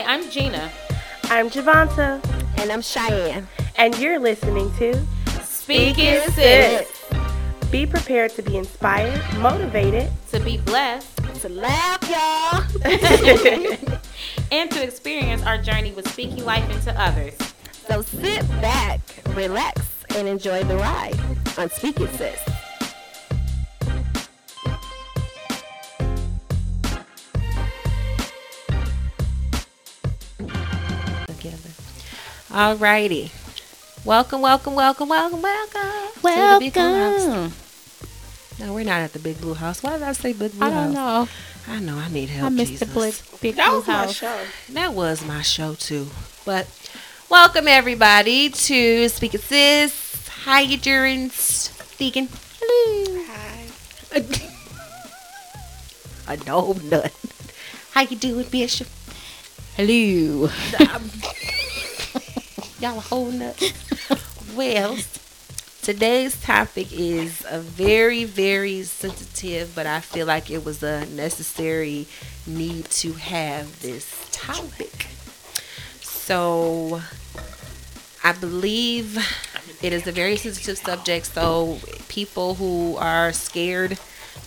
Hi, 0.00 0.14
I'm 0.14 0.30
Gina. 0.30 0.70
I'm 1.24 1.50
Javonta. 1.50 2.24
And 2.56 2.72
I'm 2.72 2.80
Cheyenne. 2.80 3.46
And 3.76 3.98
you're 3.98 4.18
listening 4.18 4.72
to 4.76 4.98
Speak 5.42 5.96
It 5.98 6.32
Sis. 6.32 6.88
Be 7.70 7.84
prepared 7.84 8.30
to 8.32 8.42
be 8.42 8.56
inspired, 8.56 9.20
motivated, 9.40 10.10
To 10.30 10.40
be 10.40 10.56
blessed, 10.56 11.18
To 11.42 11.50
laugh, 11.50 12.00
y'all. 12.08 12.62
and 14.50 14.70
to 14.70 14.82
experience 14.82 15.42
our 15.42 15.58
journey 15.58 15.92
with 15.92 16.08
speaking 16.08 16.46
life 16.46 16.68
into 16.70 16.98
others. 16.98 17.36
So 17.86 18.00
sit 18.00 18.48
back, 18.62 19.00
relax, 19.34 19.82
and 20.16 20.26
enjoy 20.26 20.64
the 20.64 20.76
ride 20.76 21.20
on 21.58 21.68
Speak 21.68 22.00
It 22.00 22.10
Sis. 22.14 22.40
Alrighty. 32.50 33.30
Welcome, 34.04 34.40
welcome, 34.40 34.74
welcome, 34.74 35.08
welcome, 35.08 35.40
welcome. 35.40 35.80
Welcome 36.20 36.58
to 36.58 36.70
the 36.72 37.52
Big 38.58 38.58
No, 38.58 38.74
we're 38.74 38.84
not 38.84 39.02
at 39.02 39.12
the 39.12 39.20
Big 39.20 39.40
Blue 39.40 39.54
House. 39.54 39.84
Why 39.84 39.92
did 39.92 40.02
I 40.02 40.10
say 40.10 40.32
Big 40.32 40.50
Blue 40.50 40.68
House? 40.68 40.72
I 40.72 40.84
don't 40.84 40.92
know. 40.92 41.28
I 41.68 41.78
know. 41.78 41.96
I 41.96 42.08
need 42.08 42.28
help. 42.28 42.46
I 42.46 42.48
missed 42.48 42.72
Jesus. 42.72 42.88
the 42.88 43.00
big, 43.00 43.40
big 43.40 43.54
that 43.54 43.68
blue 43.68 43.76
was 43.78 43.86
my 43.86 43.92
house. 43.92 44.16
show. 44.16 44.40
That 44.70 44.94
was 44.94 45.24
my 45.24 45.42
show 45.42 45.74
too. 45.74 46.08
But 46.44 46.66
welcome 47.28 47.68
everybody 47.68 48.50
to 48.50 49.08
Speak 49.08 49.34
It 49.34 49.42
Sis. 49.42 50.28
How 50.42 50.58
you 50.58 50.76
doing, 50.76 51.30
Deacon? 51.98 52.28
Hello. 52.60 53.22
Hi. 53.28 53.68
I 56.32 56.36
know 56.44 56.76
none. 56.82 57.10
How 57.92 58.00
you 58.00 58.16
doing, 58.16 58.48
Bishop? 58.48 58.88
Hello. 59.76 60.48
Y'all 62.80 62.98
holding 62.98 63.42
up. 63.42 63.56
well, 64.56 64.96
today's 65.82 66.40
topic 66.40 66.88
is 66.90 67.44
a 67.50 67.60
very, 67.60 68.24
very 68.24 68.84
sensitive, 68.84 69.74
but 69.74 69.86
I 69.86 70.00
feel 70.00 70.26
like 70.26 70.50
it 70.50 70.64
was 70.64 70.82
a 70.82 71.04
necessary 71.04 72.06
need 72.46 72.86
to 72.86 73.12
have 73.12 73.82
this 73.82 74.26
topic. 74.32 75.08
So, 76.00 77.02
I 78.24 78.32
believe 78.32 79.18
it 79.82 79.92
is 79.92 80.06
a 80.06 80.12
very 80.12 80.38
sensitive 80.38 80.78
subject. 80.78 81.26
So, 81.26 81.80
people 82.08 82.54
who 82.54 82.96
are 82.96 83.34
scared 83.34 83.98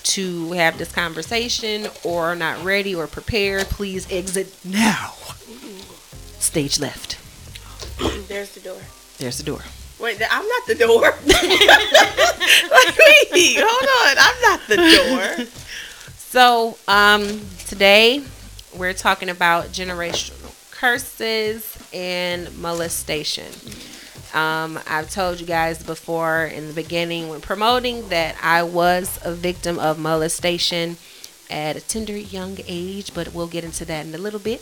to 0.06 0.54
have 0.54 0.80
this 0.80 0.92
conversation 0.92 1.86
or 2.04 2.30
are 2.30 2.36
not 2.36 2.64
ready 2.64 2.96
or 2.96 3.06
prepared, 3.06 3.68
please 3.68 4.12
exit 4.12 4.52
now. 4.66 5.14
Stage 6.40 6.80
left. 6.80 7.23
There's 8.28 8.54
the 8.54 8.62
door. 8.62 8.82
There's 9.18 9.38
the 9.38 9.44
door. 9.44 9.62
Wait, 10.00 10.22
I'm 10.30 10.48
not 10.48 10.68
the 10.68 10.76
door. 10.76 11.02
like, 11.26 12.98
Wait, 13.32 13.58
hold 13.60 13.90
on. 14.00 14.18
I'm 14.20 14.42
not 14.42 14.60
the 14.68 14.78
door. 15.38 15.46
So, 16.34 16.78
um, 16.88 17.42
today 17.68 18.24
we're 18.76 18.94
talking 18.94 19.30
about 19.30 19.66
generational 19.66 20.72
curses 20.72 21.78
and 21.94 22.58
molestation. 22.58 23.46
Um, 24.34 24.80
I've 24.88 25.12
told 25.12 25.40
you 25.40 25.46
guys 25.46 25.84
before 25.84 26.46
in 26.46 26.66
the 26.66 26.74
beginning 26.74 27.30
when 27.30 27.40
promoting 27.40 28.10
that 28.10 28.36
I 28.42 28.64
was 28.64 29.20
a 29.24 29.32
victim 29.32 29.78
of 29.78 30.00
molestation 30.00 30.98
at 31.52 31.76
a 31.76 31.82
tender 31.82 32.18
young 32.18 32.58
age, 32.68 33.14
but 33.14 33.32
we'll 33.32 33.46
get 33.46 33.64
into 33.64 33.86
that 33.86 34.04
in 34.04 34.16
a 34.16 34.18
little 34.18 34.40
bit. 34.40 34.60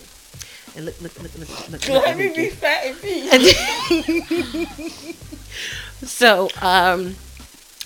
And 0.75 0.85
look, 0.85 1.01
look, 1.01 1.21
look, 1.21 1.37
look, 1.37 1.49
look, 1.49 1.69
look, 1.71 1.89
Let 1.89 2.17
me 2.17 2.33
be 2.33 2.49
fat 2.49 2.85
and 2.85 3.01
peace. 3.01 5.17
So, 6.03 6.49
um, 6.61 7.15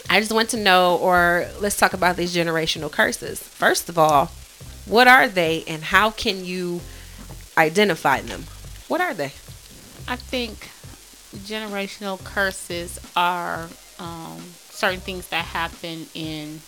I 0.10 0.20
just 0.20 0.32
want 0.32 0.50
to 0.52 0.58
know, 0.58 0.98
or 0.98 1.48
let's 1.60 1.78
talk 1.78 1.94
about 1.94 2.16
these 2.16 2.34
generational 2.34 2.90
curses. 2.90 3.44
First 3.44 3.90
of 3.90 3.98
all, 3.98 4.32
what 4.86 5.08
are 5.08 5.28
they 5.28 5.64
and 5.68 5.84
how 5.84 6.12
can 6.12 6.46
you 6.46 6.80
identify 7.58 8.22
them? 8.22 8.46
What 8.88 9.02
are 9.02 9.14
they? 9.14 9.34
I 10.08 10.16
think 10.16 10.70
generational 11.46 12.24
curses 12.24 13.00
are 13.18 13.68
um, 14.00 14.40
certain 14.70 15.00
things 15.00 15.28
that 15.30 15.46
happen 15.46 16.08
in 16.14 16.62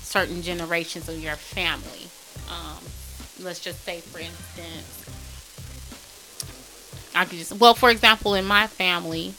certain 0.00 0.40
generations 0.40 1.08
of 1.08 1.18
your 1.18 1.36
family. 1.36 2.08
Um, 2.48 2.82
let's 3.40 3.60
just 3.60 3.84
say, 3.84 4.00
for 4.00 4.18
instance, 4.18 5.04
I 7.14 7.24
could 7.24 7.38
just, 7.38 7.52
well, 7.58 7.74
for 7.74 7.90
example, 7.90 8.34
in 8.34 8.44
my 8.44 8.66
family, 8.66 9.34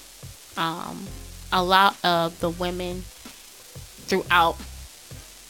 um, 0.58 1.06
a 1.52 1.64
lot 1.64 1.98
of 2.04 2.40
the 2.40 2.50
women 2.50 3.04
throughout 4.08 4.58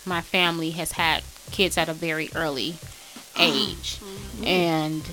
my 0.06 0.22
family 0.22 0.72
has 0.72 0.94
had 0.94 1.24
kids 1.52 1.78
at 1.78 1.90
a 1.90 1.94
very 1.94 2.30
early 2.36 2.76
age. 3.40 4.00
And 4.44 5.04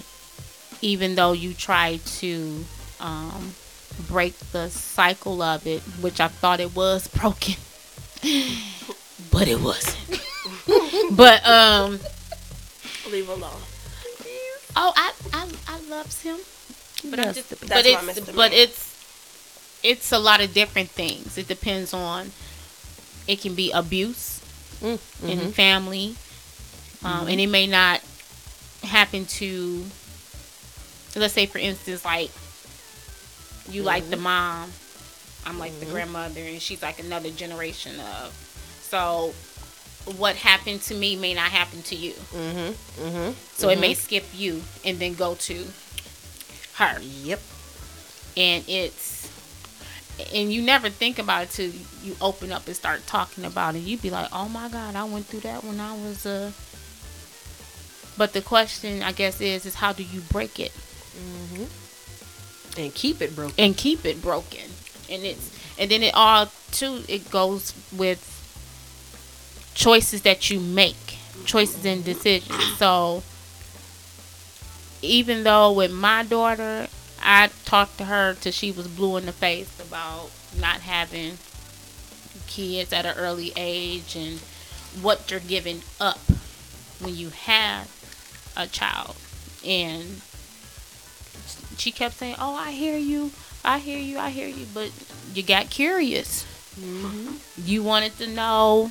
even 0.81 1.15
though 1.15 1.33
you 1.33 1.55
try 1.55 2.01
to 2.05 2.65
um, 3.01 3.53
break 4.09 4.37
the 4.53 4.69
cycle 4.71 5.43
of 5.43 5.67
it, 5.67 5.81
which 6.01 6.21
I 6.21 6.29
thought 6.29 6.61
it 6.61 6.75
was 6.75 7.09
broken, 7.21 7.55
but 9.31 9.49
it 9.49 9.61
wasn't. 9.61 10.23
but 11.17 11.47
um, 11.47 12.01
Leave 13.13 13.29
alone. 13.29 13.61
oh, 14.75 14.93
I 14.97 15.13
I, 15.35 15.49
I 15.69 15.81
loves 15.91 16.23
him, 16.23 16.39
but 17.11 17.21
I'm 17.21 17.35
just, 17.35 17.51
That's 17.51 17.69
but 17.69 17.85
it's 17.87 18.21
Mr. 18.21 18.35
but 18.35 18.53
it's 18.55 18.89
it's 19.83 20.13
a 20.13 20.19
lot 20.19 20.41
of 20.41 20.55
different 20.55 20.89
things. 20.91 21.37
It 21.37 21.47
depends 21.47 21.93
on. 21.93 22.33
It 23.29 23.41
can 23.41 23.55
be 23.55 23.71
abuse 23.71 24.41
Mm, 24.83 24.99
in 25.29 25.39
mhm. 25.39 25.53
family, 25.53 26.17
um, 27.05 27.29
and 27.29 27.39
it 27.41 27.47
may 27.47 27.67
not 27.69 28.01
happen 28.83 29.27
to. 29.27 29.85
Let's 31.15 31.35
say, 31.35 31.47
for 31.47 31.59
instance, 31.59 32.05
like 32.05 32.31
you 33.71 33.83
like 33.85 34.09
the 34.11 34.17
mom, 34.17 34.73
I'm 35.47 35.59
like 35.59 35.79
the 35.79 35.87
grandmother, 35.87 36.41
and 36.41 36.61
she's 36.61 36.83
like 36.83 36.99
another 36.99 37.31
generation 37.31 38.01
of. 38.01 38.33
So, 38.83 39.33
what 40.17 40.37
happened 40.37 40.83
to 40.83 40.95
me 40.95 41.17
may 41.17 41.35
not 41.35 41.51
happen 41.51 41.83
to 41.83 41.95
you. 41.95 42.13
Mm-hmm. 42.13 43.03
Mm-hmm. 43.05 43.33
So 43.55 43.69
it 43.69 43.79
may 43.79 43.95
skip 43.95 44.25
you 44.35 44.63
and 44.85 44.99
then 44.99 45.15
go 45.15 45.35
to 45.37 45.67
her, 46.75 46.99
Yep. 47.01 47.41
and 48.37 48.65
it's 48.69 49.23
and 50.35 50.53
you 50.53 50.61
never 50.63 50.91
think 50.91 51.19
about 51.19 51.45
it 51.45 51.51
till 51.51 51.71
you 52.05 52.15
open 52.21 52.53
up 52.53 52.67
and 52.67 52.77
start 52.77 53.07
talking 53.07 53.45
about 53.45 53.75
it. 53.77 53.81
You'd 53.81 54.03
be 54.03 54.11
like, 54.11 54.29
"Oh 54.33 54.49
my 54.49 54.69
God, 54.69 54.95
I 54.95 55.05
went 55.05 55.27
through 55.27 55.41
that 55.41 55.65
when 55.65 55.81
I 55.81 55.93
was 55.95 56.27
uh." 56.27 56.53
But 58.19 58.35
the 58.35 58.43
question, 58.43 59.03
I 59.03 59.13
guess, 59.13 59.41
is 59.41 59.65
is 59.67 59.75
how 59.77 59.93
do 59.93 60.03
you 60.03 60.21
break 60.31 60.59
it 60.61 60.73
Mm-hmm. 61.13 62.81
And 62.81 62.95
keep 62.95 63.21
it 63.21 63.37
broken. 63.37 63.55
and 63.59 63.77
keep 63.77 64.05
it 64.07 64.23
broken? 64.23 64.65
And 65.11 65.23
it's 65.25 65.51
and 65.79 65.91
then 65.91 66.03
it 66.03 66.15
all 66.15 66.51
too 66.73 67.03
it 67.09 67.31
goes 67.31 67.75
with 67.93 68.21
choices 69.75 70.23
that 70.23 70.51
you 70.51 70.61
make, 70.61 71.19
choices 71.45 71.85
and 71.85 72.05
decisions. 72.05 72.77
So 72.79 73.23
even 75.03 75.45
though 75.45 75.73
with 75.73 75.93
my 75.93 76.23
daughter, 76.23 76.89
I 77.23 77.51
talked 77.65 77.99
to 77.99 78.05
her 78.05 78.35
till 78.35 78.53
she 78.53 78.73
was 78.73 78.89
blue 78.89 79.17
in 79.17 79.27
the 79.27 79.33
face 79.33 79.79
about 79.81 80.31
not 80.59 80.81
having 80.81 81.39
kids 82.47 82.93
at 82.93 83.07
an 83.07 83.17
early 83.17 83.53
age 83.57 84.17
and 84.17 84.39
what 85.01 85.31
you're 85.31 85.41
giving 85.41 85.83
up 86.01 86.19
when 87.01 87.17
you 87.17 87.31
have 87.31 87.89
a 88.57 88.67
child. 88.67 89.17
And 89.65 90.21
she 91.79 91.91
kept 91.91 92.15
saying, 92.15 92.37
"Oh, 92.39 92.55
I 92.55 92.73
hear 92.73 92.99
you. 92.99 93.31
I 93.65 93.79
hear 93.79 93.99
you. 93.99 94.19
I 94.19 94.31
hear 94.31 94.49
you." 94.49 94.67
But 94.73 94.91
you 95.35 95.43
got 95.43 95.71
curious. 95.71 96.45
Mm-hmm. 96.79 97.37
You 97.65 97.83
wanted 97.83 98.19
to 98.19 98.27
know 98.27 98.91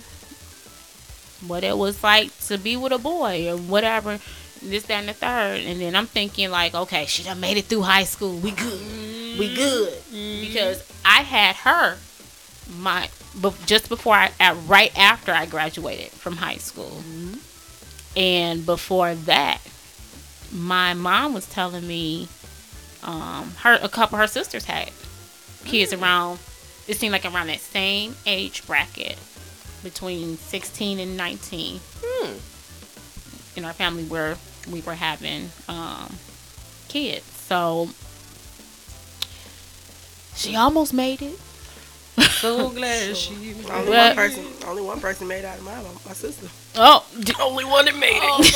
what 1.48 1.64
it 1.64 1.78
was 1.78 2.04
like 2.04 2.38
to 2.48 2.58
be 2.58 2.78
with 2.78 2.92
a 2.92 2.98
boy 2.98 3.52
or 3.52 3.58
whatever, 3.58 4.20
this, 4.62 4.84
that, 4.84 5.00
and 5.00 5.10
the 5.10 5.14
third. 5.14 5.62
And 5.62 5.80
then 5.82 5.96
I'm 5.96 6.08
thinking 6.08 6.52
like, 6.52 6.74
okay, 6.74 7.06
she 7.06 7.24
done 7.24 7.40
made 7.40 7.58
it 7.58 7.66
through 7.66 7.82
high 7.82 8.04
school. 8.04 8.38
We 8.38 8.52
good. 8.52 8.82
We 9.40 9.54
good. 9.56 9.94
Because 10.12 10.84
I 11.06 11.22
had 11.22 11.56
her 11.58 11.98
my 12.78 13.10
just 13.66 13.90
before 13.90 14.16
I 14.16 14.32
at, 14.40 14.56
right 14.68 14.96
after 14.98 15.32
I 15.32 15.46
graduated 15.46 16.12
from 16.12 16.38
high 16.38 16.58
school. 16.58 17.02
And 18.16 18.66
before 18.66 19.16
that, 19.16 19.62
my 20.52 20.94
mom 20.94 21.34
was 21.34 21.48
telling 21.48 21.88
me 21.88 22.28
um, 23.04 23.52
her 23.60 23.80
a 23.82 23.90
couple 23.90 24.16
of 24.16 24.22
her 24.22 24.28
sisters 24.28 24.66
had 24.66 24.92
kids 25.66 25.94
around. 25.94 26.40
It 26.88 26.98
seemed 26.98 27.14
like 27.14 27.26
around 27.26 27.48
that 27.48 27.60
same 27.60 28.16
age 28.26 28.66
bracket, 28.68 29.18
between 29.84 30.38
sixteen 30.38 31.00
and 31.00 31.16
nineteen. 31.18 31.80
Hmm. 32.04 32.38
In 33.58 33.66
our 33.66 33.74
family, 33.74 34.04
where 34.06 34.38
we 34.72 34.82
were 34.82 34.94
having 34.96 35.50
um, 35.68 36.16
kids. 36.88 37.26
So 37.26 37.90
she 40.36 40.56
almost 40.56 40.94
made 40.94 41.22
it. 41.22 41.38
So 42.40 42.70
glad 42.76 43.16
she. 43.18 43.34
Only 43.70 43.90
What? 43.90 44.16
one 44.16 44.16
person. 44.16 44.46
Only 44.66 44.82
one 44.84 45.00
person 45.02 45.28
made 45.28 45.44
out 45.46 45.58
of 45.58 45.64
mine. 45.66 45.84
My, 45.84 45.90
my 46.08 46.14
sister. 46.14 46.48
Oh, 46.76 47.06
the 47.14 47.36
Only 47.42 47.66
one 47.66 47.86
that 47.86 47.96
made 47.98 48.22
it. 48.22 48.52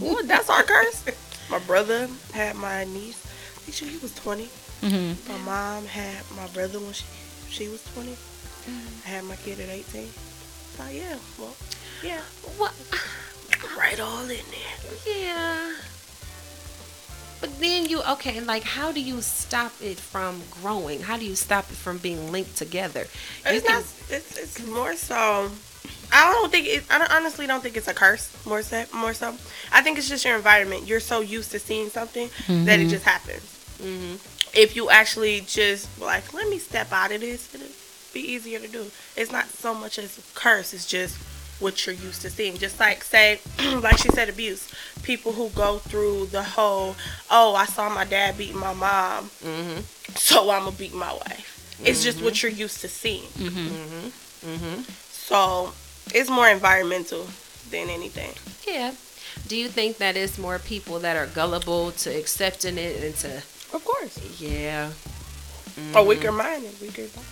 Boy, 0.00 0.22
that's 0.24 0.50
our 0.50 0.62
curse. 0.62 1.04
My 1.50 1.58
brother 1.60 2.08
had 2.32 2.56
my 2.56 2.84
niece. 2.84 3.24
I 3.24 3.60
think 3.60 3.74
she 3.76 3.86
he 3.86 3.98
was 3.98 4.14
twenty. 4.14 4.48
mhm. 4.82 5.16
My 5.28 5.38
mom 5.38 5.86
had 5.86 6.22
my 6.36 6.46
brother 6.48 6.78
when 6.80 6.92
she 6.92 7.04
she 7.52 7.68
was 7.68 7.82
twenty. 7.94 8.16
I 9.04 9.08
had 9.08 9.24
my 9.24 9.36
kid 9.36 9.60
at 9.60 9.68
eighteen. 9.68 10.08
So 10.76 10.84
yeah, 10.88 11.16
well, 11.38 11.54
yeah, 12.02 12.20
What? 12.56 12.72
right 13.76 14.00
all 14.00 14.22
in 14.22 14.28
there. 14.28 14.96
Yeah. 15.06 15.74
But 17.40 17.58
then 17.60 17.86
you 17.86 18.02
okay, 18.02 18.40
like 18.40 18.62
how 18.62 18.92
do 18.92 19.00
you 19.00 19.20
stop 19.20 19.72
it 19.82 19.98
from 19.98 20.40
growing? 20.62 21.00
How 21.02 21.16
do 21.18 21.24
you 21.24 21.34
stop 21.34 21.64
it 21.70 21.76
from 21.76 21.98
being 21.98 22.30
linked 22.32 22.56
together? 22.56 23.06
You 23.44 23.56
It's 23.56 23.66
can- 23.66 23.76
not. 23.76 23.84
It's, 24.10 24.38
it's 24.38 24.66
more 24.66 24.94
so. 24.96 25.50
I 26.14 26.30
don't 26.32 26.50
think 26.52 26.66
it. 26.68 26.84
I 26.90 26.98
don't, 26.98 27.10
honestly 27.10 27.46
don't 27.46 27.62
think 27.62 27.76
it's 27.76 27.88
a 27.88 27.94
curse. 27.94 28.30
More 28.46 28.62
so. 28.62 28.84
More 28.94 29.14
so. 29.14 29.34
I 29.72 29.82
think 29.82 29.98
it's 29.98 30.08
just 30.08 30.24
your 30.24 30.36
environment. 30.36 30.86
You're 30.86 31.00
so 31.00 31.20
used 31.20 31.50
to 31.52 31.58
seeing 31.58 31.88
something 31.88 32.28
that 32.48 32.78
it 32.80 32.88
just 32.88 33.04
happens. 33.04 33.42
Mhm. 33.82 34.18
If 34.54 34.76
you 34.76 34.90
actually 34.90 35.40
just 35.42 35.88
like, 36.00 36.32
let 36.34 36.48
me 36.48 36.58
step 36.58 36.92
out 36.92 37.12
of 37.12 37.20
this, 37.20 37.54
it'll 37.54 37.66
be 38.12 38.20
easier 38.20 38.58
to 38.58 38.68
do. 38.68 38.86
It's 39.16 39.32
not 39.32 39.46
so 39.48 39.74
much 39.74 39.98
as 39.98 40.18
a 40.18 40.22
curse. 40.34 40.74
It's 40.74 40.86
just 40.86 41.16
what 41.60 41.86
you're 41.86 41.94
used 41.94 42.22
to 42.22 42.30
seeing. 42.30 42.58
Just 42.58 42.78
like 42.80 43.02
say, 43.04 43.40
like 43.80 43.98
she 43.98 44.08
said, 44.10 44.28
abuse. 44.28 44.68
People 45.02 45.32
who 45.32 45.48
go 45.50 45.78
through 45.78 46.26
the 46.26 46.42
whole, 46.42 46.96
oh, 47.30 47.54
I 47.54 47.64
saw 47.66 47.88
my 47.88 48.04
dad 48.04 48.36
beating 48.36 48.58
my 48.58 48.74
mom, 48.74 49.30
Mhm. 49.44 49.82
so 50.16 50.50
I'm 50.50 50.64
gonna 50.64 50.76
beat 50.76 50.92
my 50.94 51.12
wife. 51.12 51.48
It's 51.84 52.02
just 52.02 52.20
what 52.20 52.42
you're 52.42 52.52
used 52.52 52.80
to 52.82 52.88
seeing. 52.88 53.26
Mhm. 53.38 54.12
Mhm. 54.46 54.84
So 55.10 55.72
it's 56.14 56.28
more 56.30 56.48
environmental 56.48 57.26
than 57.70 57.88
anything. 57.90 58.32
Yeah. 58.66 58.92
Do 59.48 59.56
you 59.56 59.68
think 59.68 59.96
that 59.98 60.16
it's 60.16 60.36
more 60.38 60.58
people 60.58 60.98
that 61.00 61.16
are 61.16 61.26
gullible 61.26 61.90
to 61.92 62.10
accepting 62.16 62.76
it 62.78 63.02
and 63.02 63.16
to 63.18 63.42
Of 63.72 63.84
course. 63.84 64.40
yeah. 64.40 64.90
A 65.94 66.04
weaker 66.04 66.32
mind 66.32 66.64
and 66.64 66.80
weaker 66.80 67.06
body. 67.08 67.26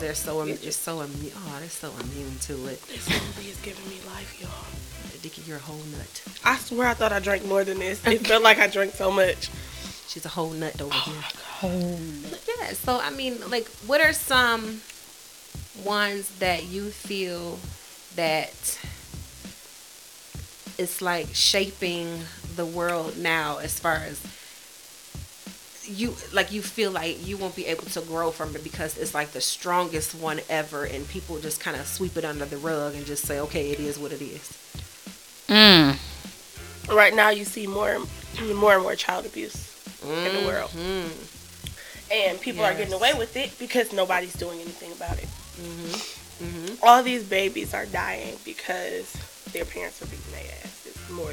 They're 0.00 0.14
so 0.14 0.42
im- 0.42 0.58
it's 0.62 0.76
so 0.76 1.00
immune. 1.00 1.32
Oh, 1.34 1.56
they're 1.58 1.68
so 1.68 1.90
immune 2.00 2.38
to 2.42 2.52
it. 2.68 2.80
This 2.86 3.08
movie 3.08 3.50
is 3.50 3.60
giving 3.62 3.88
me 3.88 3.98
life, 4.06 4.40
y'all. 4.40 5.20
Dickie, 5.22 5.42
you're 5.42 5.58
a 5.58 5.60
whole 5.60 5.82
nut. 5.96 6.22
I 6.44 6.56
swear 6.56 6.88
I 6.88 6.94
thought 6.94 7.12
I 7.12 7.18
drank 7.18 7.44
more 7.44 7.64
than 7.64 7.78
this. 7.80 8.06
It 8.06 8.26
felt 8.26 8.42
like 8.42 8.58
I 8.58 8.68
drank 8.68 8.94
so 8.94 9.10
much. 9.10 9.50
She's 10.06 10.24
a 10.24 10.28
whole 10.30 10.50
nut 10.50 10.80
over 10.80 10.92
oh, 10.94 11.12
here. 11.60 11.70
Oh, 11.70 11.98
Yeah, 12.58 12.72
so 12.72 13.00
I 13.00 13.10
mean, 13.10 13.38
like, 13.50 13.68
what 13.86 14.00
are 14.00 14.12
some 14.12 14.80
ones 15.84 16.30
that 16.38 16.64
you 16.66 16.90
feel 16.90 17.58
that 18.16 18.78
it's 20.78 21.02
like 21.02 21.28
shaping 21.34 22.22
the 22.56 22.64
world 22.64 23.18
now 23.18 23.58
as 23.58 23.78
far 23.78 23.96
as 23.96 24.20
you 25.90 26.14
like 26.32 26.52
you 26.52 26.62
feel 26.62 26.90
like 26.90 27.26
you 27.26 27.36
won't 27.36 27.56
be 27.56 27.66
able 27.66 27.84
to 27.84 28.00
grow 28.02 28.30
from 28.30 28.54
it 28.56 28.62
because 28.62 28.96
it's 28.96 29.14
like 29.14 29.32
the 29.32 29.40
strongest 29.40 30.14
one 30.14 30.40
ever 30.48 30.84
and 30.84 31.08
people 31.08 31.38
just 31.38 31.60
kind 31.60 31.76
of 31.76 31.86
sweep 31.86 32.16
it 32.16 32.24
under 32.24 32.44
the 32.44 32.56
rug 32.58 32.94
and 32.94 33.04
just 33.06 33.24
say 33.26 33.40
okay 33.40 33.70
it 33.70 33.80
is 33.80 33.98
what 33.98 34.12
it 34.12 34.22
is 34.22 34.50
mm. 35.48 35.96
Right 36.88 37.14
now, 37.14 37.30
you 37.30 37.44
see 37.44 37.66
more, 37.68 37.98
more 38.56 38.74
and 38.74 38.82
more 38.82 38.96
child 38.96 39.24
abuse 39.26 39.68
in 40.02 40.32
the 40.40 40.46
world, 40.46 40.70
Mhm. 40.70 41.08
and 42.10 42.40
people 42.40 42.64
are 42.64 42.74
getting 42.74 42.92
away 42.94 43.12
with 43.14 43.36
it 43.36 43.56
because 43.60 43.92
nobody's 43.92 44.32
doing 44.32 44.60
anything 44.60 44.90
about 44.92 45.16
it. 45.18 45.28
Mhm. 45.62 46.78
All 46.82 47.02
these 47.04 47.22
babies 47.22 47.74
are 47.74 47.86
dying 47.86 48.38
because 48.44 49.12
their 49.52 49.64
parents 49.66 50.02
are 50.02 50.06
beating 50.06 50.32
their 50.32 50.50
ass. 50.64 50.72
It's 50.86 51.10
more, 51.10 51.32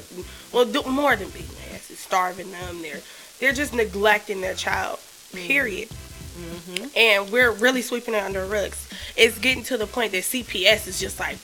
well, 0.52 0.66
do, 0.66 0.84
more 0.84 1.16
than 1.16 1.30
beating 1.30 1.56
their 1.66 1.76
ass. 1.76 1.90
It's 1.90 2.02
starving 2.02 2.52
them. 2.52 2.82
They're 2.84 3.02
they're 3.40 3.54
just 3.54 3.74
neglecting 3.74 4.42
their 4.42 4.56
child. 4.56 5.00
Period. 5.34 5.90
Mhm. 6.38 6.92
and 6.96 7.32
we're 7.32 7.50
really 7.52 7.82
sweeping 7.82 8.14
it 8.14 8.22
under 8.22 8.42
the 8.42 8.48
rugs. 8.48 8.78
It's 9.16 9.40
getting 9.40 9.64
to 9.66 9.78
the 9.78 9.88
point 9.88 10.12
that 10.12 10.24
CPS 10.24 10.86
is 10.88 11.00
just 11.00 11.20
like, 11.20 11.38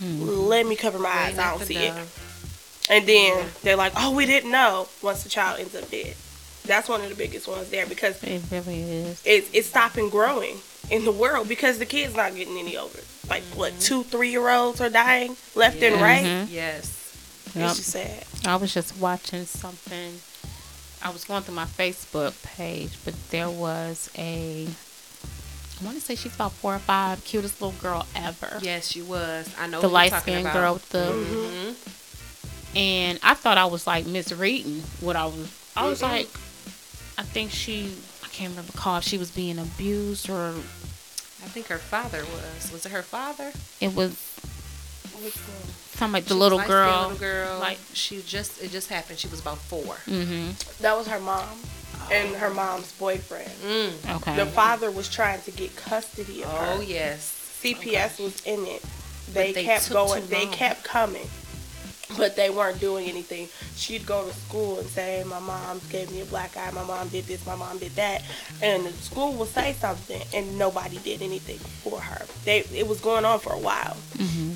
let 0.00 0.66
me 0.66 0.74
cover 0.74 0.98
my 0.98 1.08
eyes, 1.08 1.38
I 1.38 1.50
don't 1.56 1.64
see 1.64 1.76
it. 1.76 1.94
And 2.88 3.06
then 3.06 3.46
they're 3.62 3.76
like, 3.76 3.92
oh, 3.96 4.10
we 4.10 4.26
didn't 4.26 4.50
know. 4.50 4.88
Once 5.02 5.22
the 5.22 5.28
child 5.28 5.60
ends 5.60 5.76
up 5.76 5.88
dead, 5.90 6.16
that's 6.66 6.88
one 6.88 7.00
of 7.00 7.08
the 7.08 7.14
biggest 7.14 7.46
ones 7.46 7.70
there 7.70 7.86
because 7.86 8.20
it 8.24 8.42
really 8.50 8.80
is. 8.82 9.22
it's 9.24 9.48
it's 9.52 9.68
stopping 9.68 10.08
growing 10.10 10.56
in 10.90 11.04
the 11.04 11.12
world 11.12 11.48
because 11.48 11.78
the 11.78 11.86
kids 11.86 12.16
not 12.16 12.34
getting 12.34 12.58
any 12.58 12.76
older. 12.76 12.98
Like 13.28 13.44
what, 13.54 13.78
two, 13.78 14.02
three 14.02 14.30
year 14.30 14.50
olds 14.50 14.80
are 14.80 14.90
dying 14.90 15.36
left 15.54 15.76
and 15.82 15.94
Yes. 15.94 16.02
right. 16.02 16.24
Mhm. 16.24 16.50
yes 16.50 16.96
Yep. 17.54 17.68
It's 17.68 17.76
just 17.78 17.90
sad. 17.90 18.24
I 18.46 18.56
was 18.56 18.74
just 18.74 18.96
watching 18.96 19.46
something. 19.46 20.20
I 21.02 21.10
was 21.10 21.24
going 21.24 21.42
through 21.42 21.54
my 21.54 21.64
Facebook 21.64 22.40
page, 22.56 22.98
but 23.04 23.14
there 23.30 23.48
was 23.50 24.10
a. 24.16 24.66
I 25.80 25.84
want 25.84 25.96
to 25.96 26.02
say 26.02 26.14
she's 26.14 26.34
about 26.34 26.52
four 26.52 26.74
or 26.74 26.78
five, 26.78 27.24
cutest 27.24 27.62
little 27.62 27.78
girl 27.80 28.06
ever. 28.14 28.58
yes 28.60 28.86
she 28.88 29.00
was 29.00 29.50
i 29.58 29.66
know 29.66 29.80
the 29.80 29.88
who 29.88 29.94
light 29.94 30.12
skinned 30.12 30.50
girl 30.52 30.74
with 30.74 30.88
the. 30.90 30.98
Mhm. 31.10 32.76
And 32.76 33.18
I 33.22 33.34
thought 33.34 33.58
I 33.58 33.64
was 33.64 33.86
like 33.86 34.06
misreading 34.06 34.82
what 35.00 35.16
I 35.16 35.24
was. 35.26 35.50
I 35.74 35.86
was 35.88 36.02
like, 36.02 36.28
I 37.18 37.22
think 37.22 37.50
she. 37.50 37.94
I 38.22 38.28
can't 38.28 38.50
remember 38.50 38.72
call 38.72 38.98
if 38.98 39.04
she 39.04 39.18
was 39.18 39.30
being 39.30 39.58
abused 39.58 40.28
or 40.30 40.50
I 41.42 41.48
think 41.48 41.66
her 41.68 41.78
father 41.78 42.24
was. 42.24 42.70
Was 42.70 42.84
it 42.86 42.92
her 42.92 43.02
father? 43.02 43.50
it 43.80 43.94
was 43.94 44.14
something 45.28 46.12
like 46.12 46.24
the 46.24 46.28
She 46.30 46.34
was 46.34 46.40
little 46.40 46.58
light-skinned 46.58 46.68
girl. 46.70 47.02
Little 47.08 47.18
girl. 47.18 47.58
like- 47.60 47.78
she 47.92 48.22
just 48.22 48.62
it 48.62 48.70
just 48.70 48.88
happened. 48.88 49.18
She 49.18 49.28
was 49.28 49.40
about 49.40 49.58
four. 49.58 49.94
Mm-hmm. 50.06 50.82
That 50.82 50.96
was 50.96 51.06
her 51.08 51.20
mom 51.20 51.48
and 52.10 52.34
her 52.36 52.50
mom's 52.50 52.92
boyfriend. 52.92 53.50
Mm. 53.66 54.16
Okay. 54.16 54.36
The 54.36 54.46
father 54.46 54.90
was 54.90 55.08
trying 55.08 55.40
to 55.42 55.50
get 55.50 55.76
custody 55.76 56.42
of 56.44 56.50
her. 56.50 56.74
Oh 56.76 56.80
yes. 56.80 57.36
CPS 57.62 58.18
was 58.18 58.40
in 58.46 58.66
it. 58.66 58.82
They, 59.32 59.52
they 59.52 59.64
kept 59.64 59.90
going. 59.90 60.26
They 60.26 60.46
kept 60.46 60.82
coming, 60.82 61.28
but 62.16 62.34
they 62.34 62.50
weren't 62.50 62.80
doing 62.80 63.06
anything. 63.08 63.48
She'd 63.76 64.04
go 64.06 64.26
to 64.26 64.34
school 64.34 64.80
and 64.80 64.88
say, 64.88 65.22
"My 65.26 65.38
mom 65.38 65.80
gave 65.90 66.10
me 66.10 66.22
a 66.22 66.24
black 66.24 66.56
eye. 66.56 66.70
My 66.72 66.82
mom 66.84 67.08
did 67.08 67.26
this. 67.26 67.44
My 67.46 67.54
mom 67.54 67.78
did 67.78 67.92
that," 67.96 68.24
and 68.62 68.86
the 68.86 68.92
school 68.92 69.34
would 69.34 69.48
say 69.50 69.74
something, 69.74 70.20
and 70.34 70.58
nobody 70.58 70.96
did 70.98 71.22
anything 71.22 71.58
for 71.58 72.00
her. 72.00 72.24
They 72.44 72.60
it 72.74 72.88
was 72.88 73.00
going 73.00 73.24
on 73.24 73.38
for 73.38 73.52
a 73.52 73.58
while, 73.58 73.96
Mm-hmm. 74.16 74.52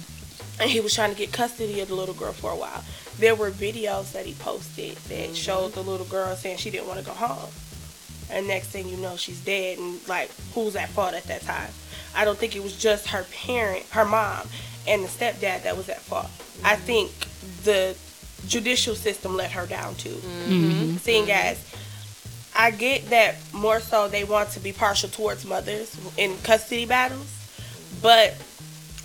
And 0.61 0.71
he 0.71 0.81
was 0.81 0.95
trying 0.95 1.11
to 1.11 1.17
get 1.17 1.33
custody 1.33 1.81
of 1.81 1.89
the 1.89 1.95
little 1.95 2.15
girl 2.15 2.33
for 2.33 2.51
a 2.51 2.57
while. 2.57 2.85
There 3.19 3.35
were 3.35 3.51
videos 3.51 4.13
that 4.13 4.27
he 4.27 4.35
posted 4.35 4.97
that 4.97 5.15
Mm-hmm. 5.15 5.35
showed 5.35 5.73
the 5.73 5.83
little 5.83 6.07
girl 6.07 6.35
saying 6.37 6.59
she 6.59 6.71
didn't 6.71 6.87
want 6.89 6.99
to 7.01 7.05
go 7.05 7.13
home. 7.13 7.51
And 8.31 8.49
next 8.49 8.69
thing 8.69 8.89
you 8.89 8.97
know, 8.97 9.17
she's 9.17 9.41
dead. 9.45 9.79
And 9.79 10.07
like, 10.09 10.31
who's 10.55 10.77
at 10.77 10.89
fault 10.91 11.15
at 11.15 11.25
that 11.25 11.43
time? 11.43 11.71
I 12.17 12.25
don't 12.25 12.39
think 12.39 12.57
it 12.57 12.63
was 12.63 12.77
just 12.77 13.09
her 13.09 13.25
parent, 13.25 13.85
her 13.91 14.05
mom, 14.05 14.49
and 14.87 15.05
the 15.05 15.09
stepdad 15.09 15.63
that 15.65 15.77
was 15.77 15.89
at 15.89 16.01
fault. 16.01 16.31
I 16.65 16.77
think 16.77 17.11
the 17.65 17.97
judicial 18.47 18.95
system 18.95 19.37
let 19.37 19.53
her 19.53 19.67
down 19.67 19.95
too. 19.97 20.11
Mm-hmm. 20.11 20.97
Seeing 20.97 21.31
as 21.31 21.59
I 22.57 22.71
get 22.71 23.11
that 23.11 23.37
more 23.53 23.81
so 23.81 24.09
they 24.09 24.25
want 24.25 24.51
to 24.51 24.61
be 24.61 24.73
partial 24.73 25.09
towards 25.09 25.45
mothers 25.45 25.97
in 26.17 26.37
custody 26.39 26.87
battles, 26.87 27.27
but 28.01 28.35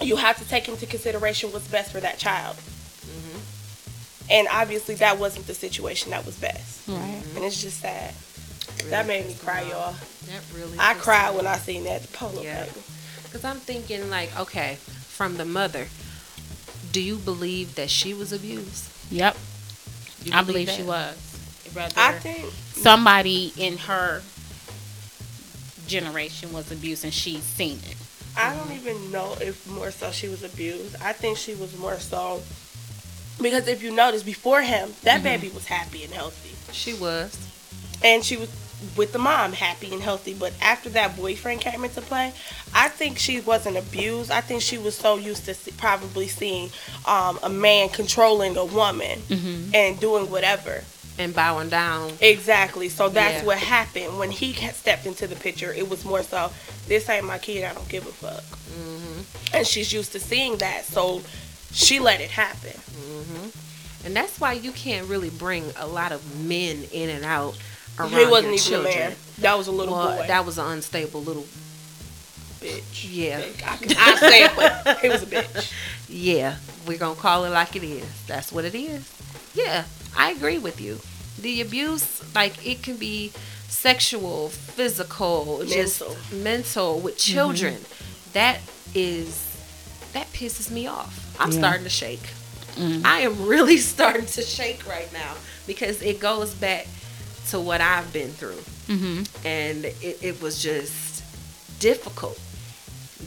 you 0.01 0.15
have 0.15 0.38
to 0.38 0.48
take 0.48 0.68
into 0.70 0.86
consideration 0.86 1.51
what's 1.51 1.68
best 1.68 1.91
for 1.91 2.00
that 2.00 2.18
child. 2.18 2.56
Mm-hmm. 2.56 4.32
And 4.32 4.48
obviously, 4.51 4.96
that 4.96 5.18
wasn't 5.20 5.48
the 5.48 5.53
situation 5.53 6.12
that 6.12 6.25
was 6.25 6.38
best. 6.38 6.88
Right. 6.88 6.98
Mm-hmm. 6.98 7.38
And 7.38 7.46
it's 7.46 7.62
just 7.62 7.79
sad. 7.79 8.13
That 8.89 9.08
made 9.08 9.27
me 9.27 9.36
cry, 9.36 9.62
y'all. 9.63 9.94
That 10.27 10.41
really. 10.56 10.77
I 10.79 10.94
cried 10.94 11.36
when 11.36 11.46
I 11.48 11.58
seen 11.58 11.84
that 11.84 12.12
polo 12.13 12.41
Yeah. 12.41 12.65
baby. 12.65 12.79
Cause 13.32 13.44
I'm 13.46 13.58
thinking 13.58 14.10
like, 14.10 14.38
okay, 14.39 14.75
from 14.82 15.38
the 15.38 15.46
mother, 15.46 15.88
do 16.91 17.00
you 17.01 17.18
believe 17.18 17.75
that 17.75 17.89
she 17.91 18.13
was 18.13 18.34
abused? 18.34 18.91
Yep. 19.12 19.38
You 20.24 20.32
I 20.34 20.41
believe 20.44 20.68
that? 20.68 20.75
she 20.75 20.84
was. 20.84 21.15
Rather 21.75 21.94
I 21.96 22.13
think 22.13 22.51
somebody 22.74 23.53
in 23.56 23.77
her 23.77 24.24
generation 25.88 26.51
was 26.53 26.72
abused 26.72 27.03
and 27.03 27.13
she's 27.13 27.44
seen 27.44 27.77
it. 27.86 27.98
I 28.39 28.55
don't 28.55 28.72
even 28.72 29.12
know 29.12 29.36
if 29.41 29.67
more 29.69 29.91
so 29.91 30.12
she 30.12 30.27
was 30.29 30.43
abused. 30.43 30.96
I 31.01 31.13
think 31.13 31.38
she 31.38 31.55
was 31.55 31.77
more 31.77 31.98
so 32.00 32.41
because 33.41 33.67
if 33.67 33.81
you 33.84 33.91
notice 33.91 34.24
before 34.24 34.62
him, 34.62 34.93
that 35.03 35.24
baby 35.24 35.50
was 35.50 35.65
happy 35.65 36.03
and 36.03 36.13
healthy, 36.13 36.55
She 36.74 36.93
was. 36.93 37.38
and 38.03 38.24
she 38.24 38.38
was 38.38 38.50
with 38.96 39.12
the 39.12 39.19
mom, 39.19 39.51
happy 39.51 39.91
and 39.93 40.01
healthy. 40.01 40.34
But 40.34 40.53
after 40.62 40.89
that 40.91 41.17
boyfriend 41.17 41.60
came 41.62 41.84
into 41.84 42.00
play, 42.01 42.31
I 42.74 42.88
think 42.88 43.17
she 43.19 43.41
wasn't 43.41 43.75
abused. 43.77 44.31
I 44.31 44.39
think 44.41 44.62
she 44.62 44.77
was 44.77 44.96
so 44.96 45.17
used 45.17 45.43
to 45.46 45.53
see, 45.53 45.72
probably 45.72 46.27
seeing 46.29 46.69
um, 47.05 47.39
a 47.43 47.50
man 47.50 47.89
controlling 47.89 48.55
a 48.55 48.63
woman 48.65 49.19
Mm-hmm. 49.29 49.75
and 49.75 50.00
doing 50.00 50.31
whatever. 50.31 50.84
And 51.19 51.35
bowing 51.35 51.69
down. 51.69 52.13
Exactly. 52.21 52.88
So 52.89 53.09
that's 53.09 53.41
Yeah. 53.41 53.45
what 53.45 53.57
happened 53.59 54.17
when 54.17 54.31
he 54.31 54.53
stepped 54.53 55.05
into 55.05 55.27
the 55.27 55.35
picture. 55.35 55.73
It 55.73 55.89
was 55.89 56.05
more 56.05 56.23
so, 56.23 56.51
this 56.88 57.07
ain't 57.09 57.25
my 57.25 57.38
kid. 57.38 57.65
I 57.65 57.73
don't 57.73 57.88
give 57.89 58.07
a 58.07 58.11
fuck. 58.11 58.41
Mm-hmm. 58.41 59.55
And 59.57 59.67
she's 59.67 59.91
used 59.91 60.13
to 60.13 60.19
seeing 60.19 60.57
that, 60.59 60.85
so 60.85 61.21
she 61.73 61.99
let 61.99 62.21
it 62.21 62.31
happen. 62.31 62.71
And 64.05 64.15
that's 64.15 64.39
why 64.39 64.53
you 64.53 64.71
can't 64.71 65.07
really 65.07 65.29
bring 65.29 65.65
a 65.77 65.85
lot 65.85 66.13
of 66.13 66.39
men 66.39 66.85
in 66.93 67.09
and 67.09 67.25
out 67.25 67.57
around 67.99 68.11
he 68.11 68.25
wasn't 68.25 68.43
your 68.45 68.53
even 68.53 68.57
children. 68.59 68.95
a 68.95 68.99
man. 69.09 69.15
That 69.39 69.57
was 69.57 69.67
a 69.67 69.71
little 69.73 69.93
Well, 69.95 70.17
boy. 70.19 70.27
that 70.27 70.45
was 70.45 70.57
an 70.57 70.67
unstable 70.67 71.21
little. 71.21 71.45
bitch. 72.61 73.07
Yeah. 73.11 73.41
I, 73.65 73.77
I 73.97 74.15
say 74.15 74.43
it, 74.45 74.51
but 74.55 74.99
he 74.99 75.09
was 75.09 75.23
a 75.23 75.25
bitch. 75.25 75.73
Yeah, 76.11 76.55
we're 76.88 76.97
gonna 76.97 77.13
call 77.19 77.45
it 77.45 77.49
like 77.51 77.75
it 77.75 77.83
is. 77.83 78.03
That's 78.25 78.51
what 78.51 78.65
it 78.65 78.73
is. 78.73 79.07
Yeah, 79.53 79.83
I 80.17 80.31
agree 80.31 80.57
with 80.57 80.81
you. 80.81 80.99
The 81.39 81.61
abuse, 81.61 82.21
like 82.35 82.65
it 82.65 82.83
can 82.83 82.97
be 82.97 83.31
sexual, 83.67 84.49
physical, 84.49 85.63
just 85.65 86.01
Mental. 86.01 86.17
mental 86.37 86.99
with 86.99 87.17
children. 87.17 87.77
That 88.33 88.59
is 88.93 89.45
that 90.13 90.27
pisses 90.33 90.71
me 90.71 90.87
off. 90.87 91.35
I'm 91.39 91.51
starting 91.51 91.83
to 91.83 91.89
shake. 91.89 92.33
I 92.77 93.21
am 93.21 93.45
really 93.45 93.77
starting 93.93 94.25
to 94.25 94.41
shake 94.41 94.87
right 94.87 95.11
now 95.11 95.35
because 95.67 96.01
it 96.01 96.19
goes 96.19 96.53
back 96.53 96.87
to 97.49 97.59
what 97.59 97.81
I've 97.81 98.11
been 98.13 98.29
through. 98.29 98.61
Mm-hmm. 98.89 99.45
and 99.45 99.85
it, 99.85 100.17
it 100.23 100.41
was 100.41 100.63
just 100.63 101.23
difficult. 101.79 102.39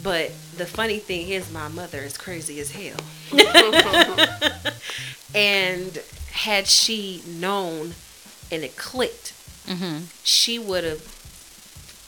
But 0.03 0.33
the 0.57 0.67
funny 0.67 0.99
thing 0.99 1.29
is, 1.29 1.53
my 1.53 1.69
mother 1.69 1.99
is 2.01 2.19
crazy 2.19 2.59
as 2.59 2.73
hell. 2.73 2.97
and 5.35 6.03
had 6.33 6.67
she 6.67 7.23
known 7.27 7.95
and 8.51 8.63
it 8.65 8.77
clicked, 8.77 9.35
Mm-hmm. 9.67 10.07
she 10.25 10.59
would 10.59 10.83
have 10.83 11.01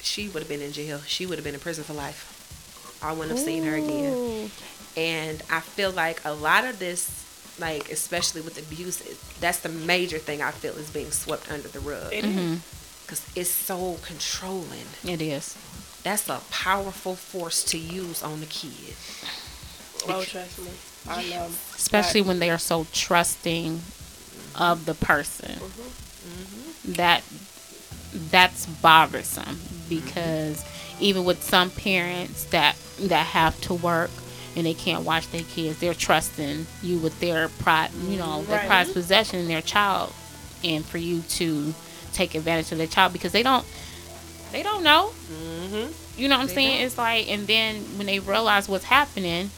she 0.03 0.29
would 0.29 0.41
have 0.43 0.49
been 0.49 0.61
in 0.61 0.73
jail. 0.73 0.99
She 1.07 1.25
would 1.25 1.39
have 1.39 1.45
been 1.45 1.55
in 1.55 1.61
prison 1.61 1.85
for 1.85 1.93
life. 1.95 2.99
I 3.03 3.13
wouldn't 3.13 3.31
have 3.31 3.39
seen 3.47 3.63
her 3.63 3.77
again. 3.77 4.51
And 4.97 5.41
I 5.51 5.61
feel 5.61 5.91
like 5.93 6.21
a 6.25 6.33
lot 6.35 6.65
of 6.65 6.79
this, 6.81 7.25
like 7.61 7.91
especially 7.93 8.41
with 8.41 8.59
abuse, 8.59 8.99
that's 9.41 9.61
the 9.61 9.69
major 9.69 10.19
thing 10.19 10.43
I 10.43 10.51
feel 10.51 10.73
is 10.77 10.91
being 10.91 11.11
swept 11.13 11.51
under 11.51 11.69
the 11.69 11.79
rug 11.81 12.13
It 12.13 12.25
is. 12.25 12.31
Mm-hmm. 12.35 12.55
because 13.05 13.25
it's 13.37 13.51
so 13.51 13.99
controlling. 14.03 14.87
It 15.05 15.23
is. 15.23 15.57
That's 16.03 16.29
a 16.29 16.41
powerful 16.51 17.15
force 17.15 17.63
to 17.67 17.79
use 17.79 18.23
on 18.23 18.41
the 18.41 18.47
kid. 18.47 18.95
Oh, 20.09 20.23
trust 20.25 20.59
me. 20.59 20.71
I 21.09 21.29
know. 21.31 21.47
especially 21.77 22.23
when 22.23 22.41
they 22.41 22.51
are 22.51 22.59
so 22.59 22.87
trusting 22.93 23.81
of 24.57 24.85
the 24.87 24.95
person 24.95 25.59
that 26.97 27.23
that's 28.31 28.67
bothersome 28.67 29.59
because 29.89 30.65
even 31.01 31.25
with 31.25 31.43
some 31.43 31.71
parents 31.71 32.45
that 32.47 32.77
that 33.01 33.27
have 33.27 33.61
to 33.63 33.75
work 33.75 34.11
and 34.57 34.65
they 34.65 34.75
can't 34.75 35.05
watch 35.05 35.29
their 35.33 35.43
kids 35.43 35.79
they're 35.81 35.95
trusting 35.95 36.67
you 36.83 36.99
with 36.99 37.19
their 37.21 37.49
pride 37.49 37.91
you 38.09 38.17
know 38.17 38.43
their 38.45 38.59
Right. 38.59 38.67
prized 38.69 38.93
possession 38.93 39.41
in 39.41 39.49
their 39.49 39.63
child 39.63 40.13
and 40.63 40.85
for 40.85 40.99
you 40.99 41.23
to 41.23 41.75
take 42.13 42.35
advantage 42.37 42.71
of 42.71 42.79
their 42.79 42.87
child 42.87 43.13
because 43.13 43.33
they 43.33 43.43
don't 43.43 43.67
they 44.53 44.63
don't 44.63 44.85
know 44.85 45.13
Mm-hmm. 45.33 46.21
you 46.21 46.29
know 46.29 46.37
what 46.37 46.43
i'm 46.43 46.47
They 46.49 46.55
saying 46.55 46.77
don't. 46.79 46.87
it's 46.87 46.99
like 46.99 47.29
and 47.29 47.47
then 47.49 47.77
when 47.99 48.07
they 48.07 48.21
realize 48.21 48.69
what's 48.69 48.85
happening 48.85 49.51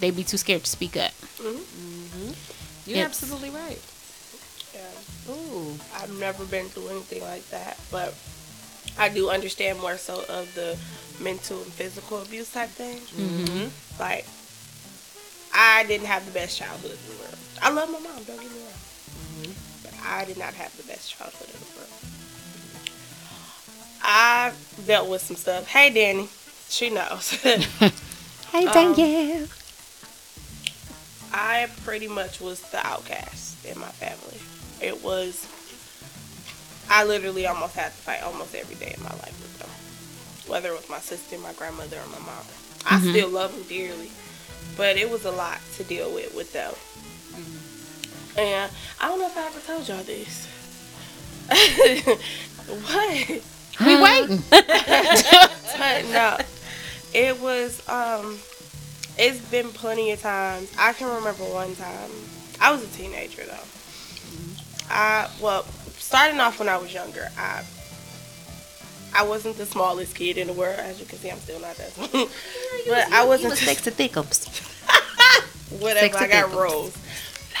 they 0.00 0.10
be 0.10 0.22
too 0.24 0.36
scared 0.36 0.64
to 0.64 0.70
speak 0.70 0.96
up 0.96 1.12
You're 2.88 2.98
It's- 3.04 3.22
absolutely 3.22 3.50
right. 3.50 3.78
Yeah. 4.74 5.32
Ooh. 5.34 5.78
I've 5.94 6.10
never 6.18 6.44
been 6.44 6.68
through 6.68 6.88
anything 6.88 7.22
like 7.22 7.46
that, 7.50 7.76
but 7.90 8.14
I 8.98 9.08
do 9.08 9.28
understand 9.30 9.78
more 9.80 9.96
so 9.98 10.24
of 10.28 10.52
the 10.54 10.76
mental 11.20 11.62
and 11.62 11.72
physical 11.72 12.22
abuse 12.22 12.50
type 12.52 12.70
thing. 12.70 12.96
Mm-hmm. 12.98 14.00
Like, 14.00 14.24
I 15.54 15.84
didn't 15.84 16.06
have 16.06 16.24
the 16.26 16.32
best 16.32 16.56
childhood 16.56 16.92
in 16.92 17.12
the 17.16 17.22
world. 17.22 17.36
I 17.60 17.70
love 17.70 17.90
my 17.90 17.98
mom, 17.98 18.22
don't 18.24 18.40
get 18.40 18.50
me 18.50 18.60
wrong. 18.60 19.54
But 19.82 19.94
I 20.04 20.24
did 20.24 20.38
not 20.38 20.54
have 20.54 20.74
the 20.76 20.82
best 20.84 21.10
childhood 21.12 21.48
in 21.48 21.60
the 21.60 21.76
world. 21.76 21.90
I 24.02 24.52
dealt 24.86 25.08
with 25.08 25.22
some 25.22 25.36
stuff. 25.36 25.66
Hey, 25.66 25.90
Danny. 25.90 26.28
She 26.68 26.90
knows. 26.90 27.30
hey 28.52 28.66
Um, 28.66 28.94
Danielle. 28.94 29.46
I 31.32 31.68
pretty 31.84 32.08
much 32.08 32.40
was 32.40 32.60
the 32.70 32.84
outcast 32.86 33.64
in 33.66 33.78
my 33.78 33.88
family. 33.88 34.40
It 34.80 35.02
was, 35.02 35.46
I 36.90 37.04
literally 37.04 37.46
almost 37.46 37.74
had 37.74 37.86
to 37.92 37.98
fight 37.98 38.22
almost 38.22 38.54
every 38.54 38.76
day 38.76 38.94
in 38.96 39.02
my 39.02 39.10
life 39.10 39.38
with 39.40 39.58
them. 39.58 40.50
Whether 40.50 40.70
it 40.70 40.76
was 40.76 40.88
my 40.88 41.00
sister, 41.00 41.38
my 41.38 41.52
grandmother, 41.52 41.96
or 41.96 42.08
my 42.08 42.18
mom. 42.20 42.44
I 42.86 43.00
still 43.00 43.28
love 43.28 43.52
them 43.54 43.64
dearly. 43.68 44.10
But 44.76 44.96
it 44.96 45.10
was 45.10 45.24
a 45.24 45.30
lot 45.30 45.58
to 45.76 45.84
deal 45.84 46.12
with 46.14 46.34
with 46.34 46.52
them. 46.52 46.72
And 48.38 48.70
I 49.00 49.08
don't 49.08 49.18
know 49.18 49.26
if 49.26 49.36
I 49.36 49.46
ever 49.46 49.60
told 49.60 49.88
y'all 49.88 50.02
this. 50.04 50.46
what? 52.68 53.42
we 53.84 54.02
waiting 54.02 54.42
But 54.50 56.04
no, 56.12 56.38
it 57.12 57.40
was. 57.40 57.86
Um, 57.88 58.38
it's 59.18 59.40
been 59.50 59.68
plenty 59.70 60.10
of 60.12 60.20
times. 60.20 60.72
I 60.78 60.92
can 60.92 61.08
remember 61.14 61.44
one 61.44 61.74
time. 61.76 62.10
I 62.60 62.72
was 62.72 62.82
a 62.82 62.88
teenager 62.96 63.44
though. 63.44 63.68
I 64.90 65.28
well, 65.40 65.64
starting 65.98 66.40
off 66.40 66.58
when 66.58 66.68
I 66.68 66.76
was 66.78 66.92
younger, 66.92 67.28
I 67.36 67.62
I 69.14 69.22
wasn't 69.24 69.56
the 69.56 69.66
smallest 69.66 70.14
kid 70.14 70.38
in 70.38 70.46
the 70.46 70.52
world. 70.52 70.78
As 70.78 71.00
you 71.00 71.06
can 71.06 71.18
see, 71.18 71.30
I'm 71.30 71.38
still 71.38 71.60
not 71.60 71.76
that 71.76 71.90
small. 71.92 72.08
but 72.88 73.12
I 73.12 73.24
wasn't 73.24 73.50
was 73.50 73.60
six 73.60 73.82
to 73.82 73.90
thickums. 73.90 74.46
whatever. 75.80 76.00
six 76.00 76.16
I 76.16 76.26
got 76.28 76.52
rolls. 76.52 76.96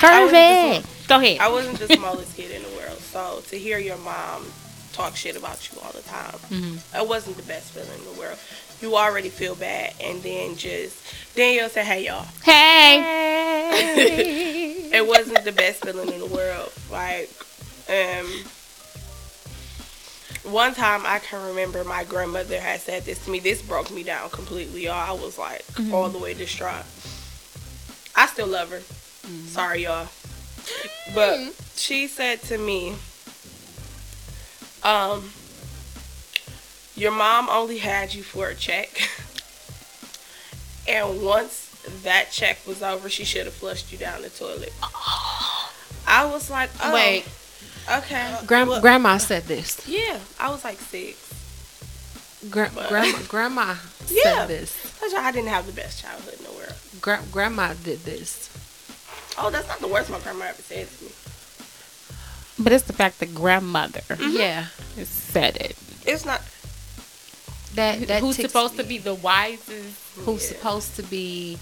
Wasn't 0.00 0.86
Go 1.08 1.18
ahead. 1.18 1.40
I 1.40 1.48
wasn't 1.48 1.78
the 1.78 1.88
smallest 1.88 2.36
kid 2.36 2.50
in 2.52 2.62
the 2.62 2.68
world. 2.76 2.98
So 2.98 3.42
to 3.48 3.58
hear 3.58 3.78
your 3.78 3.96
mom 3.98 4.46
talk 4.92 5.16
shit 5.16 5.36
about 5.36 5.70
you 5.72 5.78
all 5.80 5.90
the 5.92 6.02
time, 6.02 6.38
Mhm. 6.50 7.00
it 7.02 7.08
wasn't 7.08 7.36
the 7.36 7.42
best 7.44 7.70
feeling 7.72 7.98
in 7.98 8.04
the 8.14 8.20
world. 8.20 8.38
You 8.80 8.96
already 8.96 9.28
feel 9.28 9.54
bad, 9.54 9.94
and 10.00 10.22
then 10.22 10.56
just 10.56 10.96
then 11.34 11.54
you'll 11.54 11.68
"Hey 11.68 12.06
y'all." 12.06 12.26
Hey. 12.44 13.64
It 14.90 15.06
wasn't 15.06 15.44
the 15.44 15.52
best 15.52 15.84
feeling 15.84 16.10
in 16.10 16.18
the 16.18 16.26
world. 16.26 16.72
Like, 16.90 17.30
um, 17.90 18.26
one 20.50 20.74
time 20.74 21.02
I 21.04 21.18
can 21.18 21.46
remember 21.46 21.84
my 21.84 22.04
grandmother 22.04 22.58
had 22.58 22.80
said 22.80 23.04
this 23.04 23.22
to 23.24 23.30
me. 23.30 23.38
This 23.38 23.60
broke 23.60 23.90
me 23.90 24.02
down 24.02 24.30
completely, 24.30 24.84
y'all. 24.84 24.94
I 24.94 25.12
was 25.12 25.38
like 25.38 25.62
all 25.92 26.08
the 26.08 26.18
way 26.18 26.32
distraught. 26.34 26.86
I 28.16 28.26
still 28.26 28.46
love 28.46 28.70
her. 28.70 28.80
Sorry, 29.46 29.84
y'all. 29.84 30.08
But 31.14 31.54
she 31.76 32.06
said 32.06 32.42
to 32.44 32.58
me, 32.58 32.94
um, 34.82 35.30
your 36.98 37.12
mom 37.12 37.48
only 37.48 37.78
had 37.78 38.12
you 38.14 38.22
for 38.22 38.48
a 38.48 38.54
check. 38.54 39.08
and 40.88 41.22
once 41.22 41.66
that 42.02 42.30
check 42.30 42.58
was 42.66 42.82
over, 42.82 43.08
she 43.08 43.24
should 43.24 43.44
have 43.46 43.54
flushed 43.54 43.92
you 43.92 43.98
down 43.98 44.22
the 44.22 44.30
toilet. 44.30 44.72
I 46.06 46.28
was 46.30 46.50
like, 46.50 46.70
oh, 46.82 46.92
Wait. 46.94 47.26
okay. 47.98 48.36
Grand, 48.46 48.68
Well, 48.68 48.80
grandma 48.80 49.18
said 49.18 49.44
this. 49.44 49.86
yeah, 49.86 50.18
I 50.40 50.50
was 50.50 50.64
like 50.64 50.78
six. 50.78 51.24
Gra- 52.50 52.70
grandma, 52.88 53.18
grandma 53.28 53.74
Yeah. 54.08 54.22
said 54.22 54.46
this. 54.48 54.96
Told 55.00 55.12
you 55.12 55.18
I 55.18 55.32
didn't 55.32 55.48
have 55.50 55.66
the 55.66 55.72
best 55.72 56.00
childhood 56.00 56.34
in 56.38 56.44
the 56.44 56.52
world. 56.52 56.74
Gra- 57.00 57.22
grandma 57.32 57.74
did 57.74 58.00
this. 58.04 58.48
Oh, 59.38 59.50
that's 59.50 59.68
not 59.68 59.78
the 59.80 59.88
worst 59.88 60.10
my 60.10 60.18
grandma 60.20 60.46
ever 60.46 60.62
said 60.62 60.88
to 60.88 61.04
me. 61.04 61.10
But 62.60 62.72
it's 62.72 62.84
the 62.84 62.92
fact 62.92 63.20
that 63.20 63.34
grandmother 63.34 64.00
mm-hmm. 64.08 64.36
Yeah. 64.36 64.66
said 65.04 65.56
it. 65.56 65.76
It's 66.06 66.24
not. 66.24 66.42
That, 67.78 68.08
that 68.08 68.20
Who's 68.20 68.36
supposed 68.36 68.76
me. 68.76 68.82
to 68.82 68.88
be 68.88 68.98
the 68.98 69.14
wisest? 69.14 69.96
Who's 70.24 70.42
Yeah. 70.42 70.48
supposed 70.56 70.96
to 70.96 71.02
be 71.04 71.58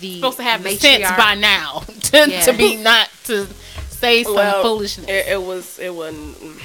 the 0.00 0.16
Supposed 0.16 0.36
to 0.38 0.42
have 0.42 0.62
the 0.62 0.76
sense 0.76 1.08
by 1.16 1.34
now 1.34 1.80
to, 2.10 2.30
Yeah. 2.30 2.40
to 2.42 2.52
be 2.52 2.76
not 2.76 3.08
to 3.24 3.46
say 3.90 4.24
some 4.24 4.34
Well, 4.34 4.62
foolishness. 4.62 5.06
It, 5.08 5.26
it 5.34 5.42
was. 5.42 5.78
It 5.78 5.94
wasn't. 5.94 6.36
mm. 6.40 6.60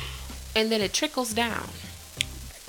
and 0.55 0.71
then 0.71 0.81
it 0.81 0.93
trickles 0.93 1.33
down. 1.33 1.67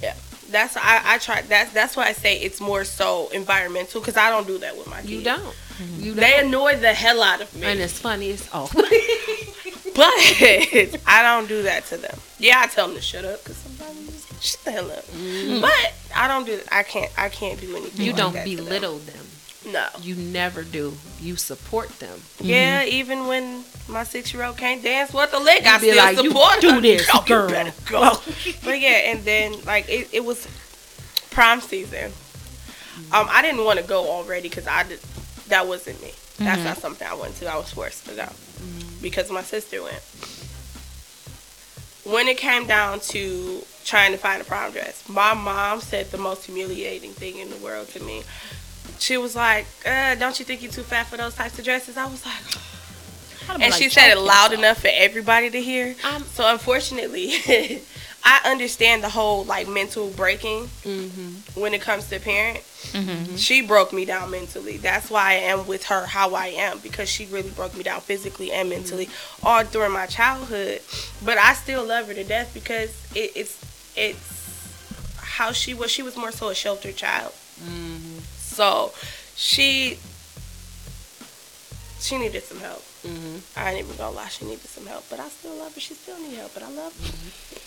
Yeah, 0.03 0.15
that's 0.51 0.77
I. 0.77 1.01
I 1.15 1.19
try. 1.19 1.43
That's 1.43 1.73
that's 1.73 1.97
why 1.97 2.07
I 2.09 2.13
say 2.13 2.39
it's 2.41 2.61
more 2.61 2.85
so 2.85 3.29
environmental 3.33 4.01
because 4.01 4.17
I 4.17 4.31
don't 4.31 4.47
do 4.47 4.59
that 4.59 4.77
with 4.77 4.87
my 4.89 4.97
kids. 5.01 5.11
You 5.11 5.23
don't. 5.23 5.55
You 5.99 6.13
They 6.15 6.31
don't. 6.33 6.47
annoy 6.47 6.77
the 6.77 6.93
hell 6.93 7.23
out 7.23 7.41
of 7.41 7.55
me, 7.55 7.65
And 7.65 7.79
it's 7.81 7.99
funny 8.01 8.33
as 8.33 8.49
oh. 8.53 8.69
but 8.75 8.85
I 11.07 11.21
don't 11.23 11.49
do 11.49 11.63
that 11.63 11.87
to 11.91 11.97
them. 11.97 12.19
Yeah, 12.39 12.61
I 12.61 12.67
tell 12.67 12.87
them 12.89 12.97
to 12.97 13.03
shut 13.03 13.25
up 13.25 13.39
because 13.43 13.57
sometimes 13.57 13.57
you 13.57 13.58
just 13.58 13.58
shut 14.41 14.65
the 14.65 14.71
hell 14.73 14.91
up. 14.91 15.05
But 15.61 15.95
I 16.17 16.29
don't 16.29 16.47
do. 16.47 16.61
I 16.73 16.83
can't. 16.83 17.11
I 17.19 17.29
can't 17.29 17.61
do 17.61 17.77
anything. 17.77 18.05
You 18.05 18.13
like 18.13 18.19
don't 18.21 18.33
to 18.33 18.39
them. 18.39 18.57
belittle 18.57 18.99
them. 18.99 19.25
No. 19.73 19.87
You 20.01 20.15
never 20.15 20.63
do. 20.63 20.95
You 21.21 21.37
support 21.37 21.89
them. 21.99 22.21
Yeah, 22.41 22.85
even 22.85 23.27
when 23.27 23.65
my 23.89 24.05
six 24.05 24.33
year 24.33 24.45
old 24.45 24.57
can't 24.57 24.83
dance 24.83 25.13
worth 25.13 25.31
the 25.33 25.41
lick, 25.41 25.67
I 25.67 25.79
still 25.79 25.97
like, 25.97 26.17
"You 26.23 26.31
support 26.31 26.61
do 26.61 26.71
her. 26.73 26.81
this, 26.81 27.07
Yo, 27.09 27.15
you 27.21 27.27
girl." 27.27 27.49
better 27.51 27.73
go. 27.87 28.13
but 28.65 28.81
yeah, 28.81 29.11
and 29.11 29.21
then 29.25 29.63
like 29.65 29.89
it, 29.89 30.09
it 30.13 30.25
was 30.25 30.47
prom 31.31 31.61
season. 31.61 32.13
Um, 33.13 33.27
I 33.31 33.43
didn't 33.43 33.65
want 33.65 33.79
to 33.79 33.85
go 33.85 34.09
already 34.11 34.49
because 34.49 34.67
I 34.67 34.85
did. 34.85 35.01
That 35.49 35.67
wasn't 35.67 36.01
me. 36.03 36.13
That's 36.39 36.63
not 36.63 36.79
something 36.79 37.07
I 37.07 37.15
went 37.15 37.35
to. 37.37 37.47
I 37.53 37.57
was 37.57 37.73
forced 37.73 38.07
to 38.07 38.15
go 38.15 38.29
because 39.03 39.31
my 39.31 39.43
sister 39.43 39.83
went. 39.83 40.01
When 42.09 42.27
it 42.27 42.39
came 42.39 42.67
down 42.67 43.01
to 43.01 43.63
trying 43.85 44.13
to 44.13 44.19
find 44.19 44.41
a 44.41 44.45
prom 44.45 44.73
dress, 44.73 45.07
my 45.09 45.35
mom 45.35 45.81
said 45.81 46.11
the 46.11 46.19
most 46.19 46.47
humiliating 46.47 47.13
thing 47.13 47.39
in 47.39 47.51
the 47.51 47.57
world 47.57 47.89
to 47.89 48.03
me. 48.03 48.23
She 48.99 49.17
was 49.17 49.37
like, 49.37 49.67
uh, 49.85 50.15
"Don't 50.15 50.39
you 50.39 50.45
think 50.45 50.63
you're 50.63 50.73
too 50.73 50.83
fat 50.83 51.07
for 51.07 51.17
those 51.17 51.35
types 51.35 51.59
of 51.59 51.65
dresses?" 51.65 51.97
I 51.97 52.07
was 52.07 52.25
like, 52.25 53.61
and 53.61 53.75
she 53.75 53.89
said 53.89 54.11
it 54.11 54.19
loud 54.19 54.53
enough 54.53 54.81
for 54.81 54.91
everybody 54.93 55.51
to 55.51 55.61
hear. 55.61 55.95
Um, 56.05 56.25
so 56.25 56.51
unfortunately, 56.51 57.29
I 58.25 58.41
understand 58.45 59.03
the 59.03 59.09
whole 59.09 59.45
like 59.45 59.69
mental 59.69 60.11
breaking 60.11 60.69
Mm-hmm. 60.85 61.61
when 61.61 61.73
it 61.75 61.81
comes 61.81 62.09
to 62.11 62.21
parent. 62.21 62.59
Mm-hmm. 62.93 63.37
She 63.37 63.63
broke 63.63 63.93
me 63.93 64.05
down 64.05 64.31
mentally. 64.31 64.77
That's 64.77 65.11
why 65.11 65.31
I 65.31 65.35
am 65.35 65.67
with 65.67 65.85
her 65.87 66.07
how 66.07 66.35
I 66.35 66.49
am 66.49 66.79
because 66.79 67.09
she 67.09 67.27
really 67.27 67.51
broke 67.51 67.77
me 67.77 67.83
down 67.83 68.01
physically 68.01 68.53
and 68.53 68.69
mentally 68.69 69.09
all 69.43 69.65
during 69.65 69.93
my 69.93 70.07
childhood. 70.07 70.81
But 71.25 71.39
I 71.39 71.55
still 71.55 71.85
love 71.85 72.07
her 72.09 72.15
to 72.15 72.25
death 72.25 72.53
because 72.55 72.91
it, 73.15 73.33
it's 73.35 73.93
it's 73.97 74.37
how 75.17 75.53
she 75.53 75.75
was. 75.75 75.91
She 75.91 76.03
was 76.03 76.17
more 76.17 76.33
so 76.33 76.49
a 76.49 76.55
sheltered 76.55 76.97
child. 76.97 77.33
Mm-hmm. 77.63 78.19
So 78.37 78.93
she 79.35 79.99
she 82.01 82.19
needed 82.19 82.43
some 82.45 82.59
help. 82.61 82.83
Mm-hmm. 83.07 83.59
I 83.59 83.71
ain't 83.73 83.85
even 83.85 83.97
gonna 83.97 84.15
lie, 84.17 84.29
she 84.29 84.45
needed 84.45 84.67
some 84.69 84.87
help, 84.87 85.05
but 85.11 85.21
I 85.21 85.29
still 85.29 85.55
love 85.57 85.75
her. 85.75 85.81
She 85.81 85.95
still 85.95 86.19
need 86.21 86.35
help, 86.37 86.55
but 86.55 86.63
I 86.63 86.71
love 86.71 86.93
her. 87.01 87.59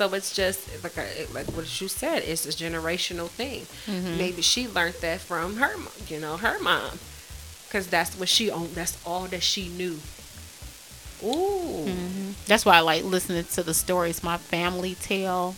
So 0.00 0.14
it's 0.14 0.34
just 0.34 0.82
like 0.82 0.96
I, 0.96 1.26
like 1.34 1.46
what 1.48 1.78
you 1.78 1.86
said. 1.86 2.22
It's 2.22 2.46
a 2.46 2.48
generational 2.48 3.28
thing. 3.28 3.66
Mm-hmm. 3.84 4.16
Maybe 4.16 4.40
she 4.40 4.66
learned 4.66 4.94
that 5.02 5.20
from 5.20 5.56
her, 5.56 5.74
you 6.08 6.18
know, 6.18 6.38
her 6.38 6.58
mom, 6.60 6.98
because 7.68 7.86
that's 7.86 8.18
what 8.18 8.30
she 8.30 8.50
owned. 8.50 8.70
That's 8.70 8.96
all 9.04 9.26
that 9.26 9.42
she 9.42 9.68
knew. 9.68 9.98
Ooh, 11.22 11.84
Mm-hmm. 11.84 12.30
That's 12.46 12.64
why 12.64 12.78
I 12.78 12.80
like 12.80 13.04
listening 13.04 13.44
to 13.44 13.62
the 13.62 13.74
stories 13.74 14.22
my 14.22 14.38
family 14.38 14.94
tell 14.94 15.54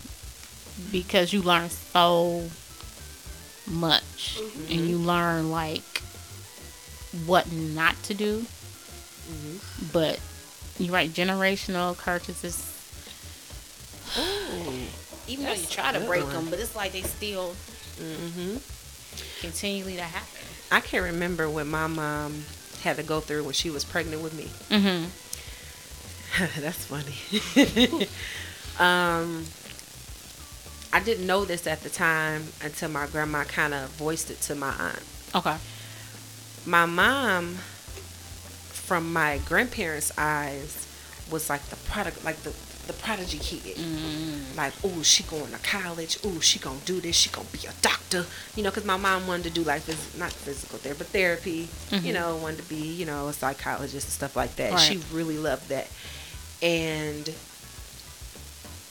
because 0.91 1.33
you 1.33 1.41
learn 1.41 1.71
so 1.71 2.51
much 3.71 4.41
and 4.69 4.89
you 4.89 4.99
learn 4.99 5.53
like 5.53 6.03
what 7.27 7.53
not 7.53 7.95
to 8.03 8.15
do. 8.15 8.45
But 9.93 10.19
you're 10.81 10.93
right, 10.93 11.09
generational 11.09 11.97
curses. 11.97 12.72
Ooh. 14.19 14.73
Even 15.29 15.45
though 15.47 15.53
you 15.53 15.67
try 15.67 15.93
to 15.93 16.01
break 16.01 16.25
one. 16.25 16.33
them, 16.33 16.51
but 16.51 16.59
it's 16.59 16.75
like 16.77 16.93
they 16.93 17.03
still 17.03 17.55
Mm-hmm. 18.01 18.57
continually 19.41 19.97
to 19.97 20.03
happen. 20.03 20.47
I 20.71 20.81
can't 20.81 21.05
remember 21.05 21.49
when 21.49 21.69
my 21.69 21.87
mom 21.87 22.45
had 22.83 22.97
to 22.97 23.03
go 23.03 23.21
through 23.21 23.45
when 23.45 23.53
she 23.53 23.71
was 23.71 23.85
pregnant 23.85 24.23
with 24.23 24.35
me. 24.35 24.45
Mm-hmm. 24.75 25.05
That's 26.63 26.87
funny. 26.87 28.07
um, 28.81 29.45
I 30.93 31.01
didn't 31.05 31.27
know 31.27 31.45
this 31.45 31.67
at 31.67 31.83
the 31.83 31.91
time 31.91 32.45
until 32.65 32.89
my 32.89 33.07
grandma 33.07 33.45
kind 33.45 33.75
of 33.75 33.91
voiced 33.91 34.31
it 34.31 34.41
to 34.43 34.55
my 34.55 34.73
aunt. 34.79 35.03
Okay. 35.35 35.57
My 36.65 36.87
mom, 36.87 37.55
from 37.55 39.13
my 39.13 39.39
grandparents' 39.45 40.13
eyes, 40.17 40.89
was 41.31 41.51
like 41.51 41.63
the 41.67 41.77
product, 41.77 42.25
like 42.25 42.37
the 42.43 42.55
the 42.87 42.93
prodigy 42.93 43.39
kid. 43.39 43.77
Mm-hmm. 43.77 44.57
Like, 44.57 44.73
oh, 44.85 45.03
she 45.03 45.23
going 45.25 45.53
to 45.53 45.59
college. 45.59 46.19
Oh, 46.25 46.41
she 46.41 46.59
gonna 46.59 46.79
do 46.85 47.01
this. 47.01 47.17
She 47.17 47.31
gonna 47.31 47.49
be 47.53 47.67
a 47.67 47.73
doctor. 47.81 48.27
You 48.57 48.63
know, 48.63 48.71
because 48.71 48.85
my 48.85 48.97
mom 48.97 49.27
wanted 49.27 49.45
to 49.45 49.51
do 49.51 49.63
like 49.63 49.83
phys- 49.83 50.19
not 50.19 50.33
physical 50.33 50.79
therapy, 50.79 50.99
but 50.99 51.07
therapy. 51.09 51.69
You 51.91 52.13
know, 52.13 52.37
wanted 52.37 52.59
to 52.59 52.69
be 52.69 52.77
you 52.77 53.07
know 53.07 53.29
a 53.29 53.33
psychologist 53.33 54.07
and 54.07 54.13
stuff 54.13 54.37
like 54.37 54.57
that. 54.57 54.79
She 54.79 55.01
really 55.13 55.39
loved 55.39 55.69
that. 55.69 55.89
And 56.61 57.29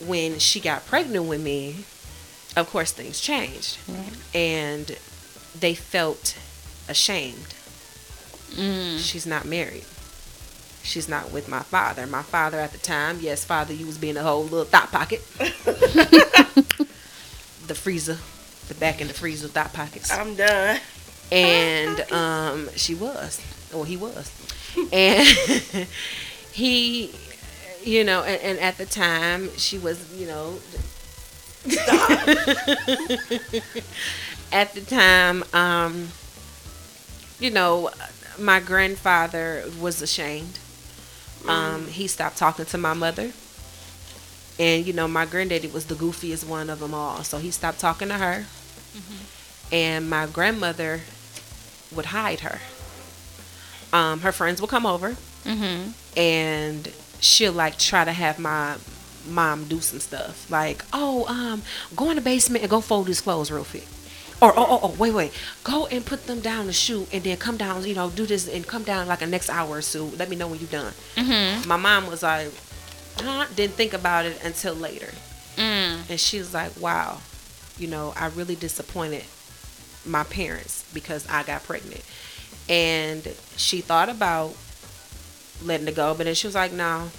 when 0.06 0.40
she 0.40 0.60
got 0.60 0.86
pregnant 0.88 1.26
with 1.26 1.42
me, 1.42 1.86
of 2.58 2.70
course 2.70 2.92
things 2.92 3.20
changed, 3.20 3.78
and 4.34 4.98
they 5.58 5.74
felt 5.74 6.38
ashamed. 6.88 7.56
Mm. 8.52 9.00
She's 9.00 9.26
not 9.26 9.46
married. 9.46 9.86
She's 10.84 11.08
not 11.08 11.32
with 11.32 11.48
my 11.48 11.62
father. 11.62 12.08
My 12.08 12.24
father 12.24 12.60
at 12.60 12.72
the 12.72 12.78
time, 12.78 13.20
yes, 13.22 13.46
father, 13.46 13.74
you 13.74 13.86
was 13.86 13.98
being 13.98 14.18
a 14.18 14.24
whole 14.24 14.44
little 14.44 14.68
Hot 14.72 14.92
Pocket. 14.92 15.22
the 17.68 17.76
freezer, 17.76 18.18
the 18.68 18.74
back 18.76 19.00
in 19.00 19.08
the 19.08 19.14
freezer 19.14 19.48
Hot 19.58 19.74
Pockets. 19.74 20.12
I'm 20.12 20.36
done. 20.36 20.80
And 21.32 22.12
um, 22.12 22.70
she 22.76 22.96
was, 22.96 23.40
or 23.74 23.86
he 23.86 23.96
was, 23.96 24.32
and 24.92 25.26
he, 26.52 27.12
you 27.84 28.04
know, 28.04 28.24
and, 28.24 28.42
and 28.42 28.60
at 28.60 28.78
the 28.78 28.86
time 28.86 29.50
she 29.58 29.78
was, 29.78 30.14
you 30.14 30.28
know, 30.28 30.60
at 34.52 34.74
the 34.74 34.82
time, 34.82 35.44
um, 35.54 36.10
you 37.40 37.52
know, 37.52 37.92
my 38.40 38.60
grandfather 38.60 39.64
was 39.80 40.02
ashamed. 40.02 40.60
Um, 41.48 41.88
he 41.88 42.08
stopped 42.08 42.38
talking 42.38 42.66
to 42.66 42.78
my 42.78 42.94
mother. 42.94 43.32
And, 44.60 44.86
you 44.86 44.94
know, 44.94 45.08
my 45.08 45.26
granddaddy 45.26 45.68
was 45.68 45.86
the 45.86 45.96
goofiest 45.96 46.46
one 46.48 46.70
of 46.70 46.80
them 46.80 46.94
all. 46.94 47.24
So 47.24 47.38
he 47.40 47.50
stopped 47.52 47.80
talking 47.80 48.10
to 48.10 48.16
her. 48.16 48.46
And 49.72 50.10
my 50.10 50.28
grandmother 50.28 51.02
would 51.92 52.08
hide 52.08 52.42
her. 52.42 52.60
Um, 53.94 54.20
her 54.22 54.32
friends 54.32 54.62
would 54.62 54.70
come 54.70 54.86
over 54.86 55.16
Mm-hmm. 55.44 55.90
and 56.16 56.94
she'll 57.20 57.52
like 57.52 57.80
try 57.80 58.06
to 58.06 58.12
have 58.12 58.38
my 58.38 58.78
mom 59.28 59.64
do 59.66 59.80
some 59.82 60.00
stuff 60.00 60.50
like 60.52 60.86
oh 60.94 61.26
um 61.28 61.64
go 61.96 62.12
in 62.12 62.16
the 62.16 62.22
basement 62.22 62.62
and 62.64 62.70
go 62.70 62.80
fold 62.80 63.08
these 63.08 63.22
clothes 63.22 63.50
real 63.50 63.64
quick 63.64 63.88
or 64.42 64.52
oh, 64.58 64.66
oh 64.70 64.80
oh 64.84 64.96
wait 64.98 65.14
wait. 65.14 65.32
Go 65.64 65.86
and 65.88 66.06
put 66.06 66.26
them 66.26 66.40
down 66.40 66.66
the 66.66 66.74
chute 66.74 67.08
and 67.14 67.24
then 67.24 67.38
come 67.38 67.58
down 67.58 67.86
you 67.86 67.94
know 67.94 68.10
do 68.10 68.26
this 68.26 68.48
and 68.48 68.66
come 68.66 68.84
down 68.84 69.08
like 69.08 69.22
a 69.22 69.28
next 69.28 69.50
hour 69.50 69.78
or 69.78 69.82
so. 69.82 70.06
Let 70.06 70.30
me 70.30 70.36
know 70.36 70.48
when 70.48 70.60
you're 70.60 70.70
done. 70.70 70.94
Mm-hmm. 71.16 71.68
my 71.68 71.78
mom 71.78 72.08
was 72.08 72.24
like 72.24 72.52
huh? 73.18 73.46
didn't 73.56 73.74
think 73.74 73.94
about 73.94 74.26
it 74.26 74.44
until 74.44 74.74
later. 74.74 75.10
Mm. 75.58 76.10
and 76.10 76.20
she 76.20 76.40
was 76.40 76.54
like 76.54 76.72
wow 76.80 77.20
you 77.78 77.86
know 77.86 78.14
i 78.16 78.28
really 78.28 78.56
disappointed 78.56 79.26
my 80.06 80.24
parents 80.24 80.90
because 80.94 81.28
i 81.30 81.44
got 81.44 81.64
pregnant. 81.64 82.04
And 82.70 83.28
she 83.58 83.82
thought 83.82 84.08
about 84.10 84.56
letting 85.64 85.88
it 85.88 85.96
go 85.96 86.16
but 86.16 86.24
then 86.24 86.36
she 86.36 86.48
was 86.48 86.56
like 86.56 86.72
no 86.72 87.10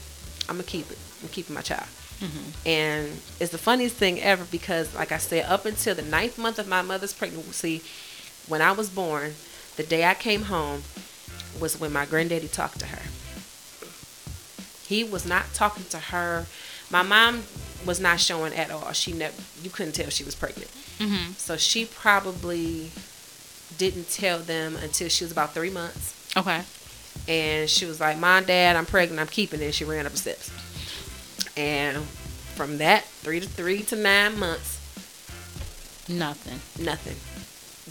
i'm 0.48 0.56
gonna 0.56 0.62
keep 0.64 0.90
it. 0.90 0.98
I'm 1.22 1.28
keeping 1.28 1.54
my 1.54 1.60
child 1.60 1.86
and 2.64 3.08
it's 3.40 3.50
the 3.50 3.58
funniest 3.58 3.96
thing 3.96 4.20
ever 4.20 4.44
because 4.50 4.94
like 4.94 5.10
i 5.12 5.18
said 5.18 5.44
up 5.46 5.64
until 5.66 5.94
the 5.94 6.02
ninth 6.02 6.38
month 6.38 6.58
of 6.58 6.68
my 6.68 6.80
mother's 6.82 7.12
pregnancy 7.12 7.82
when 8.48 8.62
i 8.62 8.70
was 8.72 8.88
born 8.88 9.34
the 9.76 9.82
day 9.82 10.04
i 10.04 10.14
came 10.14 10.42
home 10.42 10.82
was 11.60 11.80
when 11.80 11.92
my 11.92 12.06
granddaddy 12.06 12.46
talked 12.48 12.78
to 12.78 12.86
her 12.86 13.02
he 14.86 15.04
was 15.04 15.26
not 15.26 15.46
talking 15.54 15.84
to 15.90 15.98
her 15.98 16.46
my 16.90 17.02
mom 17.02 17.42
was 17.86 17.98
not 18.00 18.20
showing 18.20 18.52
at 18.54 18.70
all 18.70 18.92
she 18.92 19.12
never 19.12 19.34
you 19.62 19.70
couldn't 19.70 19.92
tell 19.92 20.08
she 20.10 20.24
was 20.24 20.34
pregnant 20.34 20.70
Mm-hmm. 20.98 21.32
so 21.32 21.56
she 21.56 21.84
probably 21.86 22.90
didn't 23.78 24.08
tell 24.10 24.38
them 24.38 24.76
until 24.76 25.08
she 25.08 25.24
was 25.24 25.32
about 25.32 25.52
three 25.52 25.70
months 25.70 26.14
Okay. 26.36 26.62
and 27.26 27.68
she 27.68 27.86
was 27.86 27.98
like, 27.98 28.18
"Mom, 28.18 28.44
Dad, 28.44 28.76
I'm 28.76 28.86
pregnant. 28.86 29.18
I'm 29.20 29.26
keeping 29.26 29.60
it." 29.62 29.74
She 29.74 29.84
ran 29.84 30.06
up 30.06 30.12
the 30.12 30.18
steps, 30.18 30.50
and 31.56 31.98
from 32.54 32.78
that 32.78 33.04
three 33.04 33.40
to 33.40 33.48
three 33.48 33.82
to 33.84 33.96
nine 33.96 34.38
months, 34.38 34.78
Nothing. 36.08 36.60
nothing. 36.84 37.16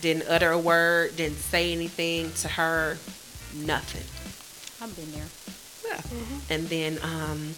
Didn't 0.01 0.27
utter 0.29 0.51
a 0.51 0.57
word. 0.59 1.15
Didn't 1.15 1.37
say 1.37 1.71
anything 1.71 2.31
to 2.41 2.47
her. 2.49 2.97
Nothing. 3.55 4.03
I've 4.83 4.95
been 4.95 5.11
there. 5.11 5.27
Yeah. 5.85 6.01
And 6.55 6.67
then 6.69 6.97
um, 7.03 7.53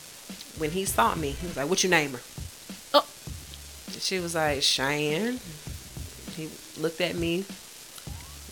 when 0.58 0.72
he 0.72 0.86
saw 0.86 1.16
me, 1.16 1.32
he 1.32 1.48
was 1.48 1.58
like, 1.58 1.70
What's 1.70 1.84
your 1.84 1.92
name 1.92 2.12
her?" 2.13 2.20
Oh. 2.94 3.06
She 4.00 4.20
was 4.20 4.36
like, 4.36 4.62
"Cheyenne." 4.62 5.39
He 6.36 6.50
looked 6.80 7.00
at 7.02 7.16
me 7.16 7.46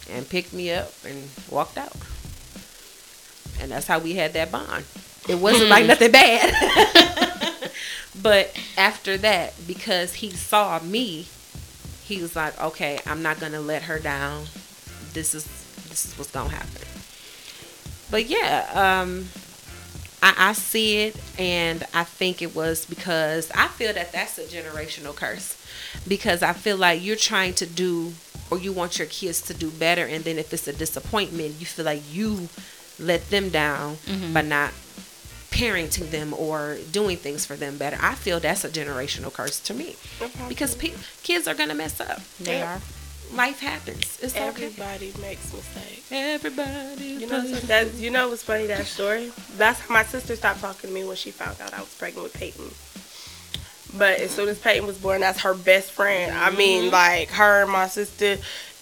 and 0.09 0.27
picked 0.29 0.53
me 0.53 0.71
up 0.71 0.91
and 1.05 1.29
walked 1.49 1.77
out. 1.77 1.95
And 3.59 3.71
that's 3.71 3.87
how 3.87 3.99
we 3.99 4.13
had 4.13 4.33
that 4.33 4.51
bond. 4.51 4.85
It 5.27 5.35
wasn't 5.39 5.69
like 5.69 5.85
nothing 5.85 6.11
bad. 6.11 7.27
But 8.21 8.55
after 8.77 9.17
that, 9.17 9.53
because 9.67 10.15
he 10.15 10.31
saw 10.31 10.79
me, 10.79 11.27
he 12.03 12.21
was 12.21 12.35
like, 12.35 12.59
"Okay, 12.61 12.99
I'm 13.05 13.21
not 13.21 13.39
gonna 13.39 13.61
let 13.61 13.83
her 13.83 13.99
down. 13.99 14.45
This 15.13 15.33
is 15.33 15.45
this 15.89 16.05
is 16.05 16.17
what's 16.17 16.31
gonna 16.31 16.49
happen." 16.49 16.87
But 18.09 18.27
yeah, 18.27 18.67
um, 18.73 19.29
I, 20.21 20.49
I 20.49 20.53
see 20.53 20.97
it, 20.97 21.15
and 21.39 21.83
I 21.93 22.03
think 22.03 22.41
it 22.41 22.53
was 22.53 22.85
because 22.85 23.49
I 23.55 23.67
feel 23.69 23.93
that 23.93 24.11
that's 24.11 24.37
a 24.37 24.43
generational 24.43 25.15
curse. 25.15 25.57
Because 26.07 26.43
I 26.43 26.53
feel 26.53 26.77
like 26.77 27.03
you're 27.03 27.15
trying 27.15 27.53
to 27.55 27.65
do, 27.65 28.13
or 28.49 28.57
you 28.59 28.71
want 28.71 28.99
your 28.99 29.07
kids 29.07 29.41
to 29.43 29.53
do 29.53 29.69
better, 29.71 30.05
and 30.05 30.23
then 30.23 30.37
if 30.37 30.53
it's 30.53 30.67
a 30.67 30.73
disappointment, 30.73 31.55
you 31.59 31.65
feel 31.65 31.85
like 31.85 32.03
you 32.11 32.49
let 32.99 33.29
them 33.29 33.49
down 33.49 33.97
by 34.33 34.41
not 34.41 34.71
parenting 35.51 36.09
them 36.11 36.33
or 36.33 36.77
doing 36.91 37.17
things 37.17 37.45
for 37.45 37.55
them 37.55 37.77
better. 37.77 37.97
I 38.01 38.15
feel 38.15 38.39
that's 38.39 38.63
a 38.63 38.69
generational 38.69 39.31
curse 39.31 39.59
to 39.61 39.73
me 39.73 39.95
because 40.47 40.75
pe- 40.75 40.93
kids 41.23 41.47
are 41.47 41.53
gonna 41.53 41.75
mess 41.75 41.99
up. 41.99 42.21
They 42.39 42.59
Yeah. 42.59 42.75
are. 42.75 42.81
Life 43.35 43.59
happens. 43.61 44.17
It's 44.21 44.35
okay. 44.35 44.45
Everybody 44.45 45.13
makes 45.21 45.53
mistakes. 45.53 46.11
Everybody. 46.11 47.05
You 47.05 47.27
know, 47.27 47.41
that 47.41 47.93
you 47.93 48.09
know 48.11 48.27
what's 48.29 48.43
funny 48.43 48.65
that 48.67 48.85
story. 48.85 49.31
That's 49.55 49.79
how 49.79 49.93
my 49.93 50.03
sister 50.03 50.35
stopped 50.35 50.59
talking 50.59 50.89
to 50.89 50.93
me 50.93 51.05
when 51.05 51.15
she 51.15 51.31
found 51.31 51.61
out 51.61 51.73
I 51.73 51.79
was 51.79 51.93
pregnant 51.95 52.23
with 52.23 52.33
Peyton. 52.33 52.71
But 53.97 54.19
as 54.19 54.31
soon 54.31 54.49
as 54.49 54.59
Peyton 54.59 54.85
was 54.85 54.97
born, 54.97 55.21
that's 55.21 55.41
her 55.41 55.53
best 55.53 55.91
friend. 55.91 56.33
I 56.35 56.49
mean, 56.51 56.83
mm-hmm. 56.83 56.93
like 56.93 57.29
her 57.31 57.63
and 57.63 57.71
my 57.71 57.87
sister. 57.87 58.37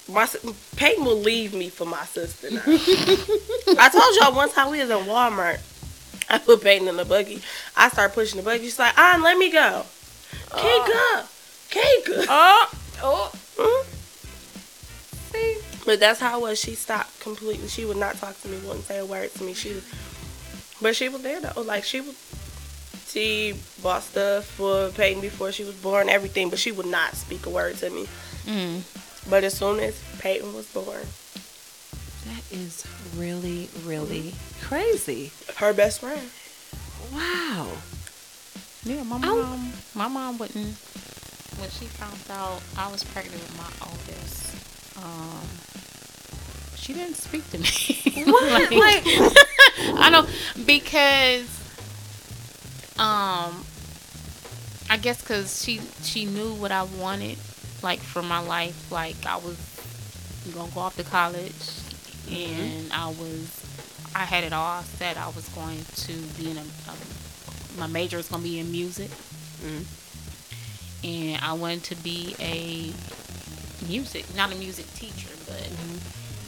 My 0.07 0.27
Peyton 0.75 1.05
will 1.05 1.19
leave 1.19 1.53
me 1.53 1.69
for 1.69 1.85
my 1.85 2.03
sister. 2.05 2.49
Now. 2.49 2.61
I 2.67 3.89
told 3.89 4.15
y'all 4.19 4.35
one 4.35 4.49
time 4.49 4.71
we 4.71 4.79
was 4.79 4.89
in 4.89 5.05
Walmart. 5.05 5.59
I 6.31 6.37
put 6.37 6.61
Peyton 6.61 6.87
in 6.87 6.97
the 6.97 7.05
buggy. 7.05 7.41
I 7.75 7.89
started 7.89 8.13
pushing 8.13 8.37
the 8.37 8.43
buggy. 8.43 8.65
She's 8.65 8.79
like, 8.79 8.93
"Ah, 8.97 9.19
let 9.21 9.37
me 9.37 9.51
go. 9.51 9.85
Can't 10.55 10.87
go. 10.87 11.23
Can't 11.69 12.05
go." 12.05 12.25
Oh, 12.29 12.71
oh. 13.01 13.31
Mhm. 13.57 13.95
But 15.85 15.99
that's 15.99 16.19
how 16.19 16.37
it 16.39 16.41
was. 16.41 16.59
She 16.59 16.75
stopped 16.75 17.19
completely. 17.19 17.67
She 17.67 17.85
would 17.85 17.97
not 17.97 18.15
talk 18.17 18.39
to 18.41 18.47
me. 18.47 18.57
Wouldn't 18.59 18.85
say 18.85 18.99
a 18.99 19.05
word 19.05 19.33
to 19.35 19.43
me. 19.43 19.53
She, 19.53 19.81
but 20.81 20.95
she 20.95 21.09
was 21.09 21.21
there 21.21 21.39
though. 21.41 21.61
Like 21.61 21.83
she 21.83 22.01
was, 22.01 22.15
she 23.07 23.55
bought 23.81 24.03
stuff 24.03 24.45
for 24.45 24.89
Peyton 24.89 25.21
before 25.21 25.51
she 25.51 25.63
was 25.63 25.75
born, 25.75 26.09
everything. 26.09 26.49
But 26.49 26.59
she 26.59 26.71
would 26.71 26.85
not 26.85 27.15
speak 27.15 27.45
a 27.45 27.49
word 27.49 27.77
to 27.77 27.89
me. 27.89 28.07
Mm. 28.45 29.29
But 29.29 29.43
as 29.43 29.57
soon 29.57 29.79
as 29.79 29.99
Peyton 30.19 30.53
was 30.53 30.67
born, 30.71 31.01
That 32.29 32.43
is 32.51 32.85
really, 33.17 33.69
really 33.85 34.33
crazy. 34.61 35.31
her 35.57 35.73
best 35.73 35.99
friend. 36.01 36.29
Wow. 37.11 37.67
Yeah, 38.83 39.03
my 39.03 39.15
Oh. 39.23 39.35
mom. 39.41 39.73
My 39.95 40.07
mom 40.07 40.37
wouldn't. 40.37 40.77
When 41.57 41.69
she 41.71 41.85
found 41.85 42.19
out 42.29 42.61
I 42.77 42.89
was 42.91 43.03
pregnant 43.03 43.41
with 43.41 43.57
my 43.57 43.71
oldest, 43.87 44.55
um, 44.97 45.47
she 46.77 46.93
didn't 46.93 47.15
speak 47.17 47.49
to 47.51 47.57
me. 47.57 48.23
What? 48.31 48.71
Like, 48.71 49.03
I 49.99 50.09
don't 50.11 50.29
because, 50.65 51.47
um, 52.97 53.65
I 54.89 54.97
guess 55.01 55.21
because 55.21 55.61
she 55.63 55.81
she 56.03 56.25
knew 56.25 56.53
what 56.53 56.71
I 56.71 56.83
wanted, 56.83 57.37
like 57.81 57.99
for 57.99 58.21
my 58.21 58.39
life. 58.39 58.91
Like 58.91 59.15
I 59.25 59.37
was 59.37 59.57
gonna 60.53 60.71
go 60.71 60.81
off 60.81 60.95
to 60.97 61.03
college, 61.03 61.53
and 62.31 62.91
I 62.93 63.07
was 63.07 63.65
I 64.15 64.25
had 64.25 64.43
it 64.43 64.53
all 64.53 64.81
set. 64.83 65.17
I 65.17 65.27
was 65.29 65.47
going 65.49 65.83
to 66.07 66.13
be 66.37 66.49
in 66.51 66.57
a, 66.57 66.61
um, 66.61 66.97
my 67.77 67.87
major 67.87 68.17
was 68.17 68.27
gonna 68.27 68.43
be 68.43 68.59
in 68.59 68.71
music, 68.71 69.09
Mhm. 69.63 69.85
and 71.03 71.41
I 71.43 71.53
wanted 71.53 71.83
to 71.85 71.95
be 71.95 72.35
a 72.39 72.91
music, 73.87 74.25
not 74.35 74.51
a 74.51 74.55
music 74.55 74.91
teacher, 74.95 75.29
but 75.45 75.69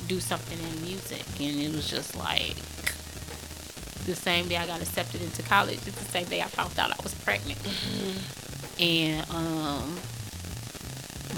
do 0.07 0.19
something 0.19 0.59
in 0.59 0.81
music. 0.83 1.23
And 1.39 1.59
it 1.61 1.71
was 1.73 1.87
just 1.89 2.15
like 2.15 2.55
the 4.05 4.15
same 4.15 4.47
day 4.49 4.57
I 4.57 4.65
got 4.65 4.81
accepted 4.81 5.21
into 5.21 5.43
college. 5.43 5.79
It's 5.85 5.97
the 6.03 6.11
same 6.11 6.25
day 6.25 6.41
I 6.41 6.47
found 6.47 6.77
out 6.79 6.91
I 6.91 7.01
was 7.03 7.13
pregnant, 7.13 7.59
and 8.79 9.29
um, 9.29 9.99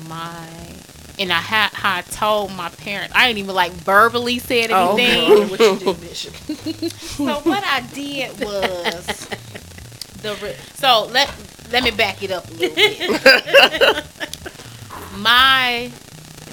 my 0.07 0.47
and 1.19 1.31
I 1.31 1.39
had 1.39 1.69
how 1.73 1.97
I 1.97 2.01
told 2.01 2.51
my 2.53 2.69
parents. 2.69 3.13
I 3.15 3.27
didn't 3.27 3.39
even 3.39 3.55
like 3.55 3.71
verbally 3.71 4.39
said 4.39 4.71
oh, 4.71 4.97
anything. 4.97 5.27
girl, 5.27 5.47
what 5.47 5.59
you 5.59 5.79
do, 5.79 5.93
Bishop? 5.93 6.33
So 7.13 7.39
what 7.41 7.63
I 7.63 7.81
did 7.93 8.39
was 8.39 9.27
the 10.21 10.35
re- 10.41 10.55
so 10.73 11.07
let 11.11 11.31
let 11.71 11.83
me 11.83 11.91
back 11.91 12.23
it 12.23 12.31
up 12.31 12.49
a 12.49 12.53
little 12.53 12.75
bit. 12.75 14.05
My 15.17 15.91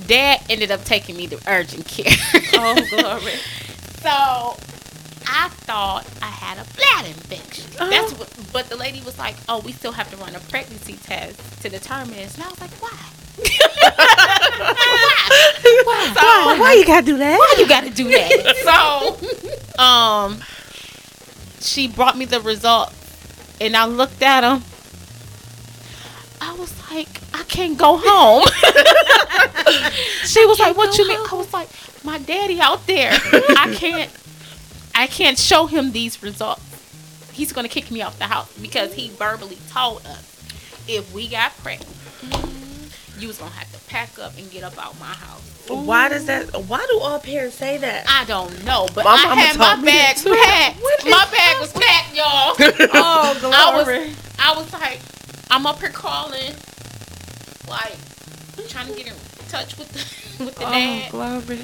dad 0.06 0.42
ended 0.50 0.70
up 0.70 0.84
taking 0.84 1.16
me 1.16 1.26
to 1.28 1.40
urgent 1.46 1.86
care. 1.86 2.12
oh, 2.54 2.74
glory. 2.90 3.32
so 4.02 4.56
I 5.26 5.48
thought 5.48 6.06
I 6.20 6.26
had 6.26 6.58
a 6.58 6.66
bladder 6.74 7.08
infection. 7.08 7.64
Uh-huh. 7.78 7.88
That's 7.90 8.12
what, 8.12 8.52
but 8.52 8.68
the 8.68 8.76
lady 8.76 9.00
was 9.02 9.18
like, 9.18 9.36
"Oh, 9.48 9.60
we 9.60 9.72
still 9.72 9.92
have 9.92 10.10
to 10.10 10.16
run 10.16 10.34
a 10.34 10.40
pregnancy 10.40 10.94
test 10.94 11.62
to 11.62 11.68
determine 11.68 12.14
this." 12.14 12.34
And 12.34 12.44
I 12.44 12.48
was 12.48 12.60
like, 12.60 12.72
"Why?" 12.82 12.98
Why? 15.84 15.84
Why? 15.84 16.12
So, 16.14 16.60
Why 16.60 16.74
you 16.78 16.86
gotta 16.86 17.06
do 17.06 17.16
that? 17.18 17.38
why 17.38 17.54
you 17.58 17.68
gotta 17.68 17.90
do 17.90 18.04
that? 18.08 18.56
so, 19.76 19.82
um, 19.82 20.40
she 21.60 21.88
brought 21.88 22.16
me 22.16 22.24
the 22.24 22.40
results, 22.40 22.94
and 23.60 23.76
I 23.76 23.86
looked 23.86 24.22
at 24.22 24.40
them. 24.42 24.62
I 26.40 26.54
was 26.54 26.72
like, 26.90 27.20
I 27.34 27.42
can't 27.44 27.76
go 27.78 27.98
home. 28.02 28.44
she 30.26 30.44
was 30.46 30.58
like, 30.58 30.76
What 30.76 30.96
you 30.98 31.06
mean? 31.08 31.18
I 31.30 31.34
was 31.34 31.52
like, 31.52 31.68
My 32.04 32.18
daddy 32.18 32.60
out 32.60 32.86
there. 32.86 33.12
I 33.12 33.72
can't. 33.76 34.10
I 34.94 35.06
can't 35.06 35.38
show 35.38 35.66
him 35.66 35.92
these 35.92 36.22
results. 36.22 36.62
He's 37.32 37.52
gonna 37.52 37.68
kick 37.68 37.90
me 37.90 38.02
off 38.02 38.18
the 38.18 38.24
house 38.26 38.52
because 38.58 38.94
he 38.94 39.08
verbally 39.10 39.58
told 39.70 40.04
us 40.06 40.26
if 40.88 41.12
we 41.14 41.28
got 41.28 41.56
pregnant, 41.58 41.94
you 43.20 43.28
was 43.28 43.38
gonna 43.38 43.50
have 43.52 43.70
to 43.72 43.78
pack 43.90 44.18
up 44.18 44.36
and 44.38 44.50
get 44.50 44.62
up 44.64 44.78
out 44.78 44.98
my 44.98 45.06
house. 45.06 45.42
Why 45.68 46.08
does 46.08 46.26
that? 46.26 46.46
Why 46.66 46.84
do 46.90 46.98
all 46.98 47.20
parents 47.20 47.54
say 47.56 47.76
that? 47.78 48.06
I 48.08 48.24
don't 48.24 48.64
know, 48.64 48.88
but 48.94 49.04
My 49.04 49.12
I 49.12 49.34
had 49.36 49.58
my 49.58 49.76
bag 49.84 50.16
packed. 50.16 50.80
My 51.04 51.26
bag 51.30 51.60
was 51.60 51.72
packed, 51.72 52.16
y'all. 52.16 52.56
Oh, 52.92 53.36
glory. 53.40 53.54
I 53.54 53.76
was, 53.76 54.16
I 54.38 54.54
was 54.58 54.72
like, 54.72 55.00
I'm 55.50 55.66
up 55.66 55.78
here 55.78 55.90
calling, 55.90 56.54
like, 57.68 57.96
trying 58.68 58.88
to 58.88 58.94
get 58.94 59.06
in 59.08 59.14
touch 59.48 59.78
with 59.78 59.92
the 59.92 60.44
with 60.44 60.56
the 60.56 60.70
name. 60.70 61.02
oh, 61.12 61.20
dad. 61.20 61.46
glory. 61.46 61.60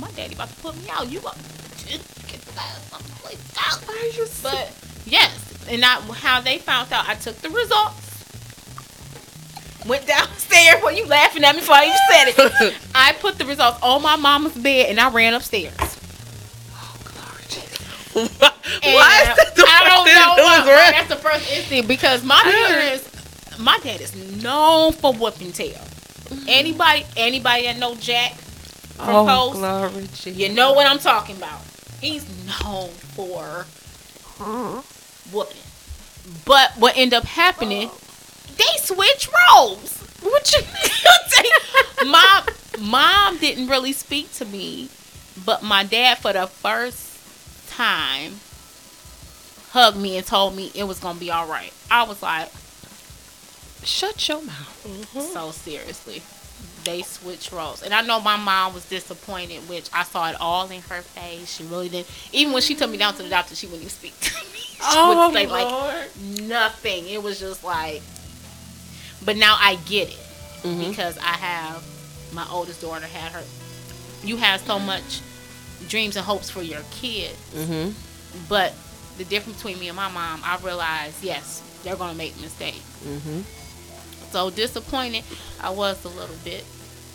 My 0.00 0.10
daddy 0.12 0.34
about 0.34 0.48
to 0.48 0.56
put 0.56 0.76
me 0.76 0.88
out. 0.90 1.08
You 1.10 1.20
about 1.20 1.36
to 1.36 1.86
get 1.88 2.40
the 2.40 2.60
ass 2.60 2.88
someplace 2.90 3.54
out. 3.58 3.88
Are 3.88 4.06
you 4.06 4.26
But 4.42 4.72
yes, 5.06 5.66
and 5.68 5.84
I, 5.84 6.00
how 6.00 6.40
they 6.40 6.58
found 6.58 6.92
out, 6.92 7.08
I 7.08 7.14
took 7.14 7.36
the 7.36 7.50
results. 7.50 8.05
Went 9.88 10.06
downstairs. 10.06 10.82
Well, 10.82 10.92
you 10.94 11.06
laughing 11.06 11.44
at 11.44 11.54
me 11.54 11.60
before 11.60 11.76
I 11.76 11.84
even 11.84 11.96
said 12.10 12.60
it. 12.62 12.74
I 12.94 13.12
put 13.20 13.38
the 13.38 13.44
results 13.46 13.78
on 13.82 14.02
my 14.02 14.16
mama's 14.16 14.54
bed 14.56 14.90
and 14.90 14.98
I 15.00 15.10
ran 15.10 15.34
upstairs. 15.34 15.74
Oh, 16.72 16.96
glory. 17.04 18.26
And 18.82 18.94
Why 18.94 19.20
is 19.22 19.36
that 19.36 19.52
the 19.54 19.64
I 19.66 19.84
don't 19.84 20.06
know 20.06 20.44
why. 20.44 20.72
right? 20.72 20.90
That's 20.92 21.08
the 21.08 21.16
first 21.16 21.50
instinct 21.52 21.86
because 21.88 22.24
my 22.24 22.40
parents, 22.42 23.58
my 23.60 23.78
dad 23.78 24.00
is 24.00 24.42
known 24.42 24.92
for 24.92 25.12
whooping 25.12 25.52
tail. 25.52 25.78
Mm. 26.28 26.44
Anybody, 26.48 27.06
anybody 27.16 27.62
that 27.66 27.78
know 27.78 27.94
Jack 27.94 28.32
from 28.32 29.08
Oh, 29.14 29.26
Post, 29.26 29.58
glory, 30.24 30.34
you 30.34 30.48
know 30.54 30.72
what 30.72 30.86
I'm 30.88 30.98
talking 30.98 31.36
about. 31.36 31.60
He's 32.00 32.24
known 32.64 32.88
for 32.88 33.66
whooping. 35.32 35.56
But 36.44 36.72
what 36.78 36.96
ended 36.96 37.18
up 37.18 37.24
happening, 37.24 37.88
oh. 37.92 37.98
They 38.56 38.64
switch 38.78 39.28
roles. 39.54 39.98
What 40.22 40.52
you 40.52 40.60
mean? 40.60 42.10
Mom, 42.12 42.44
mom 42.90 43.38
didn't 43.38 43.68
really 43.68 43.92
speak 43.92 44.32
to 44.34 44.44
me, 44.44 44.88
but 45.44 45.62
my 45.62 45.82
dad, 45.84 46.18
for 46.18 46.32
the 46.32 46.46
first 46.46 47.68
time, 47.70 48.34
hugged 49.70 49.96
me 49.98 50.16
and 50.16 50.26
told 50.26 50.56
me 50.56 50.70
it 50.74 50.84
was 50.84 50.98
gonna 50.98 51.18
be 51.18 51.30
all 51.30 51.46
right. 51.46 51.72
I 51.90 52.04
was 52.04 52.22
like, 52.22 52.50
Shut 53.84 54.26
your 54.28 54.42
mouth. 54.42 54.84
Mm-hmm. 54.86 55.20
so 55.32 55.50
seriously. 55.52 56.22
They 56.84 57.02
switch 57.02 57.52
roles. 57.52 57.82
And 57.82 57.92
I 57.94 58.00
know 58.02 58.20
my 58.20 58.36
mom 58.36 58.74
was 58.74 58.88
disappointed, 58.88 59.68
which 59.68 59.88
I 59.92 60.02
saw 60.04 60.28
it 60.30 60.36
all 60.40 60.68
in 60.70 60.80
her 60.82 61.02
face. 61.02 61.52
She 61.56 61.64
really 61.64 61.88
didn't. 61.88 62.08
Even 62.32 62.52
when 62.52 62.62
she 62.62 62.74
took 62.74 62.90
me 62.90 62.96
down 62.96 63.14
to 63.14 63.22
the 63.22 63.28
doctor, 63.28 63.54
she 63.54 63.66
wouldn't 63.66 63.82
even 63.82 63.90
speak 63.90 64.18
to 64.20 64.34
me. 64.52 64.52
She 64.76 64.82
Oh, 64.92 65.30
would 65.30 65.34
say, 65.34 65.46
like, 65.46 66.16
nothing. 66.42 67.08
It 67.08 67.22
was 67.22 67.40
just 67.40 67.64
like, 67.64 68.02
but 69.26 69.36
now 69.36 69.56
I 69.60 69.74
get 69.86 70.08
it 70.08 70.18
Mhm. 70.62 70.88
because 70.88 71.18
I 71.18 71.36
have 71.36 71.82
my 72.32 72.46
oldest 72.50 72.80
daughter 72.80 73.06
had 73.06 73.32
her. 73.32 73.42
You 74.24 74.36
have 74.38 74.60
so 74.62 74.78
much 74.78 75.20
dreams 75.88 76.16
and 76.16 76.24
hopes 76.24 76.48
for 76.48 76.62
your 76.62 76.80
kids, 76.90 77.36
Mm-hmm. 77.54 77.90
but 78.48 78.72
the 79.18 79.24
difference 79.24 79.58
between 79.58 79.78
me 79.78 79.88
and 79.88 79.96
my 79.96 80.08
mom, 80.10 80.40
I 80.44 80.56
realized 80.64 81.22
yes, 81.22 81.60
they're 81.84 81.96
gonna 81.96 82.14
make 82.14 82.40
mistakes. 82.40 82.78
Mm-hmm. 83.06 83.40
So 84.32 84.50
disappointed, 84.50 85.24
I 85.62 85.70
was 85.70 86.02
a 86.04 86.08
little 86.08 86.34
bit, 86.44 86.64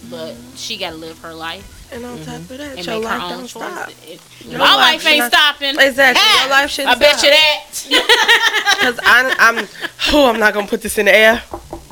but 0.10 0.36
she 0.56 0.78
got 0.78 0.92
to 0.92 0.96
live 0.96 1.20
her 1.20 1.34
life 1.34 1.64
And 1.92 2.06
on 2.06 2.18
top 2.26 2.36
of 2.40 2.48
that, 2.50 2.78
and 2.78 2.86
your 2.86 3.00
make 3.02 3.08
her 3.10 3.18
life 3.18 3.24
own 3.24 3.38
don't 3.40 3.48
stop. 3.50 3.86
choices. 3.88 4.04
It- 4.10 4.22
Your 4.48 4.60
my 4.60 4.76
life 4.76 5.04
life 5.04 5.08
ain't 5.08 5.20
not- 5.20 5.32
stopping. 5.34 5.76
Exactly. 5.80 6.22
Ha! 6.24 6.42
Your 6.44 6.50
life 6.52 6.70
shouldn't 6.74 6.96
I 6.96 7.00
bet 7.00 7.22
you 7.24 7.30
that. 7.30 7.66
Because 8.82 9.00
I'm, 9.04 9.68
oh, 10.14 10.30
I'm 10.30 10.40
not 10.40 10.54
gonna 10.54 10.68
put 10.68 10.82
this 10.82 10.98
in 10.98 11.06
the 11.06 11.16
air. 11.16 11.44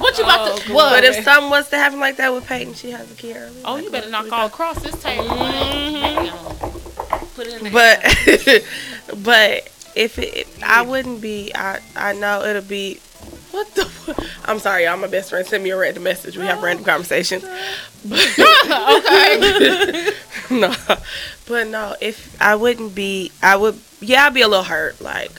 What 0.09 0.17
you 0.17 0.23
about 0.23 0.57
to? 0.57 0.71
Oh, 0.71 0.73
What? 0.75 0.89
But 0.91 1.03
if 1.03 1.23
something 1.23 1.49
was 1.49 1.69
to 1.69 1.77
happen 1.77 1.99
like 1.99 2.17
that 2.17 2.33
with 2.33 2.45
Peyton, 2.47 2.73
she 2.73 2.91
has 2.91 3.11
a 3.11 3.15
kid 3.15 3.37
early. 3.37 3.61
oh, 3.65 3.73
Like, 3.75 3.83
you 3.83 3.91
better 3.91 4.09
knock 4.09 4.31
all 4.31 4.47
across 4.47 4.81
this 4.81 5.01
table. 5.01 5.25
Mm-hmm. 5.25 6.65
Put 7.35 7.47
it 7.47 7.61
in 7.61 7.71
But, 7.71 8.03
but 9.23 9.69
if 9.95 10.17
it, 10.19 10.47
I 10.63 10.81
wouldn't 10.81 11.21
be, 11.21 11.51
I, 11.53 11.79
I 11.95 12.13
know 12.13 12.43
it'll 12.43 12.61
be. 12.61 12.99
What 13.51 13.73
the? 13.75 13.89
I'm 14.45 14.59
sorry, 14.59 14.83
y'all. 14.85 14.97
My 14.97 15.07
best 15.07 15.31
friend 15.31 15.45
sent 15.45 15.63
me 15.63 15.71
a 15.71 15.77
random 15.77 16.03
message. 16.03 16.37
We 16.37 16.45
have 16.45 16.61
random 16.61 16.85
conversations. 16.85 17.43
okay. 18.05 18.19
no, 20.51 20.73
but 21.47 21.67
no. 21.67 21.95
If 21.99 22.39
I 22.39 22.55
wouldn't 22.55 22.93
be, 22.93 23.31
I 23.41 23.55
would. 23.55 23.79
Yeah, 24.01 24.25
I'd 24.27 24.35
be 24.35 24.41
a 24.41 24.47
little 24.47 24.63
hurt. 24.63 25.01
Like 25.01 25.31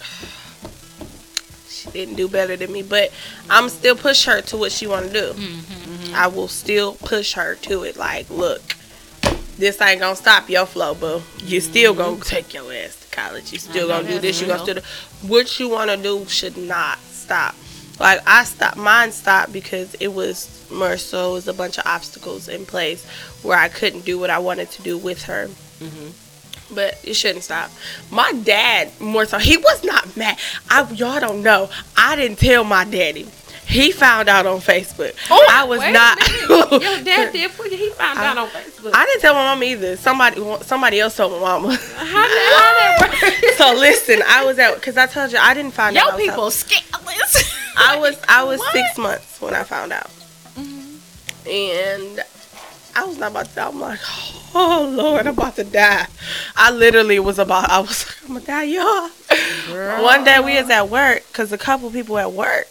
didn't 1.93 2.15
do 2.15 2.29
better 2.29 2.57
than 2.57 2.73
me, 2.73 2.83
but 2.83 3.13
I'm 3.49 3.69
still 3.69 3.97
push 3.97 4.25
her 4.27 4.41
to 4.43 4.57
what 4.57 4.73
she 4.73 4.87
want 4.87 5.07
to 5.07 5.13
do. 5.13 5.33
Mm-hmm. 5.33 6.15
I 6.15 6.27
will 6.27 6.49
still 6.49 6.95
push 6.95 7.35
her 7.35 7.55
to 7.57 7.85
it. 7.85 7.97
Like, 7.97 8.29
look, 8.31 8.63
this 9.59 9.81
ain't 9.81 10.01
gonna 10.01 10.17
stop 10.17 10.49
your 10.49 10.67
flow, 10.67 10.95
boo. 10.95 11.23
You 11.45 11.61
still 11.61 11.95
gonna 11.95 12.21
take 12.21 12.55
your 12.55 12.73
ass 12.73 12.97
to 13.01 13.15
college. 13.15 13.53
You 13.53 13.59
still 13.59 13.89
gonna 13.89 14.09
do 14.09 14.19
this. 14.19 14.41
You 14.41 14.47
gonna 14.47 14.65
real. 14.65 14.77
do 14.77 14.81
what 15.27 15.59
you 15.61 15.69
want 15.69 15.91
to 15.91 15.97
do. 15.97 16.25
Should 16.27 16.57
not 16.57 16.99
stop. 16.99 17.55
Like 17.99 18.21
I 18.27 18.45
stopped, 18.45 18.79
mine 18.79 19.13
stopped 19.13 19.53
because 19.53 19.95
it 20.01 20.09
was 20.09 20.67
more 20.71 20.97
so 20.97 21.31
it 21.31 21.33
was 21.35 21.49
a 21.49 21.53
bunch 21.53 21.77
of 21.77 21.87
obstacles 21.87 22.49
in 22.49 22.65
place 22.65 23.05
where 23.43 23.59
I 23.59 23.69
couldn't 23.69 24.07
do 24.07 24.19
what 24.19 24.31
I 24.31 24.39
wanted 24.39 24.71
to 24.71 24.83
do 24.83 24.97
with 24.97 25.25
her. 25.25 25.51
But 26.75 27.01
it 27.05 27.15
shouldn't 27.15 27.45
stop. 27.45 27.71
My 28.11 28.33
dad 28.33 28.93
more 29.01 29.25
so 29.25 29.39
he 29.39 29.57
was 29.57 29.85
not 29.85 30.17
mad. 30.17 30.39
I 30.69 30.89
y'all 30.93 31.21
don't 31.21 31.43
know. 31.43 31.69
I 31.97 32.17
didn't 32.17 32.39
tell 32.39 32.65
my 32.65 32.85
daddy. 32.85 33.27
He 33.71 33.93
found 33.93 34.29
out 34.29 34.47
on 34.47 34.59
Facebook. 34.59 35.15
Oh, 35.31 35.47
I 35.49 35.63
was 35.63 35.79
not. 35.79 36.19
Your 36.83 37.05
dad 37.05 37.33
did. 37.33 37.51
He 37.71 37.91
found 37.91 38.19
out 38.19 38.37
on 38.37 38.49
Facebook. 38.49 38.91
I 38.93 39.07
didn't 39.07 39.21
tell 39.21 39.35
my 39.35 39.55
mom 39.55 39.63
either. 39.63 39.97
Somebody 39.97 40.43
somebody 40.63 40.99
else 40.99 41.17
told 41.17 41.33
my 41.35 41.39
mama. 41.39 41.77
how 41.77 42.05
how 42.05 42.27
that 42.27 43.55
so 43.57 43.73
listen, 43.75 44.23
I 44.27 44.45
was 44.45 44.59
at 44.59 44.75
because 44.75 44.97
I 44.97 45.07
told 45.07 45.31
you 45.31 45.39
I 45.39 45.55
didn't 45.55 45.71
find 45.71 45.97
out. 45.97 46.05
Yo, 46.05 46.11
I 46.11 46.15
was 46.17 46.25
people 46.25 46.51
scandalous. 46.51 47.55
I 47.77 47.97
was 47.97 48.21
I 48.29 48.43
was 48.43 48.59
What? 48.59 48.73
six 48.73 48.99
months 48.99 49.41
when 49.41 49.55
I 49.55 49.63
found 49.63 49.93
out, 49.93 50.11
mm-hmm. 50.59 51.49
and 51.49 52.25
I 52.97 53.05
was 53.05 53.19
not 53.19 53.31
about 53.31 53.47
to. 53.55 53.67
I'm 53.67 53.79
like, 53.79 54.01
oh 54.03 54.40
Lord, 54.55 55.27
I'm 55.27 55.35
about 55.39 55.57
to 55.57 55.65
die. 55.65 56.07
I 56.57 56.71
literally 56.73 57.19
was 57.19 57.39
about. 57.39 57.69
I 57.71 57.81
was 57.81 58.07
like, 58.07 58.17
I'm 58.23 58.35
gonna 58.35 58.47
die, 58.47 58.63
y'all. 58.65 60.03
One 60.03 60.25
day 60.25 60.41
we 60.41 60.61
was 60.61 60.71
at 60.71 60.89
work 60.89 61.25
because 61.29 61.53
a 61.53 61.59
couple 61.59 61.91
people 61.91 62.19
at 62.19 62.33
work, 62.33 62.67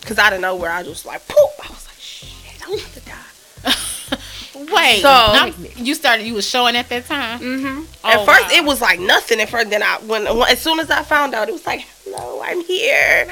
because 0.00 0.18
I 0.18 0.30
didn't 0.30 0.42
know 0.42 0.56
where 0.56 0.70
I 0.70 0.78
was 0.78 0.88
just 0.88 1.06
like, 1.06 1.26
poop. 1.28 1.38
I 1.64 1.68
was 1.68 1.86
like, 1.86 1.96
shit, 1.98 2.62
I'm 2.66 2.74
about 2.74 2.92
to 2.92 3.00
die. 3.00 4.72
Wait, 4.74 5.00
So- 5.02 5.08
I'm- 5.10 5.54
you 5.76 5.94
started. 5.94 6.26
You 6.26 6.34
was 6.34 6.48
showing 6.48 6.74
at 6.76 6.88
that 6.88 7.04
time. 7.06 7.38
Mm-hmm. 7.40 7.84
Oh, 8.04 8.08
at 8.10 8.24
first, 8.26 8.50
wow. 8.50 8.56
it 8.58 8.64
was 8.64 8.80
like 8.80 8.98
nothing. 8.98 9.40
At 9.40 9.48
first, 9.50 9.70
then 9.70 9.82
I 9.82 9.98
when, 10.06 10.26
as 10.26 10.60
soon 10.60 10.80
as 10.80 10.90
I 10.90 11.02
found 11.02 11.34
out, 11.34 11.48
it 11.48 11.52
was 11.52 11.66
like, 11.66 11.86
hello, 12.04 12.40
I'm 12.42 12.62
here. 12.64 13.28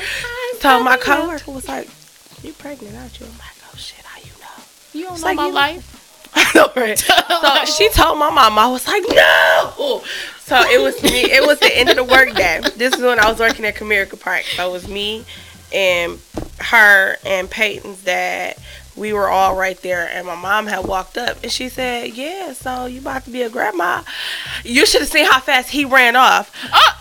So 0.60 0.82
my 0.82 0.96
coworker 0.96 1.50
was 1.50 1.66
like, 1.66 1.88
you 2.42 2.52
pregnant, 2.52 2.94
aren't 2.96 3.18
you? 3.18 3.26
I'm 3.26 3.32
like, 3.32 3.56
oh 3.72 3.76
shit, 3.76 4.04
how 4.04 4.18
you 4.20 4.30
know? 4.40 4.64
You 4.92 5.04
don't 5.08 5.20
know 5.20 5.26
like 5.26 5.36
my 5.36 5.46
you- 5.48 5.52
life. 5.52 5.90
I 5.93 5.93
So 7.44 7.64
she 7.66 7.88
told 7.90 8.18
my 8.18 8.30
mom, 8.30 8.58
I 8.58 8.66
was 8.68 8.86
like, 8.86 9.02
no. 9.08 10.02
So 10.40 10.60
it 10.60 10.80
was 10.80 11.02
me. 11.02 11.22
It 11.30 11.46
was 11.46 11.58
the 11.58 11.76
end 11.76 11.90
of 11.90 11.96
the 11.96 12.04
work 12.04 12.34
day. 12.34 12.60
This 12.76 12.94
is 12.94 13.02
when 13.02 13.18
I 13.18 13.30
was 13.30 13.38
working 13.38 13.64
at 13.64 13.74
Comerica 13.74 14.18
Park. 14.18 14.42
So 14.42 14.68
it 14.68 14.72
was 14.72 14.88
me 14.88 15.24
and 15.72 16.18
her 16.58 17.16
and 17.24 17.50
Peyton's 17.50 18.02
dad. 18.02 18.56
We 18.96 19.12
were 19.12 19.28
all 19.28 19.56
right 19.56 19.80
there, 19.82 20.08
and 20.08 20.24
my 20.26 20.36
mom 20.36 20.66
had 20.68 20.86
walked 20.86 21.18
up, 21.18 21.42
and 21.42 21.50
she 21.50 21.68
said, 21.68 22.12
"Yeah, 22.14 22.52
so 22.52 22.86
you 22.86 23.00
about 23.00 23.24
to 23.24 23.30
be 23.30 23.42
a 23.42 23.48
grandma? 23.50 24.02
You 24.62 24.86
should 24.86 25.00
have 25.00 25.10
seen 25.10 25.26
how 25.26 25.40
fast 25.40 25.70
he 25.70 25.84
ran 25.84 26.14
off. 26.14 26.50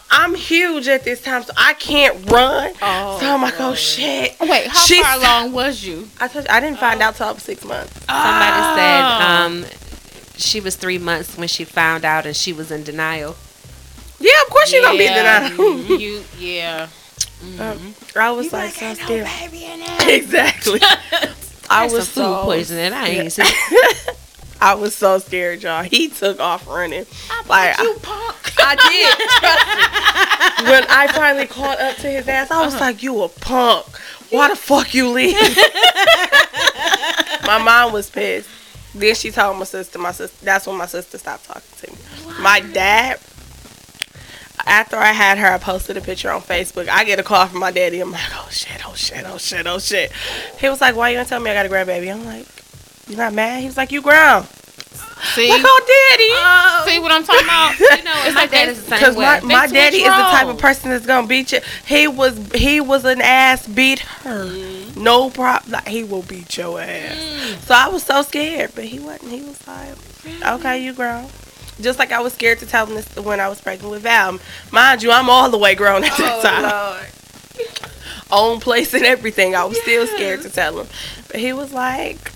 I'm 0.10 0.34
huge 0.36 0.88
at 0.88 1.03
this 1.03 1.21
time, 1.21 1.43
so 1.43 1.53
I 1.58 1.73
can't 1.73 2.29
run. 2.32 2.73
Oh, 2.82 3.19
so 3.19 3.27
I'm 3.34 3.41
like, 3.41 3.60
oh 3.60 3.73
shit. 3.75 4.36
Wait, 4.39 4.67
how 4.67 4.79
She 4.79 5.01
far 5.03 5.13
said- 5.19 5.21
along 5.21 5.53
was 5.53 5.84
you? 5.84 6.08
I 6.19 6.27
told 6.27 6.45
you, 6.45 6.51
I 6.51 6.60
didn't 6.60 6.79
find 6.79 7.01
out 7.01 7.15
till 7.15 7.27
I 7.27 7.32
was 7.32 7.43
six 7.43 7.63
months. 7.65 7.93
Somebody 8.06 8.60
Oh. 8.60 8.75
said 8.75 9.01
um, 9.03 9.65
she 10.38 10.60
was 10.60 10.75
three 10.75 10.97
months 10.99 11.38
when 11.38 11.47
she 11.47 11.63
found 11.63 12.06
out, 12.06 12.25
and 12.25 12.36
she 12.36 12.53
was 12.53 12.71
in 12.71 12.84
denial. 12.84 13.36
Yeah, 14.19 14.32
of 14.45 14.49
course 14.49 14.71
you're 14.71 14.82
gonna 14.84 14.97
be 14.97 15.06
in 15.06 15.13
denial 15.13 15.77
you, 15.99 16.23
yeah. 16.39 16.88
I 18.15 18.32
was 18.32 18.51
like, 18.53 18.73
so 18.73 18.93
scared. 18.95 19.27
Exactly. 20.08 20.79
I 21.69 21.86
was 21.86 22.08
food 22.10 22.23
so 22.23 22.43
poisoning. 22.43 22.93
I 22.93 23.08
ain't 23.08 23.32
seen. 23.32 23.45
I 24.62 24.76
was 24.76 24.95
so 24.95 25.17
scared, 25.17 25.62
y'all. 25.62 25.84
He 25.84 26.08
took 26.08 26.39
off 26.39 26.67
running. 26.67 27.06
Like 27.49 27.78
you 27.80 27.95
punk. 28.02 28.54
I 28.60 28.76
did. 28.76 30.69
When 30.69 30.86
I 30.89 31.08
finally 31.12 31.47
caught 31.47 31.80
up 31.80 31.97
to 31.97 32.08
his 32.08 32.28
ass, 32.30 32.49
I 32.49 32.63
was 32.63 32.76
uh-huh. 32.76 32.86
like, 32.86 33.04
"You 33.04 33.23
a 33.23 33.28
punk? 33.28 33.86
Why 34.30 34.47
the 34.47 34.56
fuck 34.56 34.93
you 34.93 35.10
leave?" 35.10 35.36
my 37.45 37.62
mom 37.62 37.91
was 37.91 38.10
pissed. 38.10 38.49
Then 38.95 39.15
she 39.15 39.32
told 39.32 39.58
my 39.58 39.65
sister. 39.65 39.99
My 39.99 40.12
sister. 40.12 40.45
That's 40.45 40.65
when 40.65 40.78
my 40.78 40.86
sister 40.86 41.17
stopped 41.17 41.45
talking 41.45 41.62
to 41.78 41.91
me. 41.91 41.97
My 42.41 42.62
dad. 42.62 43.19
After 44.65 44.95
I 44.95 45.12
had 45.12 45.38
her, 45.38 45.47
I 45.47 45.58
posted 45.58 45.97
a 45.97 46.02
picture 46.02 46.32
on 46.32 46.41
Facebook. 46.41 46.88
I 46.88 47.04
get 47.04 47.19
a 47.19 47.23
call 47.23 47.45
from 47.47 47.60
my 47.60 47.71
daddy. 47.71 47.99
I'm 47.99 48.12
like, 48.12 48.21
"Oh 48.34 48.47
shit! 48.49 48.82
Oh 48.88 48.93
shit! 48.95 49.23
Oh 49.26 49.38
shit! 49.38 49.67
Oh 49.67 49.80
shit!" 49.80 50.12
He 50.60 50.69
was 50.69 50.80
like, 50.82 50.95
"Why 50.95 51.10
you 51.10 51.17
gonna 51.17 51.28
tell 51.28 51.39
me 51.41 51.52
I 51.52 51.54
got 51.54 51.65
a 51.65 51.69
grandbaby?" 51.69 52.12
I'm 52.13 52.26
like, 52.26 52.47
"You 53.10 53.17
not 53.17 53.34
mad?" 53.34 53.60
He 53.60 53.65
was 53.65 53.76
like, 53.78 53.91
"You 53.91 54.02
grown." 54.02 54.45
See, 55.36 55.49
Like, 55.49 55.62
oh, 55.63 56.84
daddy. 56.86 56.91
see 56.91 56.99
what 56.99 57.12
I'm 57.12 57.23
talking 57.23 57.45
about? 57.45 57.80
You 57.80 58.04
know, 58.04 58.12
and 58.26 58.36
my 58.36 58.43
is 58.43 58.84
the 58.84 58.89
same 58.89 58.99
Because 58.99 59.15
way. 59.15 59.23
my, 59.26 59.39
my 59.41 59.67
daddy 59.67 59.97
is 59.97 60.04
the 60.04 60.10
type 60.10 60.47
of 60.47 60.58
person 60.58 60.89
that's 60.89 61.06
gonna 61.06 61.28
beat 61.28 61.52
you. 61.54 61.60
He 61.86 62.08
was 62.08 62.38
he 62.54 62.82
was 62.82 63.06
an 63.06 63.21
ass 63.21 63.65
beater. 63.67 64.06
Mm-hmm. 64.23 65.02
No 65.02 65.30
problem. 65.30 65.71
Like 65.71 65.88
he 65.88 66.04
will 66.04 66.23
beat 66.23 66.58
your 66.58 66.80
ass. 66.80 67.15
Mm. 67.17 67.58
So 67.65 67.73
I 67.73 67.88
was 67.88 68.04
so 68.04 68.21
scared, 68.21 68.71
but 68.76 68.84
he 68.84 68.99
wasn't. 68.99 69.32
He 69.32 69.41
was 69.41 69.65
like, 69.65 70.54
"Okay, 70.60 70.84
you 70.84 70.93
grown." 70.93 71.28
Just 71.84 72.00
like 72.00 72.13
I 72.13 72.22
was 72.22 72.34
scared 72.34 72.60
to 72.60 72.65
tell 72.65 72.86
him 72.86 72.96
this 72.96 73.15
when 73.17 73.41
I 73.41 73.50
was 73.50 73.60
pregnant 73.60 73.91
with 73.91 74.04
Val. 74.04 74.39
Mind 74.72 75.04
you, 75.04 75.12
I'm 75.12 75.30
all 75.30 75.50
the 75.50 75.58
way 75.58 75.76
grown 75.76 76.04
at 76.04 76.17
that 76.17 76.39
oh, 76.39 76.41
time. 76.41 76.63
Lord. 76.63 77.10
Own 78.32 78.60
place 78.62 78.93
and 78.93 79.04
everything. 79.04 79.54
I 79.54 79.65
was 79.65 79.80
still 79.82 80.08
scared 80.08 80.41
to 80.43 80.50
tell 80.50 80.80
him, 80.80 80.88
but 81.28 81.39
he 81.39 81.54
was 81.54 81.72
like, 81.72 82.32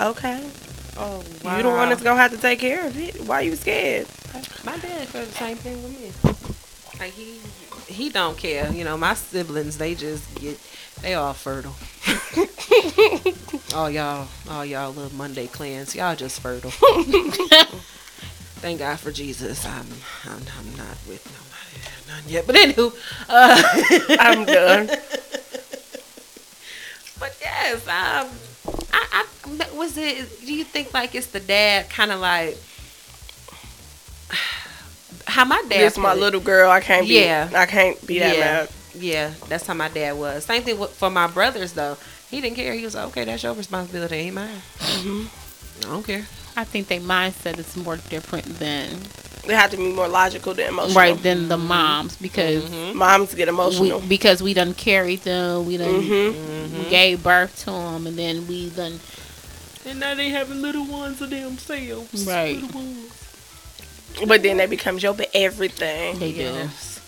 "Okay, 0.00 0.48
oh, 0.96 1.22
you 1.42 1.62
the 1.62 1.68
one 1.68 1.90
that's 1.90 2.02
gonna 2.02 2.20
have 2.20 2.30
to 2.30 2.38
take 2.38 2.60
care 2.60 2.86
of 2.86 2.96
it. 2.96 3.20
Why 3.26 3.40
are 3.40 3.42
you 3.42 3.56
scared?" 3.56 4.06
My 4.64 4.78
dad 4.78 5.08
felt 5.08 5.26
the 5.28 5.34
same 5.34 5.56
thing 5.56 5.82
with 5.82 6.00
me. 6.00 7.00
Like 7.00 7.12
he, 7.12 7.40
he 7.86 8.10
don't 8.10 8.38
care. 8.38 8.72
You 8.72 8.84
know, 8.84 8.96
my 8.96 9.14
siblings, 9.14 9.76
they 9.76 9.94
just 9.94 10.34
get, 10.36 10.58
they 11.02 11.14
all 11.14 11.32
fertile. 11.32 11.74
all 13.74 13.90
y'all, 13.90 14.28
all 14.48 14.64
y'all 14.64 14.92
little 14.92 15.16
Monday 15.16 15.46
clans, 15.46 15.94
y'all 15.94 16.16
just 16.16 16.40
fertile. 16.40 16.72
Thank 18.60 18.80
God 18.80 18.98
for 18.98 19.12
Jesus. 19.12 19.64
I'm, 19.64 19.86
I'm, 20.24 20.42
I'm 20.58 20.76
not 20.76 20.96
with 21.06 21.24
nobody, 21.32 22.20
none 22.20 22.28
yet. 22.28 22.46
But 22.46 22.56
anywho, 22.56 22.92
uh, 23.28 24.16
I'm 24.20 24.44
done. 24.44 24.90
But 27.20 27.36
yes, 27.40 27.82
um, 27.88 28.28
I, 28.92 29.24
I 29.24 29.76
was 29.76 29.96
it. 29.98 30.40
Do 30.40 30.54
you 30.54 30.64
think 30.64 30.94
like 30.94 31.14
it's 31.14 31.26
the 31.28 31.40
dad 31.40 31.90
kind 31.90 32.12
of 32.12 32.20
like 32.20 32.56
how 35.26 35.44
my 35.44 35.60
dad? 35.68 35.80
This 35.80 35.98
my 35.98 36.12
it. 36.12 36.18
little 36.18 36.40
girl. 36.40 36.70
I 36.70 36.80
can't 36.80 37.08
be. 37.08 37.20
Yeah. 37.20 37.50
I 37.54 37.66
can't 37.66 38.04
be 38.06 38.20
that 38.20 38.36
yeah, 38.36 38.40
mad. 38.40 38.68
yeah. 38.94 39.34
That's 39.48 39.66
how 39.66 39.74
my 39.74 39.88
dad 39.88 40.16
was. 40.16 40.44
Same 40.44 40.62
thing 40.62 40.76
for 40.76 41.10
my 41.10 41.26
brothers 41.26 41.72
though. 41.72 41.96
He 42.30 42.40
didn't 42.40 42.56
care. 42.56 42.74
He 42.74 42.84
was 42.84 42.94
like, 42.94 43.06
okay, 43.08 43.24
that's 43.24 43.42
your 43.42 43.54
responsibility, 43.54 44.16
ain't 44.16 44.34
mine. 44.34 44.60
Mm-hmm. 44.78 45.47
I 45.80 45.90
don't 45.90 46.02
care. 46.04 46.26
I 46.56 46.64
think 46.64 46.88
their 46.88 47.00
mindset 47.00 47.58
is 47.58 47.76
more 47.76 47.96
different 47.96 48.44
than 48.58 48.96
They 49.46 49.54
have 49.54 49.70
to 49.70 49.76
be 49.76 49.92
more 49.92 50.08
logical 50.08 50.54
than 50.54 50.68
emotional. 50.70 50.96
right 50.96 51.22
than 51.22 51.48
the 51.48 51.56
moms 51.56 52.16
because 52.16 52.64
Mm-hmm. 52.64 52.98
Moms 52.98 53.34
get 53.34 53.46
we 53.46 53.54
emotional. 53.54 54.00
because 54.00 54.42
we 54.42 54.54
done 54.54 54.74
carried 54.74 55.20
them, 55.20 55.66
we 55.66 55.76
done 55.76 56.02
hmm 56.02 56.78
we 56.82 56.90
gave 56.90 57.22
birth 57.22 57.58
to 57.60 57.66
them, 57.70 58.06
and 58.06 58.16
then 58.18 58.46
we 58.48 58.70
done 58.70 58.98
And 59.86 60.00
now 60.00 60.14
they 60.14 60.28
having 60.30 60.60
little 60.60 60.84
ones 60.84 61.20
of 61.22 61.30
themselves. 61.30 62.26
Right. 62.26 62.60
But 64.26 64.42
then 64.42 64.56
they 64.56 64.66
becomes 64.66 65.02
your 65.02 65.16
everything. 65.32 66.18
they 66.18 66.32
do. 66.32 66.42
Yes. 66.42 67.00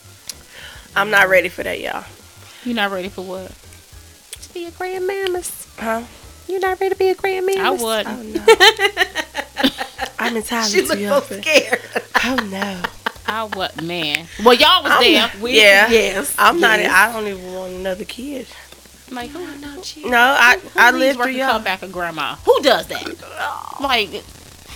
I'm 0.94 1.10
not 1.10 1.28
ready 1.28 1.48
for 1.48 1.62
that, 1.62 1.80
y'all. 1.80 2.04
You 2.64 2.74
not 2.74 2.90
ready 2.90 3.08
for 3.08 3.22
what? 3.24 3.50
To 4.42 4.54
be 4.54 4.66
a 4.66 4.70
grandmammas. 4.70 5.66
Huh? 5.78 6.02
You 6.50 6.58
not 6.58 6.80
ready 6.80 6.94
to 6.94 6.98
be 6.98 7.08
a 7.10 7.14
grandmammas? 7.14 7.58
I 7.58 7.70
would. 7.70 8.06
Oh 8.06 8.22
no. 8.22 8.44
I'm 10.18 10.36
entirely 10.36 10.70
She 10.70 10.80
too 10.82 10.86
looked 10.88 11.00
young 11.00 11.22
so 11.22 11.40
scared. 11.40 11.80
Oh 12.24 12.48
no. 12.50 12.82
I 13.26 13.44
would, 13.44 13.82
man. 13.82 14.26
Well, 14.44 14.54
y'all 14.54 14.82
was 14.82 14.90
I'm 14.92 15.02
there. 15.02 15.20
not- 15.20 15.38
We- 15.40 15.56
yeah. 15.60 15.88
yes, 15.88 16.34
I'm 16.38 16.58
not. 16.60 16.80
I 16.80 17.12
don't 17.12 17.26
even 17.28 17.52
want 17.54 17.72
another 17.74 18.04
kid. 18.04 18.46
Like, 19.12 19.30
who, 19.30 19.38
No, 19.60 19.82
she- 19.82 20.04
No, 20.08 20.18
I 20.18 20.58
who 20.58 20.68
I 20.80 20.90
leaves 20.90 21.00
lived 21.00 21.18
work 21.18 21.24
through 21.26 21.30
and 21.34 21.38
y'all. 21.38 21.50
come 21.52 21.64
back 21.64 21.82
a 21.82 21.88
grandma? 21.88 22.34
Who 22.44 22.60
does 22.62 22.86
that? 22.88 23.06
Like, 23.80 24.08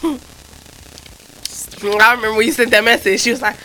I 2.02 2.14
remember 2.14 2.34
when 2.38 2.46
you 2.46 2.52
sent 2.52 2.70
that 2.70 2.84
message. 2.84 3.20
She 3.20 3.30
was 3.30 3.42
like, 3.42 3.56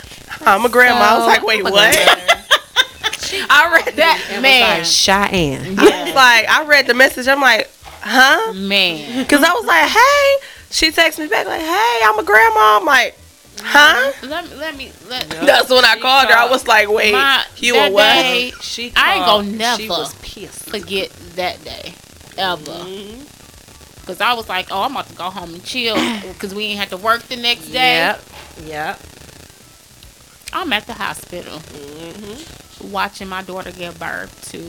"I'm 0.42 0.66
a 0.66 0.70
grandma." 0.70 1.00
I 1.00 1.18
was 1.18 1.28
like, 1.28 1.44
"Wait, 1.46 1.64
what?" 1.64 1.74
I 3.52 3.72
read 3.86 3.96
that. 3.96 4.40
Man. 4.42 4.78
like 4.80 4.86
Cheyenne. 4.86 5.80
I 5.80 5.84
was 6.04 6.14
like, 6.16 6.50
I 6.50 6.66
read 6.66 6.88
the 6.88 6.94
message. 6.96 7.28
I'm 7.28 7.40
like, 7.42 7.70
"Huh?" 8.02 8.54
man. 8.54 9.24
Because 9.24 9.44
I 9.44 9.54
was 9.54 9.66
like, 9.66 9.88
"Hey." 9.90 10.48
She 10.72 10.92
texted 10.92 11.20
me 11.20 11.28
back 11.28 11.48
like, 11.48 11.62
"Hey, 11.62 12.00
I'm 12.04 12.20
a 12.20 12.24
grandma." 12.24 12.78
I'm 12.78 12.86
like, 12.86 13.18
"Huh?" 13.62 14.12
Let 14.24 14.48
me, 14.50 14.56
let 14.56 14.76
me, 14.78 14.92
let 15.10 15.28
That's 15.30 15.70
when 15.70 15.84
I 15.84 15.96
She 15.96 16.02
called 16.02 16.28
her. 16.28 16.36
I 16.36 16.48
was 16.50 16.68
like, 16.68 16.90
"Wait, 16.90 17.12
My- 17.14 17.44
you 17.58 17.74
that 17.74 17.90
a 17.90 17.94
what?" 17.94 18.14
day- 18.14 18.52
She 18.62 18.92
I 18.96 19.16
ain't 19.16 19.26
called, 19.26 19.46
gonna 19.46 19.58
never 19.58 19.82
She 19.82 19.90
was 19.90 20.14
pissed. 20.22 20.70
forget 20.70 21.10
that 21.36 21.64
day 21.64 21.94
ever. 22.38 22.60
Mm-hmm. 22.72 24.06
Cause 24.06 24.22
I 24.22 24.34
was 24.34 24.50
like, 24.50 24.68
oh, 24.72 24.82
I'm 24.84 24.92
about 24.92 25.08
to 25.10 25.16
go 25.16 25.26
home 25.26 25.54
and 25.54 25.64
chill 25.64 25.96
because 26.34 26.54
we 26.56 26.66
ain't 26.66 26.80
had 26.80 26.90
to 26.90 26.98
work 26.98 27.22
the 27.24 27.36
next 27.36 27.68
day. 27.68 27.96
Yep. 27.98 28.22
Yep. 28.66 29.00
I'm 30.54 30.74
at 30.74 30.88
the 30.88 30.94
hospital 30.94 31.60
Mm-hmm. 31.60 32.92
watching 32.92 33.28
my 33.28 33.44
daughter 33.44 33.72
give 33.72 34.00
birth 34.00 34.50
to 34.52 34.60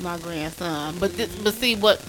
my 0.00 0.18
grandson. 0.18 0.96
But 0.98 1.16
this, 1.16 1.34
but 1.36 1.54
see 1.54 1.74
what 1.76 2.00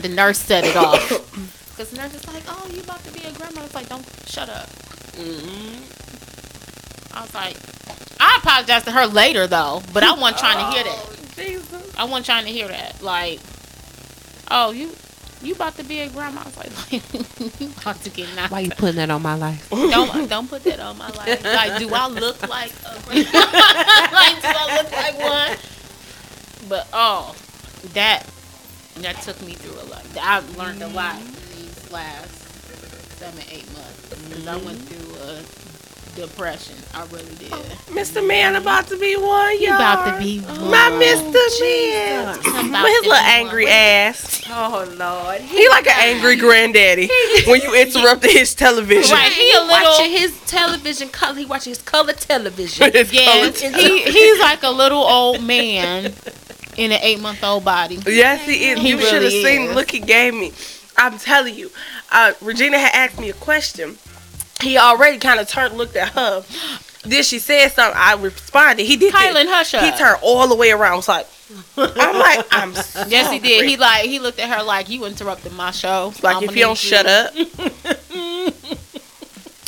the 0.00 0.08
nurse 0.08 0.38
set 0.38 0.64
it 0.64 0.76
off. 0.76 1.08
Cause 1.76 1.90
the 1.90 1.96
nurse 1.96 2.14
is 2.14 2.26
like, 2.28 2.42
oh, 2.48 2.70
you 2.72 2.82
about 2.82 3.02
to 3.04 3.12
be 3.12 3.20
a 3.20 3.32
grandma? 3.32 3.62
It's 3.64 3.74
like, 3.74 3.88
don't 3.88 4.04
shut 4.26 4.48
up. 4.48 4.68
Mm-hmm. 5.16 6.00
I 7.16 7.22
was 7.22 7.34
like, 7.34 7.56
I 8.20 8.38
apologize 8.38 8.84
to 8.84 8.92
her 8.92 9.06
later 9.06 9.46
though, 9.46 9.82
but 9.92 10.02
I 10.02 10.12
wasn't 10.12 10.38
trying 10.38 10.58
to 10.58 10.70
hear 10.72 10.84
that. 10.84 11.06
Oh, 11.06 11.16
Jesus. 11.36 11.94
I 11.96 12.04
wasn't 12.04 12.26
trying 12.26 12.44
to 12.44 12.50
hear 12.50 12.68
that. 12.68 13.02
Like, 13.02 13.40
oh, 14.50 14.72
you 14.72 14.94
you 15.42 15.54
about 15.54 15.76
to 15.76 15.84
be 15.84 16.00
a 16.00 16.08
grandma? 16.10 16.42
I 16.42 16.44
was 16.44 16.56
like, 16.58 16.70
you 17.60 17.68
about 17.80 18.02
to 18.02 18.10
get 18.10 18.28
knocked. 18.36 18.52
Why 18.52 18.60
you 18.60 18.70
putting 18.70 18.96
that 18.96 19.10
on 19.10 19.22
my 19.22 19.34
life? 19.34 19.68
Don't 19.70 20.28
don't 20.28 20.48
put 20.48 20.64
that 20.64 20.80
on 20.80 20.98
my 20.98 21.08
life. 21.10 21.42
Like, 21.42 21.78
do 21.78 21.92
I 21.94 22.08
look 22.08 22.46
like 22.46 22.72
a 22.84 23.00
grandma? 23.06 23.30
like, 24.12 24.42
do 24.42 24.48
I 24.52 24.82
look 24.82 24.92
like 24.92 25.18
one? 25.18 25.58
But 26.68 26.88
oh, 26.92 27.34
that 27.94 28.28
that 28.98 29.20
took 29.22 29.40
me 29.42 29.54
through 29.54 29.80
a 29.80 29.86
lot. 29.90 30.04
I've 30.20 30.56
learned 30.56 30.82
a 30.82 30.88
lot 30.88 31.18
these 31.56 31.90
last 31.90 32.30
seven 33.18 33.42
eight 33.50 33.66
months 33.72 34.08
because 34.28 34.46
I 34.46 34.56
went 34.58 34.78
through 34.82 35.14
a 35.22 35.42
depression. 36.16 36.74
I 36.92 37.04
really 37.06 37.34
did. 37.36 37.52
Oh, 37.52 37.62
Mr. 37.90 38.26
Man 38.26 38.56
about 38.56 38.88
to 38.88 38.98
be 38.98 39.14
one, 39.16 39.52
y'all. 39.54 39.60
You 39.60 39.74
about 39.74 40.12
to 40.12 40.18
be 40.22 40.40
one. 40.40 40.70
my 40.70 40.90
Mr. 40.90 41.32
Oh, 41.34 42.62
man. 42.64 42.82
With 42.82 42.92
his 42.92 43.02
little 43.06 43.12
angry 43.14 43.64
one. 43.64 43.72
ass. 43.72 44.42
Oh 44.48 44.94
Lord. 44.98 45.40
He 45.40 45.68
like 45.68 45.86
an 45.86 45.94
angry 45.98 46.36
granddaddy 46.36 47.08
when 47.46 47.60
you 47.60 47.74
interrupted 47.80 48.30
his 48.32 48.54
television. 48.54 49.14
Right, 49.16 49.32
he 49.32 49.50
a 49.52 49.60
little. 49.60 49.68
watching 49.70 50.10
his 50.10 50.38
television 50.46 51.08
color. 51.08 51.38
He 51.38 51.44
watching 51.46 51.70
his 51.70 51.82
color 51.82 52.12
television. 52.12 52.90
His 53.00 53.12
Yes, 53.12 53.60
colored- 53.60 53.76
he, 53.76 54.02
he's 54.02 54.40
like 54.40 54.62
a 54.62 54.70
little 54.70 55.02
old 55.02 55.42
man 55.42 56.12
in 56.80 56.92
an 56.92 56.98
eight 57.02 57.20
month 57.20 57.44
old 57.44 57.64
body. 57.64 57.98
Yes, 58.06 58.46
he 58.46 58.70
is. 58.70 58.78
He 58.78 58.88
you 58.90 59.00
should 59.00 59.22
have 59.22 59.30
seen 59.32 59.68
the 59.68 59.74
look 59.74 59.90
he 59.90 60.00
gave 60.00 60.32
me. 60.32 60.52
I'm 60.96 61.18
telling 61.18 61.54
you. 61.54 61.70
Uh, 62.10 62.32
Regina 62.40 62.78
had 62.78 63.10
asked 63.10 63.20
me 63.20 63.28
a 63.28 63.34
question. 63.34 63.98
He 64.62 64.78
already 64.78 65.18
kind 65.18 65.38
of 65.40 65.48
turned, 65.48 65.76
looked 65.76 65.96
at 65.96 66.08
her. 66.10 66.42
Then 67.04 67.22
she 67.22 67.38
said 67.38 67.68
something. 67.68 67.98
I 67.98 68.14
responded. 68.14 68.84
He 68.84 68.96
did. 68.96 69.12
Kylan, 69.12 69.34
this. 69.34 69.50
hush 69.50 69.74
up. 69.74 69.84
He 69.84 69.90
turned 69.98 70.18
all 70.22 70.48
the 70.48 70.54
way 70.56 70.70
around. 70.70 70.96
Was 70.96 71.08
like, 71.08 71.26
I'm 71.76 72.18
like, 72.18 72.46
I'm. 72.50 72.72
Yes, 73.08 73.30
he 73.30 73.38
did. 73.38 73.68
He 73.68 73.76
like 73.76 74.06
he 74.06 74.18
looked 74.18 74.38
at 74.38 74.48
her 74.48 74.62
like 74.64 74.88
you 74.88 75.04
interrupted 75.04 75.52
my 75.52 75.70
show. 75.70 76.12
like 76.22 76.36
I'ma 76.36 76.46
if 76.46 76.56
you 76.56 76.62
don't 76.62 76.70
need 76.70 76.78
shut 76.78 77.06
up. 77.06 77.32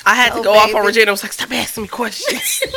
I 0.04 0.14
had 0.16 0.32
to 0.32 0.40
Oh, 0.40 0.42
go 0.42 0.54
off 0.54 0.74
on. 0.74 0.84
Regina. 0.84 1.08
I 1.08 1.10
was 1.12 1.22
like, 1.22 1.32
stop 1.32 1.52
asking 1.52 1.82
me 1.82 1.88
questions. 1.88 2.62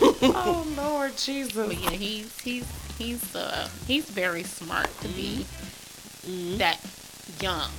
oh 0.00 0.67
Lord 1.08 1.18
Jesus. 1.18 1.66
But 1.66 1.78
yeah, 1.82 1.90
he's 1.90 2.38
he's 2.40 2.66
he's 2.98 3.34
uh 3.34 3.68
he's 3.86 4.04
very 4.10 4.42
smart 4.42 4.88
to 5.00 5.08
be 5.08 5.46
Mm-hmm. 6.26 6.58
that 6.58 6.78
young. 7.40 7.70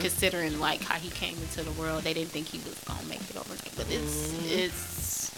Considering 0.00 0.58
like 0.58 0.80
how 0.82 0.94
he 0.94 1.10
came 1.10 1.36
into 1.36 1.62
the 1.62 1.72
world, 1.72 2.02
they 2.04 2.14
didn't 2.14 2.30
think 2.30 2.46
he 2.46 2.58
was 2.58 2.78
gonna 2.86 3.06
make 3.08 3.20
it 3.28 3.36
overnight. 3.36 3.72
But 3.76 3.90
it's 3.90 4.32
Mm-hmm. 4.32 4.58
it's 4.58 5.30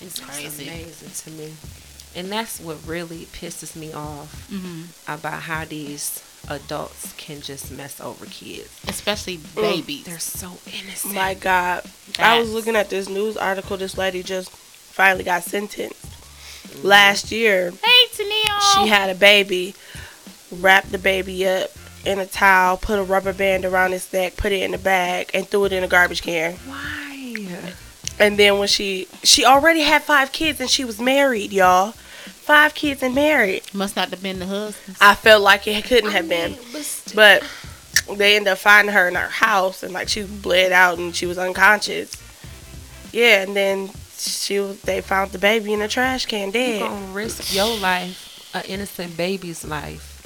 it's 0.00 0.18
It's 0.18 0.20
crazy. 0.20 0.64
amazing 0.66 1.10
to 1.10 1.30
me. 1.30 1.52
And 2.16 2.32
that's 2.32 2.58
what 2.58 2.78
really 2.86 3.26
pisses 3.26 3.76
me 3.76 3.92
off 3.92 4.48
hmm 4.50 4.82
about 5.06 5.42
how 5.42 5.64
these 5.64 6.24
adults 6.48 7.12
can 7.16 7.40
just 7.40 7.70
mess 7.70 8.00
over 8.00 8.26
kids. 8.26 8.80
Especially 8.88 9.38
babies. 9.54 10.04
They're 10.06 10.18
so 10.18 10.58
innocent. 10.66 11.14
My 11.14 11.34
God. 11.34 11.84
I 12.18 12.40
was 12.40 12.52
looking 12.52 12.74
at 12.74 12.90
this 12.90 13.08
news 13.08 13.36
article. 13.36 13.76
This 13.76 13.96
lady 13.96 14.24
just 14.24 14.50
finally 14.90 15.24
got 15.24 15.42
sentenced. 15.42 15.96
Last 16.84 17.30
year, 17.32 17.70
Hey, 17.82 18.06
Tennille. 18.14 18.74
she 18.74 18.88
had 18.88 19.10
a 19.10 19.14
baby, 19.14 19.74
wrapped 20.52 20.92
the 20.92 20.98
baby 20.98 21.46
up 21.46 21.70
in 22.04 22.18
a 22.18 22.26
towel, 22.26 22.76
put 22.76 22.98
a 22.98 23.02
rubber 23.02 23.32
band 23.32 23.64
around 23.64 23.92
his 23.92 24.10
neck, 24.12 24.36
put 24.36 24.52
it 24.52 24.62
in 24.62 24.72
a 24.74 24.78
bag, 24.78 25.30
and 25.34 25.46
threw 25.48 25.64
it 25.66 25.72
in 25.72 25.84
a 25.84 25.88
garbage 25.88 26.22
can. 26.22 26.54
Why? 26.66 27.46
And 28.18 28.38
then 28.38 28.58
when 28.58 28.68
she 28.68 29.08
she 29.22 29.44
already 29.44 29.80
had 29.80 30.02
five 30.02 30.30
kids 30.32 30.60
and 30.60 30.68
she 30.70 30.84
was 30.84 31.00
married, 31.00 31.52
y'all. 31.52 31.92
Five 31.92 32.74
kids 32.74 33.02
and 33.02 33.14
married. 33.14 33.62
must 33.72 33.96
not 33.96 34.08
have 34.10 34.22
been 34.22 34.38
the 34.40 34.46
husband. 34.46 34.96
I 35.00 35.14
felt 35.14 35.42
like 35.42 35.66
it 35.66 35.84
couldn't 35.84 36.10
have 36.10 36.28
been. 36.28 36.56
But 36.72 37.12
But 37.14 38.18
they 38.18 38.36
ended 38.36 38.52
up 38.52 38.58
finding 38.58 38.92
her 38.94 39.08
in 39.08 39.14
her 39.14 39.28
house 39.28 39.82
and 39.82 39.92
like 39.92 40.08
she 40.08 40.22
bled 40.24 40.72
out 40.72 40.98
and 40.98 41.14
she 41.14 41.26
was 41.26 41.38
unconscious. 41.38 42.12
Yeah, 43.12 43.42
and 43.42 43.54
then 43.56 43.90
she 44.22 44.60
was 44.60 44.80
they 44.82 45.00
found 45.00 45.32
the 45.32 45.38
baby 45.38 45.72
in 45.72 45.80
a 45.82 45.88
trash 45.88 46.26
can 46.26 46.50
dead. 46.50 46.80
you 46.80 46.86
gonna 46.86 47.06
risk 47.12 47.54
your 47.54 47.76
life, 47.78 48.50
an 48.54 48.62
innocent 48.66 49.16
baby's 49.16 49.64
life, 49.64 50.20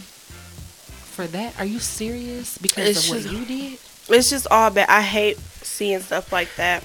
for 1.14 1.26
that? 1.28 1.59
Are 1.59 1.64
you 1.64 1.78
serious? 1.78 2.59
Because 2.59 2.88
It's 2.88 3.04
of 3.04 3.11
what 3.11 3.22
just- 3.22 3.35
you 3.35 3.44
did? 3.44 3.78
It's 4.09 4.30
just 4.30 4.46
all 4.50 4.68
bad. 4.70 4.88
I 4.90 5.00
hate 5.00 5.38
seeing 5.62 6.00
stuff 6.00 6.30
like 6.33 6.54
that. 6.57 6.83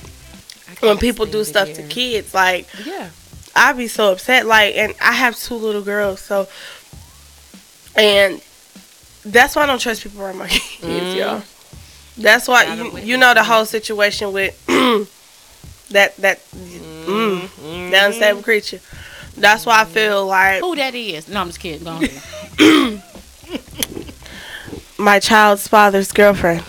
When 0.80 0.98
people 0.98 1.26
do 1.26 1.44
stuff 1.44 1.74
to 1.74 1.84
kids, 1.84 2.34
like 2.34 2.68
Yeah. 2.86 3.10
I'd 3.56 3.76
be 3.76 3.88
so 3.88 4.12
upset. 4.14 4.46
Like, 4.46 4.76
and 4.76 4.94
I 5.02 5.12
have 5.14 5.36
two 5.38 5.56
little 5.56 5.82
girls, 5.82 6.22
so 6.22 6.48
and 7.96 8.42
that's 9.26 9.56
why 9.56 9.64
I 9.64 9.66
don't 9.66 9.80
trust 9.80 10.04
people 10.04 10.22
around 10.22 10.38
my 10.38 10.48
kids, 10.50 10.84
Mhm. 10.84 11.16
y'all. 11.18 11.44
That's 12.18 12.48
why 12.48 12.74
you, 12.74 12.98
you 13.00 13.18
know 13.18 13.34
the 13.34 13.44
whole 13.44 13.66
situation 13.66 14.32
with 14.34 14.54
that 15.90 16.16
that 16.18 16.40
mm, 17.10 17.92
that 17.92 18.08
unstable 18.08 18.42
creature. 18.44 18.80
That's 19.38 19.66
why 19.66 19.82
I 19.82 19.86
feel 19.86 20.26
like 20.26 20.62
Who 20.62 20.76
that 20.76 20.96
is? 20.96 21.28
No, 21.28 21.42
I'm 21.42 21.48
just 21.48 21.60
kidding. 21.60 21.84
Go 21.84 21.98
ahead. 22.02 23.04
my 24.98 25.20
child's 25.20 25.68
father's 25.68 26.12
girlfriend, 26.12 26.64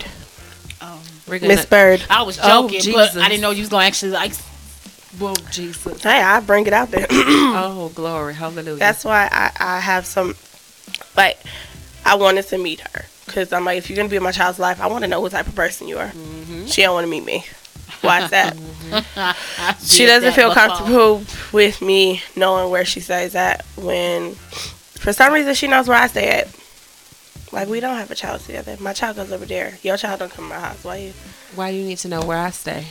um, 0.79 0.99
Miss 1.27 1.65
Bird. 1.65 2.03
I 2.09 2.23
was 2.23 2.39
Oh, 2.41 2.69
joking, 2.69 2.93
but 2.93 3.17
I 3.17 3.27
didn't 3.27 3.41
know 3.41 3.51
you 3.51 3.61
was 3.61 3.69
gonna 3.69 3.85
actually 3.85 4.11
like. 4.11 4.33
Whoa, 5.19 5.33
Jesus. 5.51 6.01
Hey, 6.03 6.21
I 6.21 6.39
bring 6.39 6.65
it 6.67 6.73
out 6.73 6.89
there. 6.89 7.05
oh, 7.11 7.91
glory. 7.93 8.33
Hallelujah. 8.33 8.77
That's 8.77 9.03
why 9.03 9.27
I, 9.29 9.51
I 9.59 9.79
have 9.81 10.05
some, 10.05 10.35
like, 11.17 11.37
I 12.05 12.15
wanted 12.15 12.47
to 12.47 12.57
meet 12.57 12.79
her. 12.79 13.05
Because 13.25 13.51
I'm 13.51 13.65
like, 13.65 13.77
if 13.77 13.89
you're 13.89 13.97
going 13.97 14.07
to 14.07 14.09
be 14.09 14.15
in 14.15 14.23
my 14.23 14.31
child's 14.31 14.57
life, 14.57 14.79
I 14.79 14.87
want 14.87 15.03
to 15.03 15.09
know 15.09 15.19
what 15.19 15.33
type 15.33 15.47
of 15.47 15.55
person 15.55 15.89
you 15.89 15.97
are. 15.97 16.07
Mm-hmm. 16.07 16.65
She 16.67 16.81
don't 16.81 16.93
want 16.93 17.03
to 17.05 17.11
meet 17.11 17.25
me. 17.25 17.43
Is 18.03 18.29
that? 18.31 18.57
Mm-hmm. 18.91 19.85
She 19.85 20.05
doesn't 20.05 20.33
feel 20.33 20.53
comfortable 20.53 21.23
with 21.53 21.81
me 21.81 22.21
knowing 22.35 22.69
where 22.69 22.83
she 22.83 22.99
stays 22.99 23.35
at 23.35 23.65
when, 23.77 24.33
for 24.33 25.13
some 25.13 25.33
reason, 25.33 25.53
she 25.53 25.67
knows 25.67 25.87
where 25.87 25.97
I 25.97 26.07
stay 26.07 26.27
at. 26.27 26.53
Like, 27.53 27.69
we 27.69 27.79
don't 27.79 27.95
have 27.95 28.11
a 28.11 28.15
child 28.15 28.41
together. 28.41 28.75
My 28.81 28.91
child 28.91 29.15
goes 29.15 29.31
over 29.31 29.45
there. 29.45 29.77
Your 29.81 29.95
child 29.95 30.19
don't 30.19 30.31
come 30.31 30.45
to 30.45 30.49
my 30.49 30.59
house. 30.59 30.83
Why 30.83 30.97
you? 30.97 31.13
Why 31.55 31.71
do 31.71 31.77
you 31.77 31.85
need 31.85 31.99
to 31.99 32.09
know 32.09 32.25
where 32.25 32.37
I 32.37 32.49
stay? 32.49 32.85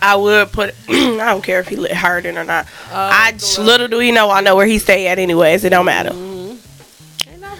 I 0.00 0.16
would 0.16 0.52
put, 0.52 0.74
I 0.88 1.16
don't 1.16 1.42
care 1.42 1.60
if 1.60 1.68
he 1.68 1.76
lit 1.76 1.92
hard 1.92 2.26
or 2.26 2.32
not. 2.44 2.66
Oh, 2.90 2.92
I, 2.92 3.36
little 3.58 3.88
do 3.88 3.98
he 3.98 4.12
know 4.12 4.30
I 4.30 4.40
know 4.40 4.54
where 4.54 4.66
he 4.66 4.78
stay 4.78 5.08
at 5.08 5.18
anyways. 5.18 5.64
It 5.64 5.70
don't 5.70 5.86
matter. 5.86 6.12
No 6.12 6.33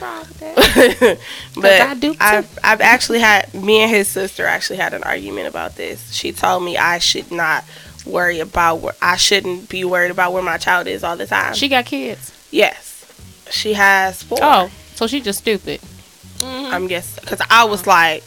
wrong 0.04 0.20
with 0.20 0.38
that. 0.40 1.18
but 1.56 1.80
I 1.80 1.94
do 1.94 2.12
too. 2.12 2.18
I've, 2.20 2.58
I've 2.62 2.80
actually 2.80 3.20
had 3.20 3.52
me 3.54 3.80
and 3.80 3.90
his 3.90 4.08
sister 4.08 4.46
actually 4.46 4.76
had 4.76 4.94
an 4.94 5.02
argument 5.02 5.48
about 5.48 5.76
this. 5.76 6.12
She 6.12 6.32
told 6.32 6.62
me 6.62 6.76
I 6.76 6.98
should 6.98 7.32
not 7.32 7.64
worry 8.06 8.40
about 8.40 8.76
where 8.80 8.94
I 9.00 9.16
shouldn't 9.16 9.68
be 9.68 9.84
worried 9.84 10.10
about 10.10 10.32
where 10.32 10.42
my 10.42 10.58
child 10.58 10.86
is 10.86 11.02
all 11.02 11.16
the 11.16 11.26
time. 11.26 11.54
She 11.54 11.68
got 11.68 11.86
kids. 11.86 12.32
yes, 12.50 13.04
she 13.50 13.72
has 13.72 14.22
four. 14.22 14.38
Oh, 14.40 14.70
so 14.94 15.06
she 15.06 15.20
just 15.20 15.40
stupid 15.40 15.80
mm-hmm. 16.44 16.74
I'm 16.74 16.86
guessing 16.86 17.22
because 17.22 17.40
I 17.50 17.64
was 17.64 17.80
uh-huh. 17.82 17.90
like, 17.90 18.22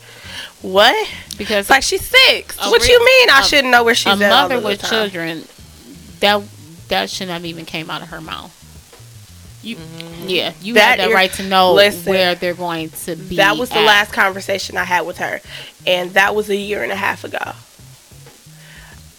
what? 0.62 1.10
because 1.38 1.70
like 1.70 1.84
she's 1.84 2.06
six. 2.06 2.58
What 2.58 2.82
real- 2.82 2.92
you 2.92 3.06
mean? 3.06 3.30
I 3.30 3.42
a- 3.42 3.44
shouldn't 3.44 3.72
know 3.72 3.84
where 3.84 3.96
she's 3.96 4.20
a 4.20 4.26
at 4.26 4.32
all 4.32 4.44
mother 4.44 4.56
of 4.56 4.64
the 4.64 4.68
with 4.70 4.82
time? 4.82 4.90
children 4.90 5.44
that 6.20 6.44
that 6.88 7.10
shouldn't 7.10 7.32
have 7.32 7.46
even 7.46 7.66
came 7.66 7.90
out 7.90 8.02
of 8.02 8.10
her 8.10 8.22
mouth. 8.22 8.54
You, 9.68 9.78
yeah, 10.26 10.54
you 10.62 10.76
That 10.76 11.00
have 11.00 11.10
the 11.10 11.14
right 11.14 11.32
to 11.34 11.44
know 11.44 11.74
Listen, 11.74 12.12
where 12.12 12.36
they're 12.36 12.54
going 12.54 12.90
to 12.90 13.16
be. 13.16 13.36
That 13.36 13.58
was 13.58 13.70
the 13.70 13.80
at. 13.80 13.86
last 13.86 14.14
conversation 14.14 14.78
I 14.78 14.86
had 14.86 15.02
with 15.02 15.18
her, 15.18 15.42
and 15.86 16.12
that 16.12 16.36
was 16.36 16.50
a 16.50 16.56
year 16.56 16.84
and 16.84 16.92
a 16.92 16.96
half 16.96 17.24
ago. 17.24 17.54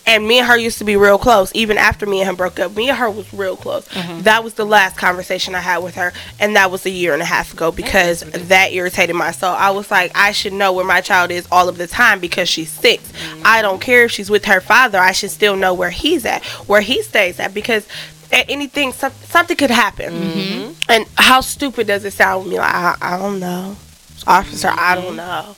And 0.06 0.26
me 0.26 0.38
and 0.38 0.48
her 0.48 0.56
used 0.56 0.78
to 0.78 0.84
be 0.84 0.96
real 0.96 1.18
close, 1.18 1.52
even 1.54 1.76
after 1.76 2.06
me 2.06 2.20
and 2.20 2.30
him 2.30 2.34
broke 2.34 2.58
up. 2.58 2.74
Me 2.74 2.88
and 2.88 2.96
her 2.96 3.10
was 3.10 3.30
real 3.34 3.58
close. 3.58 3.86
Mm-hmm. 3.88 4.22
That 4.22 4.42
was 4.42 4.54
the 4.54 4.64
last 4.64 4.96
conversation 4.96 5.54
I 5.54 5.60
had 5.60 5.78
with 5.78 5.96
her, 5.96 6.14
and 6.40 6.56
that 6.56 6.70
was 6.70 6.86
a 6.86 6.90
year 6.90 7.12
and 7.12 7.20
a 7.20 7.26
half 7.26 7.52
ago 7.52 7.70
because 7.70 8.20
that 8.20 8.72
irritated 8.72 9.14
my 9.14 9.32
soul. 9.32 9.54
I 9.54 9.68
was 9.70 9.90
like, 9.90 10.10
I 10.14 10.32
should 10.32 10.54
know 10.54 10.72
where 10.72 10.86
my 10.86 11.02
child 11.02 11.30
is 11.30 11.46
all 11.52 11.68
of 11.68 11.76
the 11.76 11.86
time 11.86 12.20
because 12.20 12.48
she's 12.48 12.70
6 12.70 13.12
Mm-hmm. 13.12 13.42
I 13.44 13.60
don't 13.60 13.80
care 13.82 14.04
if 14.04 14.12
she's 14.12 14.30
with 14.30 14.46
her 14.46 14.62
father. 14.62 14.98
I 14.98 15.12
should 15.12 15.30
still 15.30 15.56
know 15.56 15.74
where 15.74 15.90
he's 15.90 16.24
at, 16.24 16.42
where 16.66 16.80
he 16.80 17.02
stays 17.02 17.38
at, 17.38 17.52
because 17.52 17.86
at 18.32 18.48
anything, 18.50 18.92
some, 18.92 19.12
something 19.12 19.56
could 19.56 19.70
happen. 19.70 20.12
Mm-hmm. 20.12 20.72
And 20.90 21.06
how 21.16 21.40
stupid 21.40 21.86
does 21.86 22.04
it 22.04 22.12
sound 22.12 22.44
with 22.44 22.52
me? 22.52 22.58
Like, 22.58 22.74
I, 22.74 22.96
I 23.00 23.18
don't 23.18 23.40
know, 23.40 23.76
officer. 24.26 24.68
I 24.70 24.94
don't 24.94 25.16
know. 25.16 25.56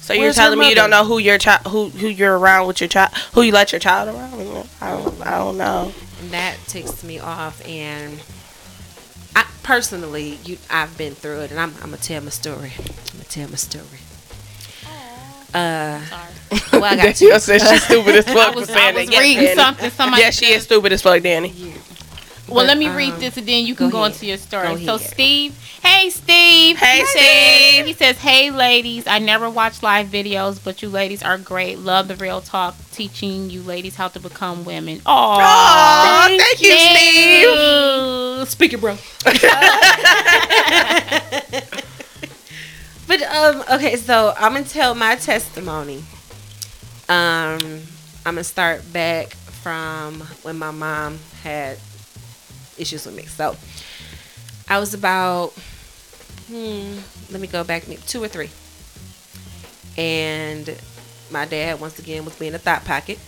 So 0.00 0.14
you're 0.14 0.32
telling 0.32 0.58
me 0.58 0.70
you 0.70 0.74
don't 0.74 0.88
know 0.88 1.04
who 1.04 1.18
your 1.18 1.36
child, 1.36 1.66
who 1.66 1.90
who 1.90 2.06
you're 2.08 2.38
around 2.38 2.66
with 2.66 2.80
your 2.80 2.88
child, 2.88 3.12
who 3.34 3.42
you 3.42 3.52
let 3.52 3.72
your 3.72 3.78
child 3.78 4.08
around? 4.08 4.66
I 4.80 4.90
don't, 4.96 5.26
I 5.26 5.36
don't 5.38 5.58
know. 5.58 5.92
And 6.22 6.30
that 6.30 6.56
ticks 6.66 7.04
me 7.04 7.18
off 7.18 7.60
and 7.68 8.18
I 9.36 9.44
personally 9.62 10.38
you 10.46 10.56
I've 10.70 10.96
been 10.96 11.14
through 11.14 11.40
it 11.40 11.50
and 11.50 11.60
I'm, 11.60 11.74
I'm 11.82 11.90
gonna 11.90 11.98
tell 11.98 12.22
my 12.22 12.30
story. 12.30 12.72
I'm 12.78 12.84
gonna 13.12 13.24
tell 13.24 13.50
my 13.50 13.56
story. 13.56 13.84
Uh 15.54 16.00
Sorry. 16.00 16.60
well 16.72 16.84
I 16.84 16.96
got 16.96 17.02
two. 17.16 17.26
Danielle 17.26 17.40
said 17.40 17.60
she's 17.60 17.82
stupid 17.84 18.16
as 18.16 18.26
I 18.28 18.34
fuck 18.34 18.54
was, 18.54 18.70
for 18.70 18.76
I 18.76 18.92
saying 18.92 18.94
was 18.94 19.06
that. 19.06 19.12
Yes, 19.12 19.22
reading 19.22 19.44
Danny. 19.44 19.56
something. 19.56 19.90
Somebody 19.90 20.22
Yes, 20.22 20.38
she 20.38 20.46
is 20.52 20.62
stupid 20.64 20.92
as 20.92 21.02
fuck, 21.02 21.22
Danny. 21.22 21.74
Well, 22.48 22.64
let 22.64 22.78
me 22.78 22.88
But, 22.88 22.96
read 22.96 23.14
um, 23.14 23.20
this 23.20 23.36
and 23.36 23.46
then 23.46 23.64
you 23.66 23.74
can 23.74 23.90
go 23.90 23.90
go, 23.90 24.04
into 24.04 24.26
your 24.26 24.38
story. 24.38 24.74
Go 24.74 24.76
So 24.76 24.96
ahead. 24.96 25.00
Steve, 25.00 25.56
hey 25.82 26.10
Steve, 26.10 26.78
Hey, 26.78 27.04
He 27.04 27.04
Steve. 27.04 27.86
he 27.86 27.92
says, 27.92 28.18
"Hey 28.18 28.50
ladies, 28.50 29.06
I 29.06 29.18
never 29.18 29.48
watch 29.50 29.82
live 29.82 30.08
videos, 30.08 30.62
but 30.62 30.82
you 30.82 30.88
ladies 30.88 31.22
are 31.22 31.38
great. 31.38 31.78
Love 31.78 32.08
the 32.08 32.16
real 32.16 32.40
talk, 32.40 32.76
teaching 32.92 33.50
you 33.50 33.62
ladies 33.62 33.96
how 33.96 34.08
to 34.08 34.20
become 34.20 34.64
women. 34.64 35.00
Aww, 35.00 35.04
Aw, 35.40 36.30
thank 36.36 36.60
you, 36.62 36.76
Steve. 36.78 37.58
you. 38.40 38.46
Speaker 38.46 38.78
bro. 38.78 38.96
but 43.06 43.22
um 43.22 43.64
okay, 43.72 43.96
so 43.96 44.34
I'm 44.36 44.52
gonna 44.54 44.64
tell 44.64 44.94
my 44.94 45.16
testimony. 45.16 46.04
Um 47.08 47.82
I'm 48.26 48.34
gonna 48.34 48.44
start 48.44 48.92
back 48.92 49.28
from 49.34 50.20
when 50.42 50.58
my 50.58 50.70
mom 50.70 51.18
had 51.42 51.78
issues 52.78 53.06
with 53.06 53.16
me. 53.16 53.24
So 53.24 53.56
I 54.68 54.78
was 54.78 54.94
about 54.94 55.52
hmm, 56.48 56.98
let 57.30 57.40
me 57.40 57.46
go 57.46 57.64
back 57.64 57.88
maybe 57.88 58.02
two 58.06 58.22
or 58.22 58.28
three. 58.28 58.50
And 59.96 60.78
my 61.30 61.44
dad 61.44 61.80
once 61.80 61.98
again 61.98 62.24
was 62.24 62.36
being 62.36 62.54
a 62.54 62.58
Hot 62.58 62.84
Pocket. 62.84 63.18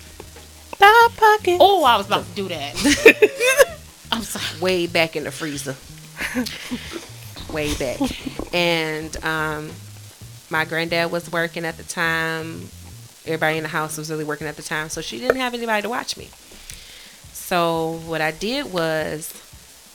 Hot 0.81 1.17
Pocket. 1.17 1.59
Oh, 1.61 1.85
I 1.85 1.97
was 1.97 2.07
about 2.07 2.27
to 2.27 2.35
do 2.35 2.49
that. 2.49 3.77
I'm 4.13 4.23
sorry. 4.23 4.61
way 4.61 4.87
back 4.87 5.17
in 5.17 5.25
the 5.25 5.31
freezer. 5.31 5.77
way 7.53 7.75
back. 7.75 8.01
And 8.55 9.17
um, 9.25 9.71
my 10.49 10.65
granddad 10.65 11.11
was 11.11 11.31
working 11.31 11.65
at 11.65 11.77
the 11.77 11.85
time. 11.85 12.69
Everybody 13.27 13.59
in 13.59 13.63
the 13.63 13.69
house 13.69 13.99
was 13.99 14.11
really 14.11 14.25
working 14.25 14.47
at 14.47 14.57
the 14.57 14.63
time. 14.63 14.89
So 14.89 15.01
she 15.01 15.19
didn't 15.19 15.37
have 15.37 15.55
anybody 15.55 15.83
to 15.83 15.89
watch 15.89 16.17
me. 16.17 16.29
So 17.51 18.01
what 18.07 18.21
I 18.21 18.31
did 18.31 18.73
was, 18.73 19.35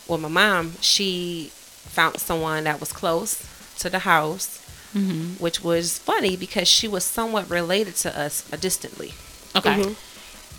well, 0.10 0.18
my 0.18 0.28
mom, 0.28 0.74
she 0.82 1.51
found 1.53 2.20
someone 2.20 2.66
that 2.66 2.82
was 2.82 2.91
close 2.91 3.47
to 3.80 3.89
the 3.89 3.99
house, 3.99 4.62
Mm-hmm. 4.93 5.43
which 5.43 5.62
was 5.62 5.97
funny 5.99 6.36
because 6.38 6.68
she 6.70 6.88
was 6.88 7.03
somewhat 7.03 7.49
related 7.49 7.95
to 7.97 8.18
us 8.18 8.43
uh, 8.53 8.56
distantly. 8.56 9.14
Okay. 9.53 9.76
Mhm. 9.82 9.95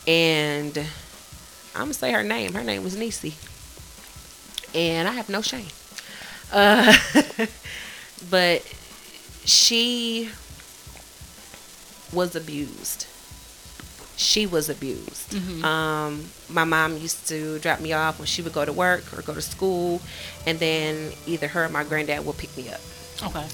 And 0.07 0.79
I'm 1.75 1.83
gonna 1.89 1.95
say 1.95 2.13
her 2.13 2.23
name. 2.23 2.53
Her 2.53 2.63
name 2.63 2.83
was 2.85 2.95
Nisi. 2.97 3.33
And 4.75 5.09
I 5.09 5.13
have 5.13 5.29
no 5.31 5.41
shame. 5.41 5.69
Uh, 6.53 6.95
but 8.31 8.61
she 9.47 10.31
was 12.13 12.37
abused. 12.37 13.07
She 14.17 14.47
was 14.47 14.69
abused. 14.71 15.31
Mhm. 15.31 15.63
Um, 15.63 16.31
my 16.49 16.65
mom 16.65 16.97
used 16.97 17.29
to 17.29 17.59
drop 17.59 17.81
me 17.81 17.93
off 17.93 18.19
when 18.19 18.27
she 18.27 18.41
would 18.43 18.53
go 18.55 18.65
to 18.65 18.73
work 18.73 19.05
or 19.17 19.21
go 19.23 19.35
to 19.35 19.43
school, 19.43 20.01
and 20.47 20.59
then 20.59 21.13
either 21.27 21.49
her 21.49 21.65
or 21.67 21.69
my 21.69 21.85
granddad 21.85 22.25
would 22.25 22.39
pick 22.39 22.57
me 22.57 22.71
up. 22.71 22.81
Okay. 23.23 23.47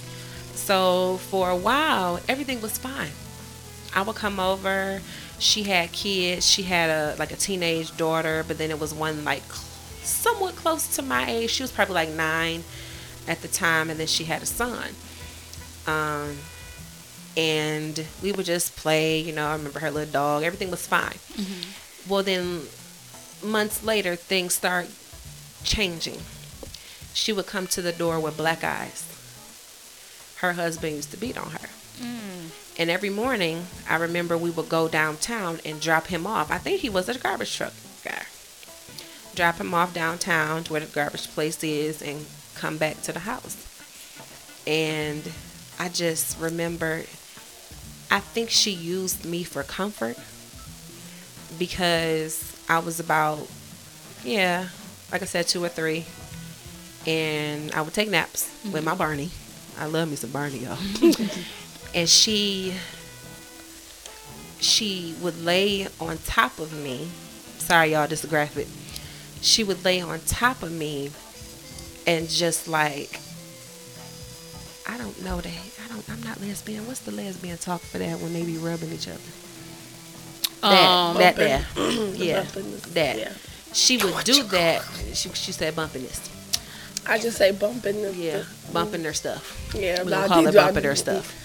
So 0.55 1.19
for 1.31 1.51
a 1.51 1.57
while, 1.57 2.21
everything 2.29 2.61
was 2.61 2.79
fine. 2.79 3.11
I 3.95 4.03
would 4.03 4.17
come 4.17 4.39
over. 4.39 5.03
She 5.39 5.65
had 5.65 5.91
kids. 5.93 6.47
She 6.49 6.63
had 6.63 6.89
a 6.91 7.17
like 7.19 7.33
a 7.33 7.37
teenage 7.37 7.97
daughter, 7.97 8.45
but 8.47 8.59
then 8.59 8.71
it 8.71 8.79
was 8.79 8.95
one 8.95 9.25
like 9.25 9.43
somewhat 10.05 10.55
close 10.55 10.87
to 10.97 11.03
my 11.03 11.29
age. 11.29 11.51
She 11.51 11.63
was 11.65 11.73
probably 11.73 11.95
like 11.95 12.11
nine 12.11 12.63
at 13.27 13.43
the 13.43 13.49
time, 13.49 13.91
and 13.91 13.99
then 13.99 14.07
she 14.07 14.25
had 14.25 14.43
a 14.43 14.47
son. 14.47 14.95
Um, 15.87 16.39
and 17.37 18.05
we 18.23 18.33
would 18.33 18.47
just 18.47 18.77
play. 18.77 19.19
You 19.19 19.33
know, 19.33 19.47
I 19.47 19.53
remember 19.53 19.81
her 19.81 19.91
little 19.91 20.13
dog. 20.13 20.43
Everything 20.43 20.71
was 20.71 20.87
fine. 20.87 21.19
Mm-hmm. 21.35 22.11
Well, 22.11 22.23
then 22.23 22.63
months 23.43 23.85
later, 23.85 24.17
things 24.17 24.55
start 24.55 24.89
changing. 25.65 26.21
She 27.15 27.33
would 27.33 27.47
come 27.47 27.67
to 27.69 27.83
the 27.83 27.93
door 27.93 28.19
with 28.19 28.37
black 28.37 28.65
eyes 28.65 29.13
her 30.43 30.55
husband 30.55 30.97
used 30.97 31.13
to 31.13 31.17
beat 31.17 31.39
on 31.39 31.51
her. 31.51 31.69
Mm. 32.01 32.51
And 32.79 32.91
every 32.91 33.11
morning, 33.11 33.67
I 33.89 33.97
remember 33.97 34.37
we 34.37 34.51
would 34.51 34.69
go 34.69 34.89
downtown 34.89 35.61
and 35.65 35.81
drop 35.81 36.09
him 36.09 36.27
off. 36.27 36.51
I 36.51 36.59
think 36.59 36.81
he 36.81 36.91
was 36.91 37.09
a 37.09 37.17
garbage 37.17 37.57
truck 37.57 37.73
guy. 38.05 38.25
Drop 39.37 39.59
him 39.59 39.73
off 39.73 39.95
downtown 39.95 40.65
to 40.65 40.73
where 40.73 40.81
the 40.81 40.87
garbage 40.87 41.29
place 41.29 41.63
is 41.63 42.03
and 42.03 42.27
come 42.57 42.77
back 42.77 43.01
to 43.03 43.13
the 43.13 43.21
house. 43.21 43.57
And 44.67 45.31
I 45.79 45.89
just 45.89 46.39
remember, 46.41 47.05
I 48.13 48.21
think 48.21 48.51
she 48.51 48.71
used 48.71 49.25
me 49.25 49.43
for 49.43 49.63
comfort 49.63 50.19
because 51.59 52.55
I 52.69 52.79
was 52.81 53.01
about, 53.01 53.49
yeah, 54.23 54.69
like 55.11 55.23
I 55.23 55.25
said, 55.25 55.49
two 55.49 55.65
or 55.65 55.71
three. 55.71 56.05
And 57.07 57.73
I 57.73 57.81
would 57.81 57.95
take 57.95 58.11
naps 58.11 58.55
with 58.65 58.75
mm-hmm. 58.75 58.85
my 58.85 58.95
Barney. 58.95 59.31
I 59.79 59.87
love 59.87 60.11
me 60.11 60.17
some 60.17 60.31
Barney, 60.31 60.59
y'all. 60.59 60.77
and 61.95 62.07
she 62.07 62.75
she 64.61 65.15
would 65.23 65.43
lay 65.43 65.89
on 65.99 66.19
top 66.19 66.59
of 66.59 66.71
me. 66.85 67.09
Sorry, 67.57 67.93
y'all, 67.93 68.07
this 68.07 68.25
is 68.25 68.29
graphic. 68.29 68.69
She 69.41 69.65
would 69.65 69.83
lay 69.87 70.03
on 70.03 70.21
top 70.21 70.63
of 70.63 70.71
me 70.71 71.13
and 72.07 72.29
just 72.29 72.69
like 72.69 73.21
I 74.87 74.99
don't 74.99 75.25
know 75.25 75.41
that 75.41 75.82
don't 76.07 76.19
I'm 76.19 76.23
not 76.23 76.41
lesbian. 76.41 76.87
What's 76.87 77.01
the 77.01 77.13
lesbian 77.13 77.59
talk 77.59 77.81
for 77.81 77.99
that 77.99 78.19
when 78.21 78.33
they 78.33 78.45
be 78.45 78.59
rubbing 78.59 78.93
each 78.93 79.09
other? 79.09 79.19
That 80.63 80.89
Um, 80.89 81.17
that 81.19 81.37
bumping. 81.37 81.47
there. 81.49 82.15
Yeah. 82.17 82.43
bumping. 82.45 82.77
That. 82.95 83.19
Yeah. 83.19 83.33
She 83.73 83.97
would 83.99 84.25
do 84.25 84.43
that. 84.45 84.83
She, 85.15 85.29
she 85.31 85.53
said 85.53 85.75
bumping 85.75 86.03
this. 86.03 86.21
I 87.07 87.19
just 87.19 87.37
say 87.39 87.51
bumping. 87.53 88.03
The, 88.03 88.15
Yeah. 88.15 88.45
Bumping 88.73 89.03
their 89.03 89.15
stuff. 89.15 89.75
Yeah. 89.75 90.03
We're 90.03 90.15
I 90.15 90.15
gonna 90.15 90.29
call 90.29 90.47
it 90.47 90.55
bumping 90.55 90.83
their 90.83 90.97
stuff. 90.97 91.39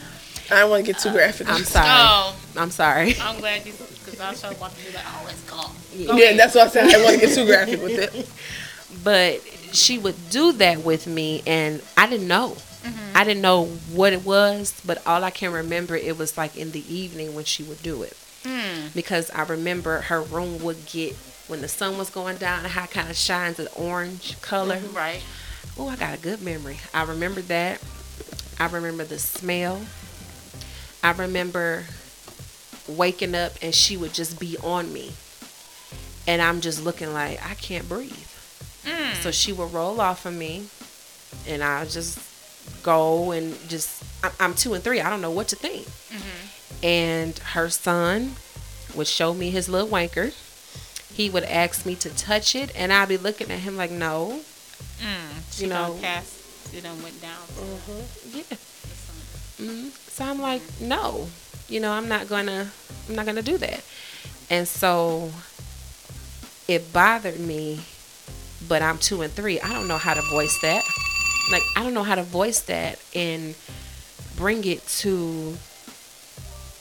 I 0.52 0.60
don't 0.60 0.70
want 0.70 0.86
to 0.86 0.92
get 0.94 1.02
too 1.02 1.12
graphic. 1.12 1.50
I'm 1.50 1.64
sorry. 1.66 1.88
Oh, 1.90 2.36
I'm 2.56 2.72
sorry. 2.72 3.16
I'm 3.22 3.40
glad 3.40 3.66
you 3.66 3.74
because 3.74 4.20
I 4.20 4.30
was 4.32 4.40
so 4.40 4.50
about 4.52 4.74
to 4.76 4.86
do 4.86 4.92
that. 4.92 5.04
Oh, 5.06 5.24
let's 5.26 5.42
go. 5.44 5.62
Yeah, 5.94 6.38
that's 6.38 6.56
what 6.56 6.68
I 6.68 6.70
said. 6.70 6.86
I 6.86 6.88
didn't 6.88 7.04
want 7.04 7.20
to 7.20 7.26
get 7.26 7.36
too 7.36 7.46
graphic 7.46 7.82
with 7.82 8.16
it. 8.16 8.30
but 9.04 9.42
she 9.74 9.98
would 9.98 10.16
do 10.30 10.54
that 10.54 10.84
with 10.86 11.06
me 11.08 11.44
and 11.46 11.82
i 11.98 12.08
didn't 12.10 12.28
know 12.28 12.56
Mm-hmm. 12.84 13.18
i 13.18 13.24
didn't 13.24 13.42
know 13.42 13.66
what 13.66 14.14
it 14.14 14.24
was 14.24 14.80
but 14.86 15.06
all 15.08 15.24
i 15.24 15.32
can 15.32 15.52
remember 15.52 15.96
it 15.96 16.18
was 16.18 16.38
like 16.38 16.56
in 16.56 16.72
the 16.72 16.84
evening 16.94 17.34
when 17.36 17.44
she 17.46 17.64
would 17.64 17.82
do 17.84 18.04
it 18.04 18.16
Hmm. 18.46 18.88
because 18.94 19.30
i 19.32 19.42
remember 19.44 20.02
her 20.02 20.22
room 20.22 20.60
would 20.64 20.86
get 20.86 21.16
when 21.48 21.62
the 21.62 21.68
sun 21.68 21.98
was 21.98 22.10
going 22.12 22.38
down 22.38 22.64
how 22.66 22.84
it 22.84 22.92
kind 22.92 23.10
of 23.10 23.16
shines 23.18 23.60
an 23.60 23.68
orange 23.76 24.40
color 24.42 24.78
mm-hmm, 24.78 24.96
Right. 24.96 25.22
oh 25.78 25.88
i 25.90 25.96
got 25.96 26.18
a 26.18 26.22
good 26.22 26.42
memory 26.42 26.78
i 26.94 27.04
remember 27.04 27.42
that 27.42 27.82
I 28.60 28.66
remember 28.66 29.04
the 29.04 29.20
smell. 29.20 29.82
I 31.04 31.12
remember 31.12 31.86
waking 32.88 33.36
up 33.36 33.52
and 33.62 33.74
she 33.76 33.96
would 33.98 34.14
just 34.14 34.40
be 34.40 34.58
on 34.64 34.92
me. 34.92 35.12
And 36.28 36.42
I'm 36.42 36.60
just 36.60 36.84
looking 36.84 37.14
like, 37.14 37.40
I 37.48 37.54
can't 37.54 37.88
breathe. 37.88 38.12
Hmm. 38.84 39.14
So 39.22 39.30
she 39.30 39.54
would 39.54 39.72
roll 39.74 40.02
off 40.02 40.26
of 40.26 40.34
me 40.34 40.66
and 41.48 41.64
I 41.64 41.86
just 41.86 42.18
go 42.84 43.32
and 43.32 43.56
just, 43.70 44.04
I'm 44.40 44.54
two 44.54 44.74
and 44.74 44.84
three. 44.84 45.02
I 45.02 45.10
don't 45.10 45.22
know 45.22 45.32
what 45.32 45.48
to 45.50 45.56
think. 45.56 45.88
And 46.84 47.38
her 47.40 47.70
son 47.70 48.36
would 48.96 49.08
show 49.08 49.34
me 49.34 49.50
his 49.50 49.68
little 49.68 49.88
wanker. 49.88 50.34
He 51.14 51.30
would 51.30 51.44
ask 51.46 51.86
me 51.86 51.96
to 51.96 52.10
touch 52.16 52.56
it, 52.56 52.72
and 52.76 52.94
I'd 52.94 53.10
be 53.10 53.18
looking 53.18 53.50
at 53.52 53.60
him 53.60 53.76
like, 53.78 53.90
no. 53.92 54.42
Mm, 55.02 55.60
You 55.62 55.68
know- 55.68 55.98
cast. 56.02 56.34
It 56.74 56.84
done 56.84 57.02
went 57.02 57.20
down. 57.22 57.38
Yeah. 58.34 58.44
hmm 59.58 59.88
So 60.10 60.26
I'm 60.26 60.42
like, 60.42 60.62
no, 60.82 61.28
you 61.70 61.80
know, 61.80 61.92
I'm 61.92 62.08
not 62.10 62.28
gonna, 62.28 62.70
I'm 63.08 63.16
not 63.16 63.26
gonna 63.26 63.42
do 63.42 63.58
that. 63.58 63.84
And 64.50 64.68
so 64.68 65.32
it 66.68 66.92
bothered 66.92 67.40
me, 67.40 67.80
but 68.68 68.82
I'm 68.82 68.98
two 68.98 69.22
and 69.22 69.32
three. 69.32 69.60
I 69.62 69.72
don't 69.74 69.88
know 69.88 69.98
how 69.98 70.14
to 70.14 70.22
voice 70.30 70.60
that. 70.62 70.84
Like, 71.52 71.64
I 71.76 71.84
don't 71.84 71.94
know 71.94 72.04
how 72.04 72.16
to 72.16 72.24
voice 72.24 72.62
that 72.62 73.00
and 73.16 73.56
bring 74.36 74.64
it 74.66 74.86
to 75.00 75.58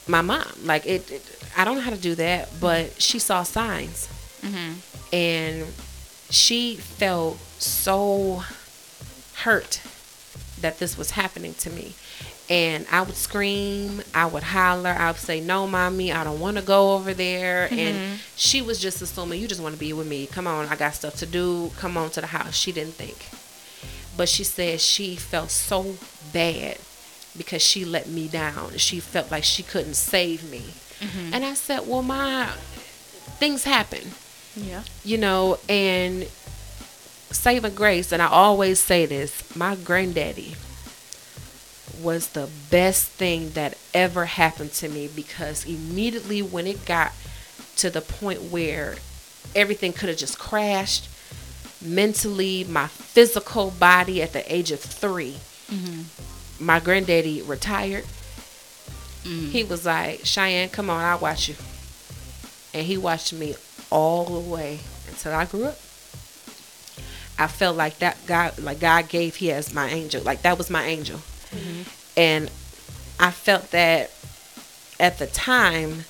my 0.06 0.20
mom. 0.20 0.46
Like, 0.64 0.86
it, 0.86 1.10
it 1.10 1.22
I 1.56 1.64
don't 1.64 1.76
know 1.76 1.80
how 1.80 1.90
to 1.90 1.96
do 1.96 2.14
that, 2.16 2.48
but 2.60 3.00
she 3.00 3.18
saw 3.18 3.42
signs. 3.42 4.08
Mm-hmm. 4.42 5.14
and 5.14 5.66
she 6.30 6.76
felt 6.76 7.38
so 7.58 8.42
hurt 9.38 9.80
that 10.60 10.78
this 10.78 10.96
was 10.96 11.12
happening 11.12 11.54
to 11.54 11.70
me. 11.70 11.94
And 12.48 12.86
i 12.92 13.02
would 13.02 13.16
scream 13.16 14.02
i 14.14 14.24
would 14.24 14.44
holler 14.44 14.90
i 14.90 15.10
would 15.10 15.20
say 15.20 15.40
no 15.40 15.66
mommy 15.66 16.12
i 16.12 16.22
don't 16.22 16.38
want 16.38 16.58
to 16.58 16.62
go 16.62 16.94
over 16.94 17.12
there. 17.12 17.68
And 17.72 18.20
she 18.36 18.62
was 18.62 18.78
just 18.78 19.02
assuming 19.02 19.40
you 19.40 19.48
just 19.48 19.60
want 19.60 19.74
to 19.74 19.80
be 19.80 19.92
with 19.92 20.06
me. 20.06 20.26
Come 20.26 20.46
on 20.46 20.66
i 20.66 20.76
got 20.76 20.94
stuff 20.94 21.16
to 21.16 21.26
do. 21.26 21.72
Come 21.76 21.96
on 21.96 22.10
to 22.10 22.20
the 22.20 22.28
house. 22.28 22.54
She 22.54 22.70
didn't 22.70 22.94
think 22.94 23.16
but 24.16 24.28
she 24.28 24.44
said 24.44 24.80
she 24.80 25.16
felt 25.16 25.50
so 25.50 25.96
bad 26.32 26.78
because 27.36 27.62
she 27.62 27.84
let 27.84 28.08
me 28.08 28.28
down. 28.28 28.76
She 28.78 29.00
felt 29.00 29.30
like 29.30 29.44
she 29.44 29.62
couldn't 29.62 29.94
save 29.94 30.50
me. 30.50 30.64
Mm-hmm. 31.00 31.34
And 31.34 31.44
i 31.44 31.52
said 31.52 31.86
well 31.86 32.02
my 32.02 32.46
things 33.38 33.64
happen. 33.64 34.12
Yeah. 34.56 34.84
you 35.04 35.18
know, 35.18 35.58
and 35.68 36.26
saving 37.30 37.74
grace, 37.74 38.10
and 38.10 38.22
I 38.22 38.26
always 38.28 38.78
say 38.78 39.04
this, 39.04 39.54
my 39.54 39.76
granddaddy 39.76 40.56
was 42.02 42.28
the 42.28 42.48
best 42.70 43.08
thing 43.08 43.50
that 43.50 43.76
ever 43.94 44.26
happened 44.26 44.72
to 44.72 44.88
me 44.88 45.08
because 45.14 45.64
immediately 45.66 46.42
when 46.42 46.66
it 46.66 46.84
got 46.84 47.12
to 47.76 47.90
the 47.90 48.00
point 48.00 48.44
where 48.44 48.96
everything 49.54 49.92
could 49.92 50.08
have 50.08 50.18
just 50.18 50.38
crashed 50.38 51.08
mentally, 51.80 52.64
my 52.64 52.86
physical 52.86 53.70
body 53.70 54.22
at 54.22 54.32
the 54.32 54.52
age 54.52 54.70
of 54.70 54.80
3 54.80 55.32
mm-hmm. 55.70 56.64
my 56.64 56.80
granddaddy 56.80 57.42
retired. 57.42 58.04
Mm. 59.24 59.50
He 59.50 59.64
was 59.64 59.84
like, 59.84 60.24
Cheyenne, 60.24 60.68
come 60.68 60.88
on, 60.88 61.02
I'll 61.02 61.18
watch 61.18 61.48
you. 61.48 61.56
And 62.72 62.86
he 62.86 62.96
watched 62.96 63.32
me 63.32 63.54
all 63.90 64.24
the 64.24 64.50
way 64.50 64.80
until 65.08 65.32
I 65.32 65.44
grew 65.44 65.64
up. 65.64 65.78
I 67.38 67.48
felt 67.48 67.76
like 67.76 67.98
that 67.98 68.16
God, 68.26 68.58
like 68.58 68.80
God 68.80 69.08
gave 69.08 69.36
he 69.36 69.52
as 69.52 69.74
my 69.74 69.88
angel, 69.88 70.22
like 70.22 70.42
that 70.42 70.56
was 70.56 70.70
my 70.70 70.84
angel, 70.84 71.18
mm-hmm. 71.18 71.82
and 72.16 72.50
I 73.20 73.30
felt 73.30 73.72
that 73.72 74.10
at 74.98 75.18
the 75.18 75.26
time 75.26 76.04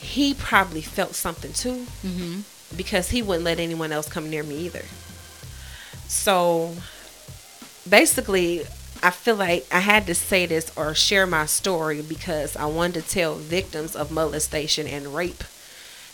he 0.00 0.34
probably 0.34 0.82
felt 0.82 1.14
something 1.14 1.52
too, 1.52 1.86
Mm-hmm. 2.04 2.40
Because 2.76 3.10
he 3.10 3.22
wouldn't 3.22 3.44
let 3.44 3.58
anyone 3.58 3.92
else 3.92 4.08
come 4.08 4.30
near 4.30 4.42
me 4.42 4.56
either. 4.56 4.84
So 6.08 6.74
basically, 7.88 8.64
I 9.02 9.10
feel 9.10 9.36
like 9.36 9.66
I 9.72 9.80
had 9.80 10.06
to 10.06 10.14
say 10.14 10.46
this 10.46 10.70
or 10.76 10.94
share 10.94 11.26
my 11.26 11.46
story 11.46 12.02
because 12.02 12.56
I 12.56 12.66
wanted 12.66 13.02
to 13.02 13.08
tell 13.08 13.34
victims 13.34 13.96
of 13.96 14.10
molestation 14.10 14.86
and 14.86 15.14
rape 15.14 15.44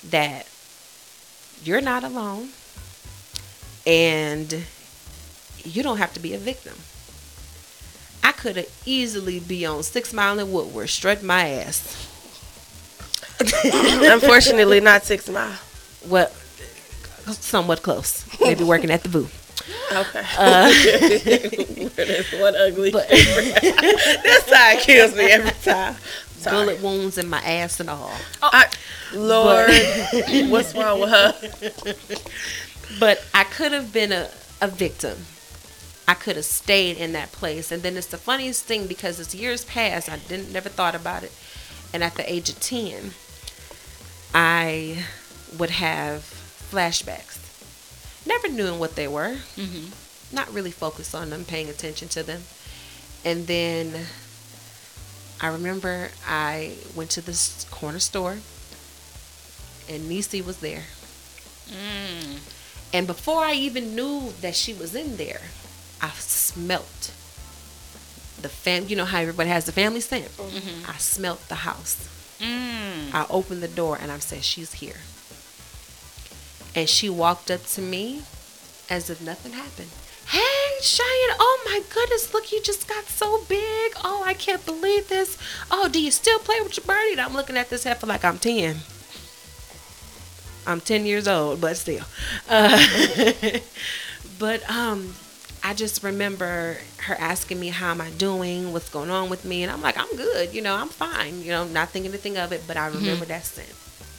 that 0.08 0.48
you're 1.62 1.80
not 1.80 2.04
alone 2.04 2.50
and 3.86 4.64
you 5.64 5.82
don't 5.82 5.98
have 5.98 6.14
to 6.14 6.20
be 6.20 6.34
a 6.34 6.38
victim. 6.38 6.74
I 8.22 8.32
could 8.32 8.56
have 8.56 8.82
easily 8.86 9.40
be 9.40 9.66
on 9.66 9.82
Six 9.82 10.12
Mile 10.12 10.38
and 10.38 10.52
Woodward, 10.52 10.88
strut 10.88 11.22
my 11.22 11.48
ass. 11.48 12.08
Unfortunately, 13.64 14.80
not 14.80 15.04
six 15.04 15.28
mile. 15.28 15.58
Well, 16.06 16.30
somewhat 17.32 17.82
close. 17.82 18.24
Maybe 18.40 18.64
working 18.64 18.90
at 18.90 19.02
the 19.02 19.08
boo. 19.08 19.28
Okay. 19.92 20.24
Uh, 20.36 20.72
one 22.40 22.56
ugly. 22.56 22.90
But 22.90 23.08
that 23.08 24.44
side 24.46 24.80
kills 24.80 25.14
me 25.14 25.30
every 25.30 25.50
time. 25.62 25.96
Sorry. 26.38 26.66
bullet 26.66 26.82
wounds 26.82 27.18
in 27.18 27.28
my 27.28 27.40
ass 27.40 27.80
and 27.80 27.90
all. 27.90 28.12
I, 28.40 28.68
Lord, 29.12 29.70
what's 30.50 30.74
wrong 30.74 31.00
with 31.00 31.10
her? 31.10 31.34
But 33.00 33.24
I 33.34 33.44
could 33.44 33.72
have 33.72 33.92
been 33.92 34.12
a, 34.12 34.30
a 34.60 34.68
victim. 34.68 35.18
I 36.06 36.14
could 36.14 36.36
have 36.36 36.44
stayed 36.44 36.96
in 36.96 37.12
that 37.12 37.32
place. 37.32 37.72
And 37.72 37.82
then 37.82 37.96
it's 37.96 38.06
the 38.06 38.18
funniest 38.18 38.64
thing 38.64 38.86
because 38.86 39.18
as 39.20 39.34
years 39.34 39.64
passed, 39.64 40.08
I 40.08 40.16
didn't 40.16 40.52
never 40.52 40.68
thought 40.68 40.94
about 40.94 41.22
it. 41.22 41.32
And 41.92 42.04
at 42.04 42.14
the 42.14 42.30
age 42.32 42.48
of 42.50 42.60
10, 42.60 43.12
I 44.32 45.04
would 45.58 45.70
have 45.70 46.47
flashbacks. 46.70 47.38
Never 48.26 48.48
knew 48.48 48.74
what 48.74 48.94
they 48.94 49.08
were. 49.08 49.36
Mm-hmm. 49.56 50.34
Not 50.34 50.52
really 50.52 50.70
focused 50.70 51.14
on 51.14 51.30
them, 51.30 51.44
paying 51.44 51.68
attention 51.68 52.08
to 52.08 52.22
them. 52.22 52.42
And 53.24 53.46
then 53.46 54.06
I 55.40 55.48
remember 55.48 56.10
I 56.26 56.74
went 56.94 57.10
to 57.10 57.20
this 57.20 57.64
corner 57.70 57.98
store 57.98 58.38
and 59.88 60.08
Nisi 60.08 60.42
was 60.42 60.58
there. 60.58 60.84
Mm. 61.68 62.40
And 62.92 63.06
before 63.06 63.42
I 63.42 63.52
even 63.52 63.94
knew 63.94 64.32
that 64.40 64.54
she 64.54 64.72
was 64.72 64.94
in 64.94 65.16
there, 65.16 65.40
I 66.00 66.10
smelt 66.10 67.12
the 68.40 68.48
fam. 68.48 68.86
You 68.88 68.96
know 68.96 69.04
how 69.04 69.20
everybody 69.20 69.50
has 69.50 69.66
the 69.66 69.72
family 69.72 70.00
scent. 70.00 70.28
I 70.86 70.96
smelt 70.98 71.48
the 71.48 71.56
house. 71.56 72.08
Mm. 72.40 73.12
I 73.12 73.26
opened 73.30 73.62
the 73.62 73.68
door 73.68 73.98
and 74.00 74.10
I 74.10 74.18
said, 74.18 74.44
"She's 74.44 74.74
here." 74.74 75.00
And 76.74 76.88
she 76.88 77.08
walked 77.08 77.50
up 77.50 77.64
to 77.66 77.82
me 77.82 78.22
as 78.90 79.10
if 79.10 79.20
nothing 79.20 79.52
happened. 79.52 79.90
Hey, 80.26 80.80
Cheyenne, 80.82 81.36
oh 81.40 81.62
my 81.64 81.82
goodness, 81.88 82.34
look, 82.34 82.52
you 82.52 82.60
just 82.62 82.86
got 82.86 83.04
so 83.04 83.42
big. 83.48 83.92
Oh, 84.04 84.22
I 84.26 84.34
can't 84.34 84.64
believe 84.66 85.08
this. 85.08 85.38
Oh, 85.70 85.88
do 85.88 86.00
you 86.02 86.10
still 86.10 86.38
play 86.38 86.60
with 86.60 86.76
your 86.76 86.84
birdie? 86.84 87.12
And 87.12 87.20
I'm 87.20 87.32
looking 87.32 87.56
at 87.56 87.70
this 87.70 87.84
heifer 87.84 88.06
like 88.06 88.24
I'm 88.24 88.38
10. 88.38 88.76
I'm 90.66 90.82
10 90.82 91.06
years 91.06 91.26
old, 91.26 91.62
but 91.62 91.78
still. 91.78 92.04
Uh, 92.46 92.78
but 94.38 94.68
um, 94.70 95.14
I 95.64 95.72
just 95.72 96.02
remember 96.02 96.76
her 96.98 97.14
asking 97.18 97.58
me, 97.58 97.68
How 97.68 97.90
am 97.90 98.02
I 98.02 98.10
doing? 98.10 98.74
What's 98.74 98.90
going 98.90 99.10
on 99.10 99.30
with 99.30 99.46
me? 99.46 99.62
And 99.62 99.72
I'm 99.72 99.80
like, 99.80 99.96
I'm 99.96 100.14
good. 100.14 100.52
You 100.52 100.60
know, 100.60 100.74
I'm 100.74 100.88
fine. 100.88 101.40
You 101.40 101.52
know, 101.52 101.64
not 101.66 101.88
thinking 101.88 102.10
anything 102.10 102.36
of 102.36 102.52
it, 102.52 102.64
but 102.66 102.76
I 102.76 102.88
remember 102.88 103.24
that 103.24 103.46
scent. 103.46 103.72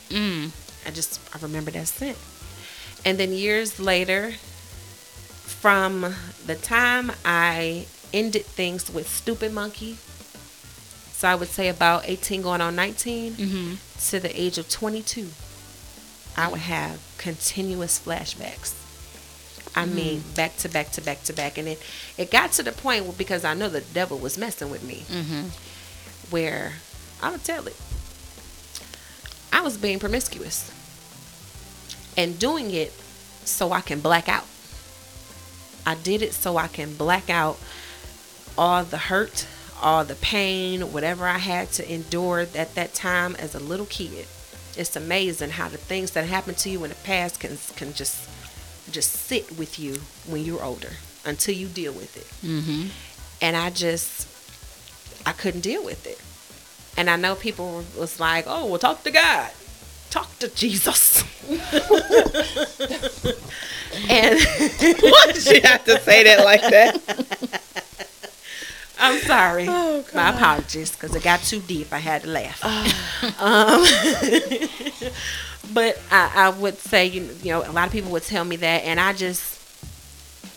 Mm. 0.09 0.51
I 0.87 0.89
just, 0.91 1.19
I 1.35 1.39
remember 1.39 1.69
that 1.69 1.87
scent. 1.87 2.17
And 3.05 3.17
then 3.17 3.31
years 3.31 3.79
later, 3.79 4.31
from 4.31 6.13
the 6.45 6.55
time 6.55 7.11
I 7.25 7.85
ended 8.13 8.45
things 8.45 8.91
with 8.91 9.07
Stupid 9.07 9.53
Monkey, 9.53 9.97
so 11.13 11.27
I 11.27 11.35
would 11.35 11.49
say 11.49 11.67
about 11.69 12.07
18 12.07 12.41
going 12.41 12.61
on 12.61 12.75
19, 12.75 13.33
Mm-hmm. 13.33 13.73
to 14.09 14.19
the 14.19 14.39
age 14.41 14.57
of 14.57 14.69
22, 14.69 15.27
I 16.37 16.47
would 16.49 16.61
have 16.61 16.99
continuous 17.17 17.99
flashbacks. 17.99 18.75
I 19.75 19.85
mean, 19.85 20.23
back 20.35 20.55
to 20.57 20.69
back 20.69 20.91
to 20.93 21.01
back 21.01 21.21
to 21.23 21.33
back. 21.33 21.57
And 21.57 21.67
it, 21.67 21.81
it 22.17 22.31
got 22.31 22.51
to 22.53 22.63
the 22.63 22.71
point 22.71 23.03
where, 23.03 23.13
because 23.13 23.43
I 23.45 23.53
know 23.53 23.69
the 23.69 23.81
devil 23.81 24.17
was 24.17 24.37
messing 24.37 24.69
with 24.71 24.83
me, 24.83 25.03
Mm-hmm. 25.09 25.47
where 26.31 26.73
I'm 27.21 27.31
going 27.31 27.39
to 27.39 27.45
tell 27.45 27.67
it. 27.67 27.75
I 29.51 29.61
was 29.61 29.77
being 29.77 29.99
promiscuous 29.99 30.71
and 32.19 32.37
doing 32.37 32.71
it 32.71 32.91
so 33.45 33.71
I 33.71 33.79
can 33.79 34.01
black 34.01 34.27
out. 34.27 34.45
I 35.85 35.95
did 35.95 36.21
it 36.21 36.33
so 36.33 36.57
I 36.57 36.67
can 36.67 36.93
black 36.95 37.29
out 37.29 37.57
all 38.57 38.83
the 38.83 38.97
hurt, 38.97 39.47
all 39.81 40.03
the 40.03 40.15
pain, 40.15 40.91
whatever 40.91 41.25
I 41.25 41.37
had 41.37 41.71
to 41.73 41.91
endure 41.91 42.41
at 42.41 42.75
that 42.75 42.93
time 42.93 43.37
as 43.37 43.55
a 43.55 43.59
little 43.59 43.85
kid. 43.85 44.27
It's 44.75 44.97
amazing 44.97 45.51
how 45.51 45.69
the 45.69 45.77
things 45.77 46.11
that 46.11 46.25
happened 46.25 46.57
to 46.57 46.69
you 46.69 46.83
in 46.83 46.89
the 46.89 46.95
past 46.97 47.39
can 47.39 47.57
can 47.77 47.93
just 47.93 48.29
just 48.91 49.11
sit 49.13 49.57
with 49.57 49.79
you 49.79 49.93
when 50.27 50.43
you're 50.43 50.63
older 50.63 50.91
until 51.23 51.55
you 51.55 51.67
deal 51.67 51.93
with 51.93 52.17
it. 52.17 52.27
Mm-hmm. 52.45 52.87
and 53.41 53.55
I 53.55 53.69
just 53.69 54.27
I 55.25 55.31
couldn't 55.31 55.61
deal 55.61 55.85
with 55.85 56.05
it. 56.05 56.19
And 56.97 57.09
I 57.09 57.15
know 57.15 57.35
people 57.35 57.85
was 57.97 58.19
like, 58.19 58.43
"Oh, 58.45 58.65
well, 58.65 58.79
talk 58.79 59.03
to 59.03 59.11
God, 59.11 59.51
talk 60.09 60.37
to 60.39 60.47
Jesus." 60.49 61.23
and 64.09 64.39
Why 64.39 65.31
did 65.33 65.45
you 65.45 65.61
have 65.63 65.83
to 65.85 65.99
say 66.01 66.23
that 66.23 66.43
like 66.45 66.61
that? 66.61 67.61
I'm 68.99 69.19
sorry. 69.21 69.65
Oh, 69.67 70.03
My 70.13 70.29
apologies 70.31 70.91
because 70.91 71.15
it 71.15 71.23
got 71.23 71.41
too 71.41 71.61
deep. 71.61 71.93
I 71.93 71.99
had 71.99 72.23
to 72.23 72.27
laugh. 72.29 72.61
um, 73.41 73.85
but 75.73 75.99
I, 76.11 76.31
I 76.35 76.49
would 76.49 76.77
say, 76.77 77.05
you, 77.05 77.29
you 77.41 77.51
know, 77.51 77.63
a 77.65 77.71
lot 77.71 77.87
of 77.87 77.93
people 77.93 78.11
would 78.11 78.23
tell 78.23 78.43
me 78.43 78.57
that, 78.57 78.83
and 78.83 78.99
I 78.99 79.13
just, 79.13 79.55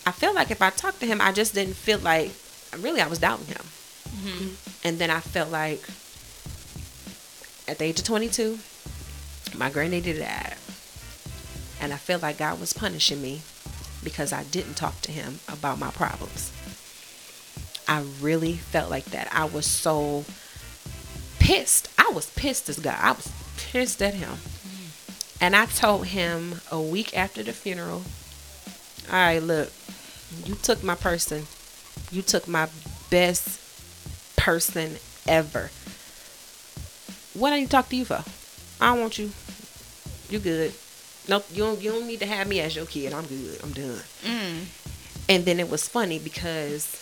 I 0.07 0.11
feel 0.11 0.35
like 0.35 0.51
if 0.51 0.61
I 0.61 0.71
talked 0.71 0.99
to 1.01 1.07
him, 1.07 1.21
I 1.21 1.31
just 1.33 1.55
didn't 1.55 1.77
feel 1.77 2.01
like, 2.01 2.33
really, 2.81 3.01
I 3.01 3.07
was 3.07 3.21
doubting 3.21 3.47
him. 3.47 4.57
And 4.85 4.99
then 4.99 5.11
I 5.11 5.21
felt 5.21 5.51
like, 5.51 5.81
at 7.69 7.79
the 7.79 7.85
age 7.85 8.01
of 8.01 8.05
22, 8.05 8.59
my 9.55 9.71
granddaddy 9.71 10.19
died, 10.19 10.57
and 11.81 11.93
I 11.93 11.97
felt 11.97 12.23
like 12.23 12.39
God 12.39 12.61
was 12.61 12.73
punishing 12.73 13.21
me 13.21 13.43
because 14.05 14.33
I 14.33 14.45
didn't 14.45 14.75
talk 14.75 15.01
to 15.03 15.13
him 15.13 15.41
about 15.49 15.79
my 15.79 15.91
problems. 15.91 16.53
I 17.89 18.05
really 18.21 18.55
felt 18.55 18.91
like 18.91 19.07
that. 19.07 19.29
I 19.33 19.45
was 19.45 19.67
so 19.67 20.25
pissed. 21.39 21.89
I 21.99 22.11
was 22.15 22.31
pissed 22.31 22.69
as 22.69 22.79
God. 22.79 22.97
I 23.01 23.13
was 23.13 23.31
pissed 23.57 24.03
at 24.03 24.15
him. 24.15 24.39
And 25.41 25.57
I 25.57 25.67
told 25.67 26.07
him 26.07 26.61
a 26.71 26.81
week 26.81 27.17
after 27.17 27.43
the 27.43 27.53
funeral, 27.53 28.03
all 29.11 29.15
right, 29.15 29.43
look, 29.43 29.73
you 30.47 30.55
took 30.55 30.83
my 30.83 30.95
person. 30.95 31.47
You 32.11 32.23
took 32.23 32.47
my 32.47 32.69
best 33.11 33.61
person 34.37 34.97
ever. 35.27 35.71
What 37.35 37.53
I 37.53 37.59
need 37.59 37.67
to 37.67 37.71
talk 37.71 37.89
to 37.89 37.97
you 37.97 38.05
for? 38.05 38.23
I 38.83 38.87
don't 38.87 39.01
want 39.01 39.17
you. 39.17 39.31
You 40.29 40.41
good. 40.41 40.75
Nope, 41.29 41.47
you 41.53 41.59
don't, 41.59 41.81
you 41.81 41.93
don't 41.93 42.09
need 42.09 42.19
to 42.19 42.27
have 42.27 42.49
me 42.49 42.59
as 42.59 42.75
your 42.75 42.85
kid. 42.85 43.13
I'm 43.13 43.27
good. 43.27 43.61
I'm 43.63 43.71
done. 43.71 44.01
Mm. 44.25 44.65
And 45.29 45.45
then 45.45 45.61
it 45.61 45.71
was 45.71 45.87
funny 45.87 46.19
because 46.19 47.01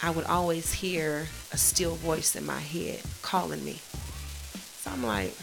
I 0.00 0.10
would 0.10 0.26
always 0.26 0.74
hear 0.74 1.26
a 1.50 1.56
still 1.56 1.96
voice 1.96 2.36
in 2.36 2.46
my 2.46 2.60
head 2.60 3.00
calling 3.20 3.64
me. 3.64 3.80
So 4.82 4.92
I'm 4.92 5.04
like, 5.04 5.34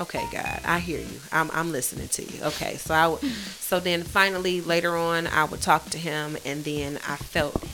okay, 0.00 0.24
God, 0.32 0.60
I 0.64 0.80
hear 0.80 0.98
you. 0.98 1.20
I'm, 1.30 1.48
I'm 1.52 1.70
listening 1.70 2.08
to 2.08 2.24
you. 2.24 2.42
Okay, 2.42 2.74
so 2.74 2.92
I 2.92 3.28
so 3.60 3.78
then 3.78 4.02
finally 4.02 4.60
later 4.60 4.96
on 4.96 5.28
I 5.28 5.44
would 5.44 5.60
talk 5.62 5.90
to 5.90 5.98
him, 5.98 6.36
and 6.44 6.64
then 6.64 6.98
I 7.08 7.14
felt 7.14 7.64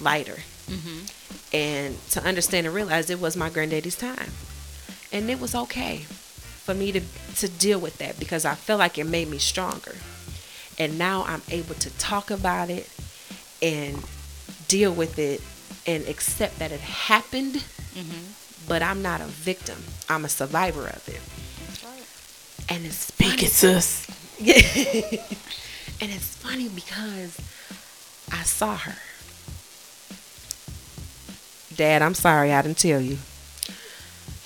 lighter, 0.00 0.38
and 1.52 2.10
to 2.12 2.24
understand 2.24 2.66
and 2.66 2.74
realize 2.74 3.10
it 3.10 3.20
was 3.20 3.36
my 3.36 3.50
granddaddy's 3.50 3.96
time, 3.96 4.30
and 5.12 5.28
it 5.28 5.38
was 5.38 5.54
okay 5.54 6.06
for 6.64 6.74
me 6.74 6.92
to 6.92 7.00
to 7.36 7.48
deal 7.48 7.78
with 7.78 7.98
that 7.98 8.18
because 8.18 8.44
I 8.44 8.54
felt 8.54 8.78
like 8.78 8.98
it 8.98 9.04
made 9.04 9.28
me 9.28 9.38
stronger, 9.38 9.96
and 10.78 10.98
now 10.98 11.24
I'm 11.26 11.42
able 11.50 11.74
to 11.76 11.90
talk 11.98 12.30
about 12.30 12.70
it 12.70 12.88
and 13.62 14.02
deal 14.68 14.92
with 14.92 15.18
it 15.18 15.42
and 15.86 16.06
accept 16.08 16.58
that 16.58 16.72
it 16.72 16.80
happened, 16.80 17.54
mm-hmm. 17.54 18.32
but 18.66 18.82
I'm 18.82 19.02
not 19.02 19.20
a 19.20 19.26
victim. 19.26 19.82
I'm 20.08 20.24
a 20.24 20.28
survivor 20.28 20.86
of 20.86 21.08
it. 21.08 21.20
And 22.68 22.86
it's 22.86 22.96
Speak 22.96 23.28
funny. 23.28 23.44
it, 23.44 23.50
sis. 23.50 24.06
and 26.00 26.10
it's 26.10 26.36
funny 26.36 26.68
because 26.68 27.38
I 28.32 28.42
saw 28.42 28.76
her. 28.76 28.96
Dad, 31.76 32.02
I'm 32.02 32.14
sorry 32.14 32.52
I 32.52 32.62
didn't 32.62 32.78
tell 32.78 33.00
you. 33.00 33.18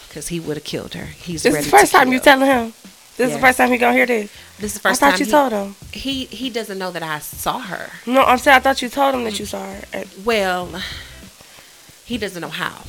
Because 0.09 0.29
he 0.29 0.41
would 0.41 0.57
have 0.57 0.65
killed 0.65 0.95
her. 0.95 1.05
He's 1.07 1.43
This 1.43 1.53
ready 1.53 1.67
is 1.67 1.71
the 1.71 1.77
first 1.79 1.93
time 1.93 2.11
you 2.13 2.19
telling 2.21 2.47
him. 2.47 2.73
This 3.17 3.29
is 3.31 3.35
the 3.35 3.41
first 3.41 3.59
time 3.59 3.71
he 3.71 3.79
gonna 3.79 3.95
hear 3.95 4.07
this. 4.07 4.31
This 4.59 4.77
is 4.77 4.81
the 4.81 4.89
I 4.89 4.91
first 4.93 5.01
thought 5.01 5.11
time 5.11 5.19
you 5.21 5.25
he, 5.27 5.31
told 5.31 5.53
him. 5.53 5.75
he 5.93 6.25
he 6.27 6.51
doesn't 6.51 6.79
know 6.79 6.91
that 6.93 7.03
I 7.03 7.19
saw 7.19 7.59
her. 7.59 7.91
No, 8.07 8.23
I'm 8.23 8.39
saying 8.39 8.57
I 8.57 8.61
thought 8.61 8.81
you 8.81 8.89
told 8.89 9.15
him 9.15 9.25
that 9.25 9.39
you 9.39 9.45
saw 9.47 9.65
her. 9.65 9.83
And- 9.93 10.09
Well, 10.25 10.69
he 12.05 12.17
doesn't 12.17 12.41
know 12.41 12.49
how. 12.49 12.83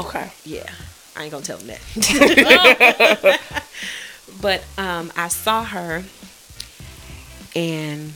okay. 0.00 0.32
Yeah, 0.44 0.68
I 1.14 1.24
ain't 1.24 1.30
gonna 1.32 1.44
tell 1.44 1.58
him 1.58 1.68
that. 1.68 3.40
but 4.40 4.64
um, 4.78 5.12
I 5.16 5.28
saw 5.28 5.62
her, 5.64 6.04
and 7.54 8.12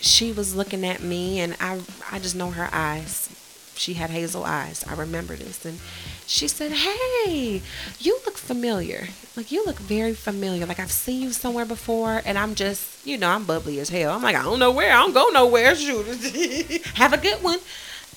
she 0.00 0.32
was 0.32 0.54
looking 0.54 0.84
at 0.86 1.02
me, 1.02 1.40
and 1.40 1.56
I 1.60 1.80
I 2.10 2.18
just 2.18 2.34
know 2.36 2.50
her 2.50 2.68
eyes. 2.72 3.28
She 3.74 3.94
had 3.94 4.10
hazel 4.10 4.44
eyes. 4.44 4.84
I 4.88 4.94
remember 4.94 5.34
this, 5.34 5.64
and 5.64 5.80
she 6.26 6.48
said, 6.48 6.72
"Hey, 6.72 7.62
you 7.98 8.18
look 8.24 8.38
familiar. 8.38 9.08
Like 9.36 9.50
you 9.50 9.64
look 9.64 9.78
very 9.78 10.14
familiar. 10.14 10.66
Like 10.66 10.78
I've 10.78 10.92
seen 10.92 11.22
you 11.22 11.32
somewhere 11.32 11.64
before." 11.64 12.22
And 12.24 12.38
I'm 12.38 12.54
just, 12.54 13.06
you 13.06 13.18
know, 13.18 13.28
I'm 13.28 13.44
bubbly 13.44 13.80
as 13.80 13.88
hell. 13.88 14.12
I'm 14.12 14.22
like, 14.22 14.36
I 14.36 14.42
don't 14.42 14.58
know 14.58 14.70
where. 14.70 14.92
I 14.92 15.00
don't 15.00 15.14
go 15.14 15.28
nowhere. 15.28 15.74
Shoot, 15.74 16.06
have 16.94 17.12
a 17.12 17.18
good 17.18 17.42
one. 17.42 17.58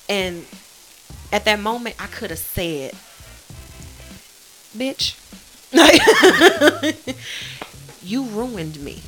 And 0.08 0.44
at 1.32 1.44
that 1.44 1.60
moment, 1.60 1.96
I 1.98 2.06
could 2.06 2.30
have 2.30 2.38
said, 2.38 2.92
"Bitch, 4.76 5.16
you 8.02 8.24
ruined 8.24 8.80
me. 8.80 9.02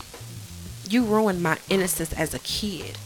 You 0.88 1.04
ruined 1.04 1.42
my 1.42 1.58
innocence 1.68 2.12
as 2.14 2.34
a 2.34 2.38
kid. 2.40 2.98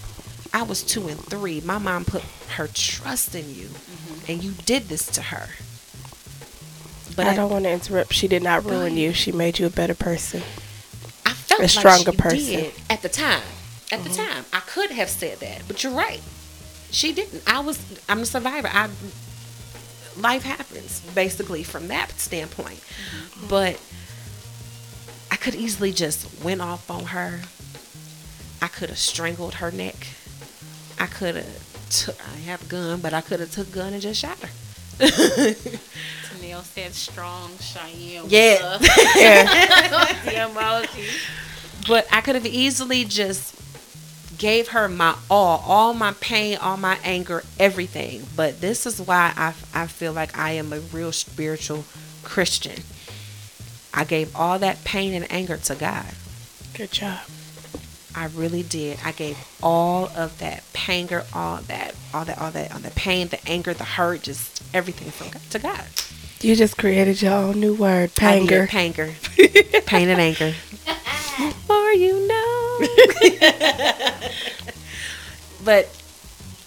I 0.55 0.63
was 0.63 0.83
two 0.83 1.09
and 1.09 1.19
three. 1.19 1.61
My 1.61 1.79
mom 1.79 2.05
put 2.05 2.23
her 2.57 2.69
trust 2.69 3.35
in 3.35 3.55
you, 3.55 3.67
mm-hmm. 3.67 4.31
and 4.31 4.45
you 4.45 4.53
did 4.65 4.89
this 4.89 5.07
to 5.07 5.23
her." 5.23 5.49
But 7.17 7.27
I 7.27 7.35
don't 7.35 7.51
want 7.51 7.65
to 7.65 7.71
interrupt. 7.71 8.13
She 8.13 8.29
did 8.29 8.43
not 8.43 8.65
ruin 8.65 8.97
you. 8.97 9.13
She 9.13 9.33
made 9.33 9.59
you 9.59 9.67
a 9.67 9.71
better 9.71 9.95
person. 9.95 10.43
I 11.27 11.33
felt 11.33 11.61
a 11.61 11.63
like 11.65 11.71
stronger 11.71 12.13
she 12.13 12.19
person. 12.19 12.47
did 12.47 12.75
at 12.89 13.03
the 13.03 13.09
time. 13.09 13.43
At 13.91 14.05
the 14.05 14.09
mm-hmm. 14.09 14.27
time, 14.27 14.45
I 14.55 14.61
could 14.61 14.91
have 14.91 15.11
said 15.11 15.41
that, 15.41 15.65
but 15.69 15.85
you're 15.85 15.93
right. 15.93 16.23
She 16.91 17.13
didn't. 17.13 17.43
I 17.47 17.61
was. 17.61 17.79
I'm 18.09 18.21
a 18.21 18.27
survivor. 18.27 18.69
I. 18.73 18.89
Life 20.19 20.43
happens, 20.43 21.01
basically, 21.15 21.63
from 21.63 21.89
that 21.89 22.13
standpoint. 22.19 22.81
Mm-hmm. 22.81 23.49
But 23.49 23.81
I 25.31 25.37
could 25.37 25.55
easily 25.55 25.93
just 25.93 26.43
went 26.43 26.61
off 26.61 26.91
on 26.91 27.05
her. 27.07 27.41
I 28.61 28.69
could 28.69 28.91
have 28.91 28.99
strangled 28.99 29.55
her 29.55 29.71
neck. 29.71 30.07
I 30.99 31.07
could 31.07 31.37
have. 31.37 31.69
Took, 31.91 32.17
I 32.27 32.39
have 32.47 32.63
a 32.63 32.67
gun, 32.67 33.01
but 33.01 33.13
I 33.13 33.21
could 33.21 33.41
have 33.41 33.51
took 33.51 33.69
a 33.69 33.71
gun 33.71 33.93
and 33.93 34.01
just 34.01 34.19
shot 34.19 34.39
her. 34.39 34.49
Neil 36.63 36.91
said 36.91 36.95
strong 36.95 37.51
Cheyenne. 37.59 38.27
Yeah. 38.29 38.79
Yeah. 39.17 40.13
the. 40.25 41.09
But 41.89 42.07
I 42.13 42.21
could 42.21 42.37
have 42.37 42.47
easily 42.47 43.05
just 43.05 43.59
gave 44.39 44.69
her 44.69 44.89
my 44.89 45.17
all, 45.31 45.63
all 45.67 45.95
my 45.95 46.13
pain, 46.21 46.57
all 46.59 46.77
my 46.77 46.99
anger, 47.03 47.43
everything. 47.59 48.27
But 48.37 48.61
this 48.61 48.87
is 48.87 49.01
why 49.01 49.33
I, 49.37 49.55
I 49.75 49.87
feel 49.87 50.13
like 50.13 50.39
I 50.39 50.53
am 50.53 50.73
a 50.73 50.79
real 50.79 51.13
spiritual 51.13 51.85
Christian. 52.23 52.83
I 53.93 54.05
gave 54.05 54.35
all 54.37 54.59
that 54.61 54.85
pain 54.85 55.13
and 55.13 55.31
anger 55.31 55.57
to 55.57 55.75
God. 55.75 56.07
Good 56.75 56.93
job. 56.93 57.21
I 58.15 58.27
really 58.27 58.63
did. 58.63 58.99
I 59.05 59.13
gave 59.13 59.39
all 59.63 60.11
of 60.17 60.39
that 60.39 60.63
panger, 60.73 61.25
all 61.35 61.57
that, 61.63 61.95
all 62.13 62.25
that, 62.25 62.39
all 62.39 62.51
that, 62.51 62.73
all 62.73 62.79
the 62.79 62.91
pain, 62.91 63.29
the 63.29 63.47
anger, 63.49 63.75
the 63.75 63.85
hurt, 63.85 64.23
just 64.23 64.63
everything 64.75 65.11
from 65.11 65.31
God, 65.31 65.43
to 65.51 65.59
God. 65.59 65.85
You 66.43 66.57
just 66.57 66.77
created 66.77 67.23
your 67.23 67.35
own 67.35 67.61
new 67.61 67.73
word, 67.73 68.11
panger. 68.17 68.67
Panger. 68.67 69.15
Pain 69.87 70.09
and 70.09 70.21
anger. 70.21 70.51
For 70.51 71.93
you 71.93 72.27
know. 72.27 72.79
but 75.65 75.89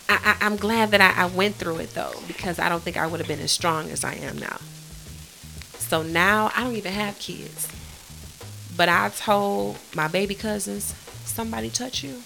I, 0.07 0.15
I, 0.23 0.37
I'm 0.39 0.55
glad 0.55 0.91
that 0.91 1.01
I, 1.01 1.23
I 1.23 1.25
went 1.25 1.55
through 1.55 1.79
it 1.79 1.89
though, 1.93 2.13
because 2.25 2.57
I 2.57 2.69
don't 2.69 2.83
think 2.83 2.95
I 2.95 3.05
would 3.05 3.19
have 3.19 3.27
been 3.27 3.41
as 3.41 3.51
strong 3.51 3.89
as 3.89 4.05
I 4.05 4.13
am 4.13 4.37
now. 4.37 4.59
So 5.77 6.03
now 6.03 6.51
I 6.55 6.63
don't 6.63 6.77
even 6.77 6.93
have 6.93 7.19
kids. 7.19 7.67
But 8.77 8.87
I 8.87 9.09
told 9.09 9.77
my 9.93 10.07
baby 10.07 10.35
cousins, 10.35 10.95
somebody 11.25 11.69
touch 11.69 12.01
you, 12.01 12.21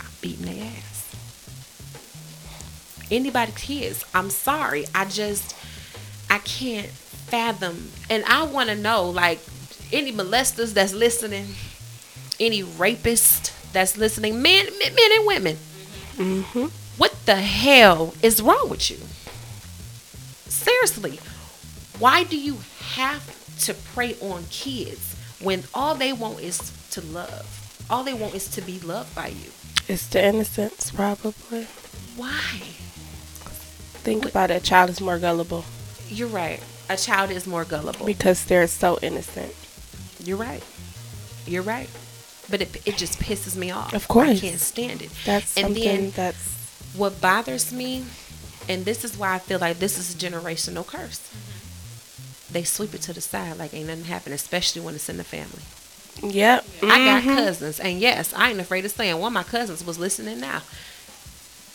I'm 0.00 0.10
beating 0.20 0.46
their 0.46 0.64
ass. 0.64 1.12
Anybody 3.10 3.50
kids, 3.56 4.04
I'm 4.14 4.30
sorry. 4.30 4.84
I 4.94 5.06
just 5.06 5.56
I 6.32 6.38
can't 6.38 6.88
fathom. 6.88 7.90
And 8.08 8.24
I 8.24 8.44
want 8.44 8.70
to 8.70 8.74
know, 8.74 9.04
like, 9.04 9.38
any 9.92 10.10
molesters 10.12 10.72
that's 10.72 10.94
listening, 10.94 11.48
any 12.40 12.62
rapist 12.62 13.52
that's 13.74 13.98
listening, 13.98 14.40
men, 14.40 14.64
men, 14.78 14.94
men 14.94 15.10
and 15.18 15.26
women. 15.26 15.56
Mm-hmm. 16.16 16.66
What 16.96 17.14
the 17.26 17.36
hell 17.36 18.14
is 18.22 18.40
wrong 18.40 18.70
with 18.70 18.90
you? 18.90 18.96
Seriously, 20.50 21.20
why 21.98 22.24
do 22.24 22.38
you 22.38 22.60
have 22.94 23.22
to 23.64 23.74
prey 23.74 24.16
on 24.22 24.44
kids 24.48 25.14
when 25.38 25.64
all 25.74 25.94
they 25.94 26.14
want 26.14 26.40
is 26.40 26.72
to 26.92 27.02
love? 27.02 27.84
All 27.90 28.04
they 28.04 28.14
want 28.14 28.34
is 28.34 28.48
to 28.48 28.62
be 28.62 28.80
loved 28.80 29.14
by 29.14 29.28
you. 29.28 29.50
It's 29.86 30.06
the 30.06 30.24
innocence, 30.24 30.92
probably. 30.92 31.64
Why? 32.16 32.62
Think 34.00 34.24
about 34.24 34.50
it. 34.50 34.62
A 34.62 34.64
child 34.64 34.88
is 34.88 34.98
more 34.98 35.18
gullible 35.18 35.66
You're 36.12 36.28
right. 36.28 36.60
A 36.90 36.96
child 36.96 37.30
is 37.30 37.46
more 37.46 37.64
gullible. 37.64 38.04
because 38.06 38.44
they're 38.44 38.66
so 38.66 38.98
innocent. 39.02 39.54
You're 40.22 40.36
right. 40.36 40.62
You're 41.46 41.62
right. 41.62 41.88
But 42.50 42.60
it, 42.60 42.86
it 42.86 42.96
just 42.98 43.18
pisses 43.18 43.56
me 43.56 43.70
off. 43.70 43.94
Of 43.94 44.08
course. 44.08 44.30
I 44.30 44.36
can't 44.48 44.60
stand 44.60 45.00
it. 45.02 45.10
That's 45.24 45.56
And 45.56 45.66
something 45.68 45.82
then- 45.84 46.10
that's 46.10 46.92
What 46.94 47.20
bothers 47.20 47.72
me, 47.72 48.04
and 48.68 48.84
this 48.84 49.04
is 49.04 49.16
why 49.16 49.34
I 49.34 49.38
feel 49.38 49.58
like 49.58 49.78
this 49.78 49.96
is 49.98 50.14
a 50.14 50.18
generational 50.18 50.86
curse. 50.86 51.20
They 52.52 52.64
sweep 52.64 52.92
it 52.94 53.00
to 53.02 53.14
the 53.14 53.22
side 53.22 53.56
like 53.58 53.72
ain't 53.72 53.86
nothing 53.88 54.04
happened, 54.04 54.34
especially 54.34 54.82
when 54.82 54.94
it's 54.94 55.08
in 55.08 55.16
the 55.16 55.24
family. 55.24 55.62
yep. 56.34 56.66
I 56.82 56.98
got 57.06 57.22
Mhm. 57.22 57.36
cousins, 57.36 57.80
and 57.80 57.98
yes, 57.98 58.34
I 58.36 58.50
ain't 58.50 58.60
afraid 58.60 58.84
of 58.84 58.90
saying 58.92 59.18
one 59.18 59.28
of 59.28 59.32
my 59.32 59.42
cousins 59.44 59.82
was 59.82 59.98
listening 59.98 60.38
now. 60.40 60.60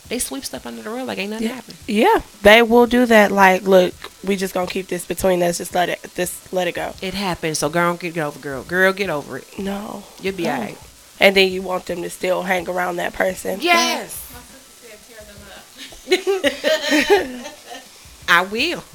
They 0.08 0.20
sweep 0.20 0.44
stuff 0.44 0.64
under 0.64 0.80
the 0.82 0.90
rug 0.90 1.06
like 1.08 1.18
ain't 1.18 1.30
nothing 1.32 1.48
Yeah. 1.48 1.54
happened. 1.54 1.76
Yeah, 1.88 2.22
they 2.42 2.62
will 2.62 2.86
do 2.86 3.04
that. 3.06 3.32
Like, 3.32 3.62
look, 3.62 3.92
we 4.24 4.36
just 4.36 4.52
gonna 4.54 4.66
keep 4.66 4.88
this 4.88 5.04
between 5.04 5.42
us. 5.42 5.58
Just 5.58 5.74
let 5.74 5.88
it, 5.88 6.00
just 6.14 6.52
let 6.52 6.66
it 6.68 6.74
go. 6.74 6.92
It 7.00 7.14
happens. 7.14 7.58
so 7.58 7.68
girl, 7.68 7.94
get 7.96 8.16
over, 8.18 8.38
girl, 8.38 8.62
girl, 8.64 8.92
get 8.92 9.10
over 9.10 9.38
it. 9.38 9.58
No, 9.58 10.02
You'll 10.20 10.34
be 10.36 10.44
No. 10.44 10.50
alright. 10.54 10.78
and 11.20 11.36
then 11.36 11.50
you 11.52 11.62
want 11.62 11.86
them 11.86 12.02
to 12.02 12.10
still 12.10 12.42
hang 12.42 12.68
around 12.68 12.96
that 12.96 13.12
person. 13.12 13.58
Yes, 13.60 14.30
My 14.32 14.40
sister 16.08 16.08
said 16.08 16.98
tear 16.98 17.28
them 17.28 17.42
up. 17.44 17.52
I 18.28 18.42
will. 18.42 18.84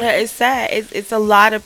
Yeah, 0.00 0.12
it's 0.12 0.32
sad. 0.32 0.70
It's 0.72 0.90
it's 0.92 1.12
a 1.12 1.18
lot 1.18 1.52
of 1.52 1.62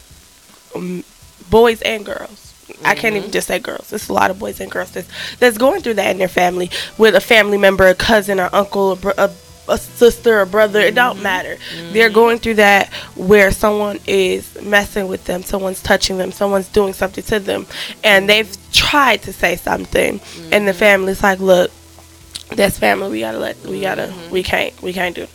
um, 0.74 1.04
boys 1.50 1.80
and 1.82 2.04
girls. 2.04 2.52
I 2.84 2.94
can't 2.94 3.14
even 3.14 3.30
just 3.30 3.46
say 3.46 3.58
girls. 3.60 3.92
It's 3.92 4.08
a 4.08 4.12
lot 4.12 4.30
of 4.30 4.38
boys 4.38 4.58
and 4.60 4.70
girls 4.70 4.90
that's 4.90 5.08
that's 5.38 5.56
going 5.58 5.82
through 5.82 5.94
that 5.94 6.10
in 6.10 6.18
their 6.18 6.28
family 6.28 6.70
with 6.98 7.14
a 7.14 7.20
family 7.20 7.58
member, 7.58 7.86
a 7.86 7.94
cousin, 7.94 8.40
or 8.40 8.48
uncle, 8.52 8.92
a, 8.92 8.96
br- 8.96 9.10
a, 9.18 9.30
a 9.68 9.78
sister, 9.78 10.40
or 10.40 10.46
brother. 10.46 10.80
It 10.80 10.94
don't 10.94 11.14
mm-hmm. 11.14 11.22
matter. 11.22 11.56
They're 11.92 12.08
mm-hmm. 12.08 12.14
going 12.14 12.38
through 12.38 12.54
that 12.54 12.92
where 13.16 13.50
someone 13.50 14.00
is 14.06 14.60
messing 14.62 15.08
with 15.08 15.24
them, 15.24 15.42
someone's 15.42 15.82
touching 15.82 16.18
them, 16.18 16.32
someone's 16.32 16.68
doing 16.68 16.92
something 16.92 17.24
to 17.24 17.40
them, 17.40 17.66
and 18.02 18.28
they've 18.28 18.56
tried 18.72 19.22
to 19.22 19.32
say 19.32 19.56
something, 19.56 20.20
and 20.52 20.66
the 20.66 20.72
mm-hmm. 20.72 20.78
family's 20.78 21.22
like, 21.22 21.40
"Look, 21.40 21.70
that's 22.50 22.78
family. 22.78 23.10
We 23.10 23.20
gotta 23.20 23.38
let. 23.38 23.60
We 23.64 23.80
gotta. 23.80 24.12
We 24.30 24.42
can't. 24.42 24.80
We 24.82 24.92
can't 24.92 25.14
do." 25.14 25.26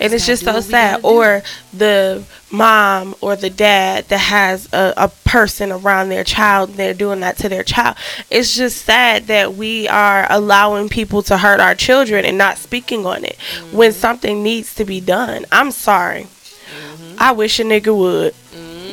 and 0.00 0.12
it's 0.12 0.26
just 0.26 0.44
so 0.44 0.54
we 0.56 0.60
sad. 0.62 1.00
Or 1.04 1.42
the 1.72 2.24
mom 2.50 3.14
or 3.20 3.36
the 3.36 3.50
dad 3.50 4.06
that 4.08 4.18
has 4.18 4.72
a, 4.72 4.92
a 4.96 5.08
person 5.24 5.70
around 5.70 6.08
their 6.08 6.24
child 6.24 6.70
and 6.70 6.78
they're 6.78 6.94
doing 6.94 7.20
that 7.20 7.36
to 7.38 7.48
their 7.48 7.62
child. 7.62 7.96
It's 8.30 8.56
just 8.56 8.82
sad 8.84 9.26
that 9.28 9.54
we 9.54 9.86
are 9.88 10.26
allowing 10.30 10.88
people 10.88 11.22
to 11.24 11.38
hurt 11.38 11.60
our 11.60 11.74
children 11.76 12.24
and 12.24 12.36
not 12.38 12.58
speaking 12.58 13.06
on 13.06 13.24
it 13.24 13.36
Mm-hmm. 13.36 13.76
when 13.76 13.92
something 13.92 14.42
needs 14.42 14.74
to 14.76 14.84
be 14.84 15.00
done. 15.00 15.44
I'm 15.52 15.70
sorry. 15.70 16.24
Mm-hmm. 16.24 17.16
I 17.18 17.32
wish 17.32 17.60
a 17.60 17.62
nigga 17.64 17.96
would. 17.96 18.34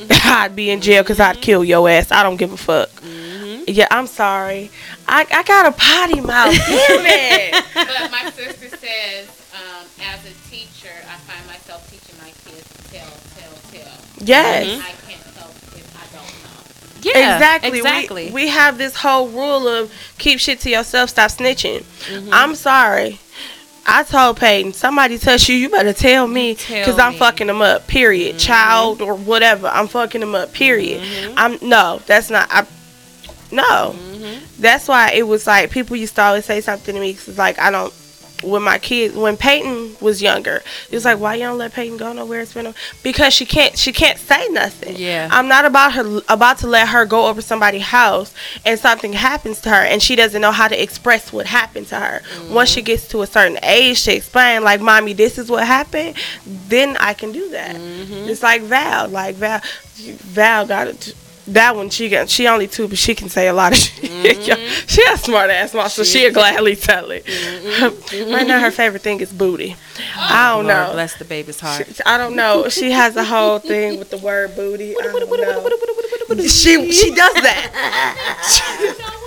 I'd 0.23 0.55
be 0.55 0.69
in 0.69 0.81
jail 0.81 1.03
because 1.03 1.19
I'd 1.19 1.41
kill 1.41 1.63
your 1.63 1.87
ass. 1.89 2.11
I 2.11 2.21
don't 2.23 2.37
give 2.37 2.51
a 2.53 2.57
fuck. 2.57 2.89
Mm-hmm. 3.61 3.71
Yeah, 3.79 3.87
I'm 3.91 4.07
sorry. 4.07 4.71
I, 5.07 5.25
I 5.31 5.43
got 5.43 5.65
a 5.65 5.71
potty 5.71 6.21
mouth. 6.21 6.53
Damn 6.67 7.05
it. 7.05 7.65
But 7.73 8.11
my 8.11 8.29
sister 8.31 8.69
says, 8.77 9.27
um, 9.53 9.85
as 10.01 10.25
a 10.25 10.49
teacher, 10.49 10.93
I 11.07 11.15
find 11.17 11.45
myself 11.47 11.89
teaching 11.89 12.17
my 12.19 12.31
kids 12.45 12.67
to 12.69 12.91
tell, 12.91 13.09
tell, 13.37 13.53
tell. 13.71 14.25
Yes. 14.25 14.81
I 14.81 14.91
can't 15.09 15.37
help 15.37 15.51
if 15.75 15.95
I 15.95 16.05
don't 16.15 16.25
know. 16.43 17.19
Yeah, 17.19 17.35
exactly. 17.35 17.77
Exactly. 17.79 18.25
We, 18.27 18.31
we 18.31 18.47
have 18.47 18.77
this 18.77 18.95
whole 18.95 19.29
rule 19.29 19.67
of 19.67 19.91
keep 20.17 20.39
shit 20.39 20.59
to 20.61 20.69
yourself, 20.69 21.09
stop 21.09 21.31
snitching. 21.31 21.83
I'm 22.31 22.55
sorry. 22.55 23.19
I 23.85 24.03
told 24.03 24.37
Peyton, 24.37 24.73
somebody 24.73 25.17
touch 25.17 25.49
you, 25.49 25.55
you 25.55 25.67
better 25.69 25.91
tell 25.91 26.27
me 26.27 26.53
because 26.53 26.99
I'm 26.99 27.13
me. 27.13 27.17
fucking 27.17 27.47
them 27.47 27.61
up. 27.63 27.87
Period. 27.87 28.37
Child 28.37 29.01
or 29.01 29.15
whatever, 29.15 29.67
I'm 29.67 29.87
fucking 29.87 30.21
them 30.21 30.35
up. 30.35 30.53
Period. 30.53 31.01
I'm 31.35 31.57
no, 31.67 31.99
that's 32.05 32.29
not. 32.29 32.47
I 32.51 32.67
no. 33.51 33.95
That's 34.59 34.87
why 34.87 35.11
it 35.11 35.23
was 35.23 35.47
like 35.47 35.71
people 35.71 35.95
used 35.95 36.15
to 36.15 36.21
always 36.21 36.45
say 36.45 36.61
something 36.61 36.93
to 36.93 37.01
me 37.01 37.13
because 37.13 37.37
like 37.37 37.59
I 37.59 37.71
don't. 37.71 37.93
When 38.43 38.63
my 38.63 38.79
kids, 38.79 39.15
when 39.15 39.37
Peyton 39.37 39.95
was 40.01 40.19
younger, 40.19 40.63
it 40.89 40.95
was 40.95 41.05
like, 41.05 41.19
why 41.19 41.35
you 41.35 41.43
don't 41.43 41.59
let 41.59 41.73
Peyton 41.73 41.97
go 41.97 42.11
nowhere? 42.11 42.39
It's 42.39 42.55
been 42.55 42.65
a, 42.65 42.73
because 43.03 43.35
she 43.35 43.45
can't, 43.45 43.77
she 43.77 43.91
can't 43.91 44.17
say 44.17 44.47
nothing. 44.47 44.95
Yeah. 44.97 45.29
I'm 45.31 45.47
not 45.47 45.63
about 45.65 45.93
her 45.93 46.21
about 46.27 46.57
to 46.59 46.67
let 46.67 46.87
her 46.87 47.05
go 47.05 47.27
over 47.27 47.39
somebody's 47.43 47.83
house 47.83 48.33
and 48.65 48.79
something 48.79 49.13
happens 49.13 49.61
to 49.61 49.69
her 49.69 49.85
and 49.85 50.01
she 50.01 50.15
doesn't 50.15 50.41
know 50.41 50.51
how 50.51 50.67
to 50.67 50.81
express 50.81 51.31
what 51.31 51.45
happened 51.45 51.85
to 51.89 51.99
her. 51.99 52.23
Once 52.49 52.71
she 52.71 52.81
gets 52.81 53.07
to 53.09 53.21
a 53.21 53.27
certain 53.27 53.59
age 53.61 54.05
to 54.05 54.15
explain 54.15 54.63
like 54.63 54.81
mommy 54.81 55.13
this 55.13 55.37
is 55.37 55.47
what 55.47 55.67
happened, 55.67 56.15
then 56.67 56.97
I 56.97 57.13
can 57.13 57.31
do 57.31 57.47
that. 57.51 57.75
Mm-hmm. 57.75 58.27
It's 58.27 58.41
like 58.41 58.63
Val, 58.63 59.07
like 59.07 59.35
Val 59.35 59.61
Val 59.93 60.65
got 60.65 60.87
it. 60.87 61.13
That 61.47 61.75
one 61.75 61.89
she 61.89 62.07
got 62.09 62.29
she 62.29 62.47
only 62.47 62.67
two 62.67 62.87
but 62.87 62.97
she 62.97 63.15
can 63.15 63.27
say 63.29 63.47
a 63.47 63.53
lot 63.53 63.71
of 63.73 63.77
shit. 63.77 64.09
Mm-hmm. 64.21 64.85
she 64.87 65.01
a 65.09 65.17
smart 65.17 65.49
ass 65.49 65.73
mom, 65.73 65.89
so 65.89 66.03
she'll 66.03 66.31
gladly 66.31 66.75
tell 66.75 67.09
it. 67.11 67.25
Mm-hmm. 67.25 68.31
right 68.31 68.45
now 68.45 68.59
her 68.59 68.69
favorite 68.71 69.01
thing 69.01 69.19
is 69.19 69.31
booty. 69.33 69.75
Oh, 70.15 70.19
I 70.19 70.49
don't 70.55 70.65
Lord 70.67 70.67
know. 70.87 70.93
bless 70.93 71.15
the 71.15 71.25
baby's 71.25 71.59
heart. 71.59 71.87
She- 71.87 72.03
I 72.05 72.17
don't 72.19 72.35
know. 72.35 72.69
She 72.69 72.91
has 72.91 73.15
a 73.17 73.23
whole 73.23 73.57
thing 73.59 73.97
with 73.97 74.11
the 74.11 74.17
word 74.19 74.55
booty. 74.55 74.95
I 74.97 75.01
don't 75.03 75.29
know. 76.29 76.43
She 76.47 76.91
she 76.91 77.09
does 77.15 77.33
that. 77.33 78.77
You 78.79 78.87
know? 78.99 79.17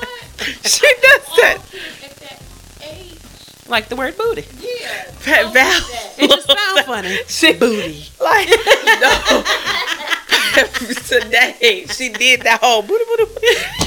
She 0.63 0.87
does 1.03 1.37
that. 1.41 1.59
At 2.05 2.17
that 2.17 2.43
age, 2.83 3.19
Like 3.69 3.89
the 3.89 3.97
word 3.97 4.17
booty. 4.17 4.45
yeah. 4.61 5.51
Val. 5.51 5.81
It 6.19 6.31
just 6.31 6.47
sounds 6.47 6.81
funny. 6.83 7.19
She 7.29 7.53
Booty. 7.55 8.05
like 8.21 8.49
no. 8.49 9.45
Today 11.09 11.87
she 11.89 12.09
did 12.11 12.43
that 12.43 12.61
whole 12.61 12.83
booty 12.83 13.05
booty 13.05 13.25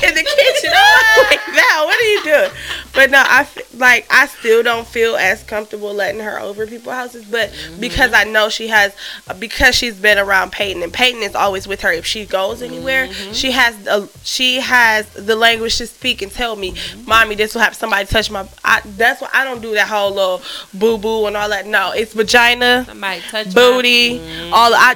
in 0.05 0.13
the 0.15 0.23
kitchen. 0.23 0.71
I'm 0.73 1.25
like, 1.29 1.45
Val, 1.45 1.85
what 1.85 1.99
are 1.99 2.11
you 2.11 2.23
doing? 2.23 2.51
But 2.93 3.11
no, 3.11 3.21
I 3.23 3.47
like 3.75 4.07
I 4.09 4.27
still 4.27 4.63
don't 4.63 4.87
feel 4.87 5.15
as 5.15 5.43
comfortable 5.43 5.93
letting 5.93 6.21
her 6.21 6.39
over 6.39 6.65
people's 6.65 6.95
houses. 6.95 7.25
But 7.25 7.51
mm-hmm. 7.51 7.79
because 7.79 8.13
I 8.13 8.23
know 8.23 8.49
she 8.49 8.67
has, 8.67 8.95
because 9.39 9.75
she's 9.75 9.99
been 9.99 10.17
around 10.17 10.51
Peyton, 10.51 10.81
and 10.83 10.91
Peyton 10.91 11.21
is 11.21 11.35
always 11.35 11.67
with 11.67 11.81
her. 11.81 11.91
If 11.91 12.05
she 12.05 12.25
goes 12.25 12.61
anywhere, 12.61 13.07
mm-hmm. 13.07 13.33
she 13.33 13.51
has 13.51 13.87
a, 13.87 14.07
she 14.23 14.59
has 14.59 15.07
the 15.13 15.35
language 15.35 15.77
to 15.77 15.87
speak 15.87 16.21
and 16.21 16.31
tell 16.31 16.55
me, 16.55 16.71
mm-hmm. 16.71 17.07
"Mommy, 17.07 17.35
this 17.35 17.53
will 17.53 17.61
happen." 17.61 17.77
Somebody 17.77 18.05
touch 18.07 18.31
my. 18.31 18.47
I, 18.63 18.81
that's 18.85 19.21
why 19.21 19.29
I 19.33 19.43
don't 19.43 19.61
do 19.61 19.73
that 19.73 19.87
whole 19.87 20.11
little 20.11 20.41
boo 20.73 20.97
boo 20.97 21.27
and 21.27 21.37
all 21.37 21.49
that. 21.49 21.67
No, 21.67 21.91
it's 21.91 22.13
vagina 22.13 22.85
Somebody 22.85 23.21
touch 23.21 23.53
booty, 23.53 24.19
all 24.51 24.73
I, 24.73 24.95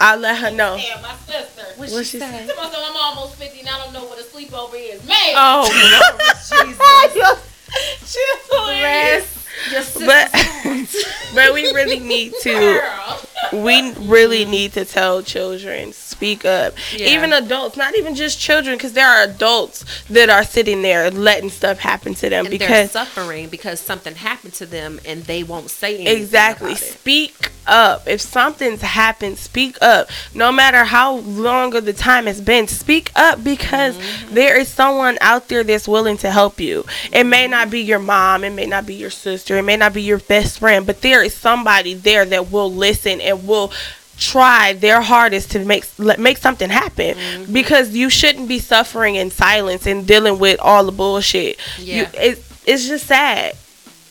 I 0.00 0.16
let 0.16 0.38
her 0.38 0.50
know. 0.50 0.76
Yeah, 0.76 1.00
my 1.00 1.14
sister. 1.26 1.62
What 1.76 1.90
What 1.90 2.04
she 2.06 2.12
she 2.12 2.18
say? 2.18 2.46
Tell 2.46 2.56
myself 2.56 2.84
I'm 2.88 2.96
almost 2.96 3.36
50 3.36 3.60
and 3.60 3.68
I 3.68 3.78
don't 3.84 3.92
know 3.92 4.04
what 4.04 4.18
a 4.18 4.22
sleepover 4.24 4.74
is. 4.74 5.04
Man! 5.06 5.16
Oh, 5.34 5.68
Lord 5.92 6.66
Jesus. 6.66 7.48
She's 8.04 8.50
hilarious. 8.50 9.46
Your 9.70 9.82
sister- 9.82 10.06
But 10.06 10.30
but 11.34 11.54
we 11.54 11.72
really 11.72 11.98
need 12.00 12.32
to 12.42 12.50
Girl. 12.52 13.20
we 13.64 13.92
really 13.94 14.44
need 14.44 14.72
to 14.74 14.84
tell 14.84 15.22
children 15.22 15.92
speak 15.92 16.44
up. 16.44 16.74
Yeah. 16.96 17.08
Even 17.08 17.32
adults, 17.32 17.76
not 17.76 17.96
even 17.96 18.14
just 18.14 18.38
children 18.40 18.78
cuz 18.78 18.92
there 18.92 19.06
are 19.08 19.22
adults 19.24 19.84
that 20.10 20.28
are 20.30 20.44
sitting 20.44 20.82
there 20.82 21.10
letting 21.10 21.50
stuff 21.50 21.78
happen 21.78 22.14
to 22.16 22.28
them 22.30 22.46
and 22.46 22.52
they're 22.52 22.58
because 22.58 22.90
suffering 22.92 23.48
because 23.48 23.80
something 23.80 24.14
happened 24.16 24.54
to 24.54 24.66
them 24.66 25.00
and 25.04 25.24
they 25.24 25.42
won't 25.42 25.70
say 25.70 25.96
anything 25.96 26.16
Exactly. 26.22 26.72
about 26.72 26.82
it. 26.82 26.92
Speak 26.92 27.50
up. 27.66 28.06
If 28.06 28.20
something's 28.20 28.82
happened, 28.82 29.38
speak 29.38 29.76
up. 29.82 30.08
No 30.34 30.50
matter 30.52 30.84
how 30.84 31.16
long 31.16 31.74
of 31.74 31.84
the 31.84 31.92
time 31.92 32.28
it's 32.28 32.40
been, 32.40 32.68
speak 32.68 33.10
up 33.16 33.42
because 33.44 33.96
Mm-hmm. 33.96 34.34
there 34.34 34.58
is 34.58 34.68
someone 34.68 35.18
out 35.20 35.48
there 35.48 35.64
that's 35.64 35.86
willing 35.88 36.16
to 36.18 36.30
help 36.30 36.60
you. 36.60 36.84
It 37.12 37.24
may 37.24 37.46
not 37.46 37.70
be 37.70 37.80
your 37.80 37.98
mom, 37.98 38.44
it 38.44 38.50
may 38.50 38.66
not 38.66 38.86
be 38.86 38.94
your 38.94 39.10
sister, 39.10 39.56
it 39.58 39.62
may 39.62 39.76
not 39.76 39.92
be 39.94 40.02
your 40.02 40.18
best 40.18 40.58
friend, 40.58 40.86
but 40.86 41.00
there 41.02 41.22
is 41.22 41.34
somebody 41.34 41.94
there 41.94 42.24
that 42.24 42.50
will 42.50 42.72
listen 42.72 43.20
and 43.20 43.46
will 43.46 43.72
try 44.18 44.72
their 44.74 45.00
hardest 45.00 45.50
to 45.52 45.64
make 45.64 45.84
let- 45.98 46.20
make 46.20 46.38
something 46.38 46.70
happen 46.70 47.14
Mm-hmm. 47.16 47.52
because 47.52 47.90
you 47.90 48.08
shouldn't 48.10 48.48
be 48.48 48.58
suffering 48.58 49.16
in 49.16 49.30
silence 49.30 49.86
and 49.86 50.06
dealing 50.06 50.38
with 50.38 50.60
all 50.60 50.84
the 50.84 50.92
bullshit. 50.92 51.58
You, 51.78 51.94
Yeah. 52.02 52.10
it, 52.14 52.44
it's 52.66 52.86
just 52.86 53.06
sad. 53.06 53.56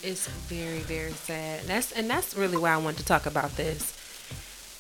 It's 0.04 0.28
very, 0.28 0.80
very 0.80 1.12
sad. 1.12 1.64
That's 1.66 1.91
and 1.91 2.10
that's 2.10 2.36
really 2.36 2.58
why 2.58 2.72
I 2.72 2.78
want 2.78 2.97
to 2.97 3.06
talk 3.06 3.26
about 3.26 3.58
this. 3.58 3.97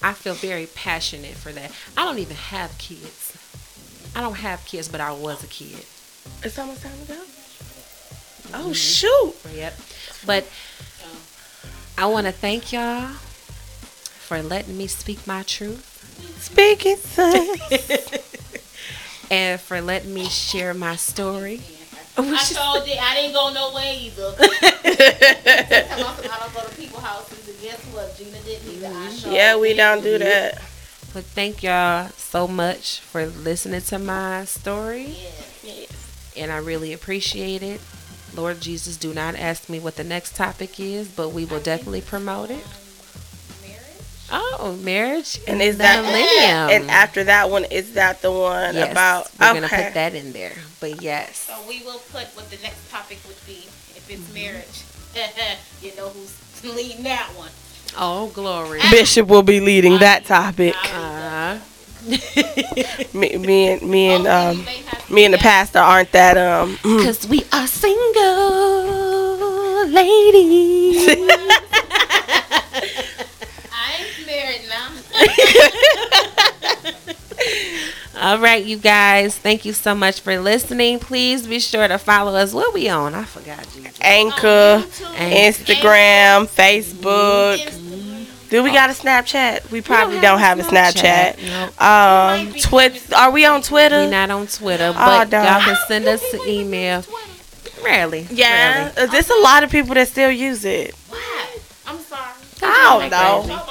I 0.03 0.13
feel 0.13 0.33
very 0.33 0.65
passionate 0.67 1.35
for 1.35 1.51
that. 1.51 1.71
I 1.95 2.05
don't 2.05 2.17
even 2.17 2.35
have 2.35 2.75
kids. 2.77 3.37
I 4.15 4.21
don't 4.21 4.37
have 4.37 4.65
kids, 4.65 4.87
but 4.87 4.99
I 4.99 5.11
was 5.11 5.43
a 5.43 5.47
kid. 5.47 5.85
It's 6.43 6.57
almost 6.57 6.81
time 6.81 6.91
to 7.01 7.07
go. 7.07 7.13
Mm-hmm. 7.13 8.55
Oh 8.55 8.73
shoot! 8.73 9.35
Yep. 9.53 9.79
But 10.25 10.47
I 11.97 12.07
want 12.07 12.25
to 12.25 12.31
thank 12.31 12.73
y'all 12.73 13.07
for 13.07 14.41
letting 14.41 14.77
me 14.77 14.87
speak 14.87 15.27
my 15.27 15.43
truth 15.43 15.89
Speak 16.39 16.85
it, 16.85 17.17
and 19.31 19.61
for 19.61 19.81
letting 19.81 20.13
me 20.13 20.25
share 20.25 20.73
my 20.73 20.95
story. 20.95 21.61
Oh, 22.17 22.27
I 22.27 22.31
Which 22.31 22.41
is- 22.41 22.57
told 22.57 22.87
you 22.87 22.95
I 22.99 23.15
didn't 23.15 23.33
go 23.33 23.53
nowhere 23.53 23.93
either. 23.97 24.33
I 24.39 26.37
don't 26.39 26.53
go 26.53 26.69
to 26.69 26.75
people's 26.75 27.03
houses 27.03 27.47
again. 27.47 27.71
guess 27.71 27.85
what? 27.93 28.17
Gina 28.17 28.37
didn't 28.39 28.73
either. 28.73 28.87
I 28.87 28.89
mm-hmm. 28.89 29.15
sure 29.15 29.31
Yeah, 29.31 29.57
we 29.57 29.73
don't 29.73 30.03
do 30.03 30.17
that. 30.17 30.61
But 31.13 31.25
thank 31.25 31.63
y'all 31.63 32.09
so 32.15 32.47
much 32.47 33.01
for 33.01 33.25
listening 33.25 33.81
to 33.81 33.99
my 33.99 34.45
story. 34.45 35.15
And 36.37 36.51
I 36.51 36.57
really 36.57 36.93
appreciate 36.93 37.61
it. 37.61 37.81
Lord 38.33 38.61
Jesus, 38.61 38.95
do 38.95 39.13
not 39.13 39.35
ask 39.35 39.67
me 39.67 39.79
what 39.79 39.97
the 39.97 40.05
next 40.05 40.35
topic 40.35 40.79
is, 40.79 41.09
but 41.09 41.29
we 41.29 41.43
will 41.43 41.59
definitely 41.59 42.01
promote 42.01 42.49
it. 42.49 42.65
Oh, 44.33 44.77
marriage 44.81 45.39
And 45.47 45.61
is 45.61 45.75
the 45.77 45.83
that 45.83 46.03
millennium. 46.05 46.69
And 46.83 46.89
after 46.91 47.23
that 47.25 47.49
one, 47.49 47.65
is 47.65 47.93
that 47.93 48.21
the 48.21 48.31
one 48.31 48.75
yes, 48.75 48.91
about? 48.91 49.29
we're 49.39 49.49
okay. 49.51 49.59
gonna 49.69 49.83
put 49.85 49.93
that 49.95 50.15
in 50.15 50.31
there. 50.31 50.53
But 50.79 51.01
yes, 51.01 51.35
So 51.49 51.55
we 51.67 51.83
will 51.83 51.99
put 52.11 52.27
what 52.35 52.49
the 52.49 52.57
next 52.63 52.89
topic 52.89 53.19
would 53.27 53.35
be 53.45 53.63
if 53.95 54.09
it's 54.09 54.21
Mm-hmm. 54.21 54.33
marriage. 54.33 54.83
you 55.81 55.93
know 55.97 56.07
who's 56.09 56.33
leading 56.63 57.03
that 57.03 57.27
one. 57.35 57.49
oh 57.97 58.27
glory. 58.33 58.79
Bishop 58.91 59.27
will 59.27 59.43
be 59.43 59.59
leading 59.59 59.97
that 59.99 60.23
topic. 60.25 60.75
Uh, 60.93 61.59
Me, 63.13 63.37
me 63.37 63.67
and 63.73 63.81
me 63.83 64.07
and 64.09 64.25
um, 64.25 64.65
me 65.09 65.25
and 65.25 65.33
the 65.33 65.37
pastor 65.37 65.79
aren't 65.79 66.11
that 66.13 66.37
um. 66.37 66.77
Cause 66.83 67.27
we 67.27 67.43
are 67.51 67.67
single 67.67 69.85
ladies. 69.87 71.07
I 73.71 73.93
ain't 73.99 74.25
married 74.25 74.61
now. 74.69 74.89
All 78.21 78.37
right, 78.37 78.63
you 78.63 78.77
guys. 78.77 79.35
Thank 79.35 79.65
you 79.65 79.73
so 79.73 79.95
much 79.95 80.21
for 80.21 80.37
listening. 80.39 80.99
Please 80.99 81.47
be 81.47 81.59
sure 81.59 81.87
to 81.87 81.97
follow 81.97 82.35
us. 82.35 82.53
What 82.53 82.71
we 82.73 82.87
on? 82.87 83.15
I 83.15 83.23
forgot. 83.23 83.63
Jesus. 83.73 83.97
Anchor, 83.99 84.83
Anchor. 85.15 85.63
Instagram, 85.73 86.45
Facebook. 86.47 87.57
Do 88.49 88.61
we 88.61 88.71
got 88.71 88.89
a 88.91 88.93
Snapchat? 88.93 89.71
We 89.71 89.81
probably 89.81 90.19
don't 90.19 90.39
have 90.39 90.59
a 90.59 90.63
Snapchat. 90.63 91.41
Nope. 91.47 91.81
Um, 91.81 92.53
Twitter. 92.61 93.15
Are 93.15 93.31
we 93.31 93.45
on 93.45 93.61
Twitter? 93.63 94.01
We 94.05 94.11
not 94.11 94.29
on 94.29 94.45
Twitter, 94.45 94.89
Oh, 94.89 94.93
but 94.93 95.29
darn. 95.31 95.45
y'all 95.45 95.61
can 95.61 95.77
send 95.87 96.05
us 96.07 96.21
an 96.33 96.41
email. 96.47 97.03
Rarely. 97.83 98.27
Yeah, 98.29 98.91
Rarely. 98.93 99.11
there's 99.11 99.29
a 99.31 99.39
lot 99.41 99.63
of 99.63 99.71
people 99.71 99.95
that 99.95 100.07
still 100.09 100.29
use 100.29 100.63
it. 100.65 100.93
Why? 101.09 101.57
I'm 101.87 101.97
sorry. 101.99 102.33
I 102.61 103.09
don't 103.09 103.47
know. 103.47 103.63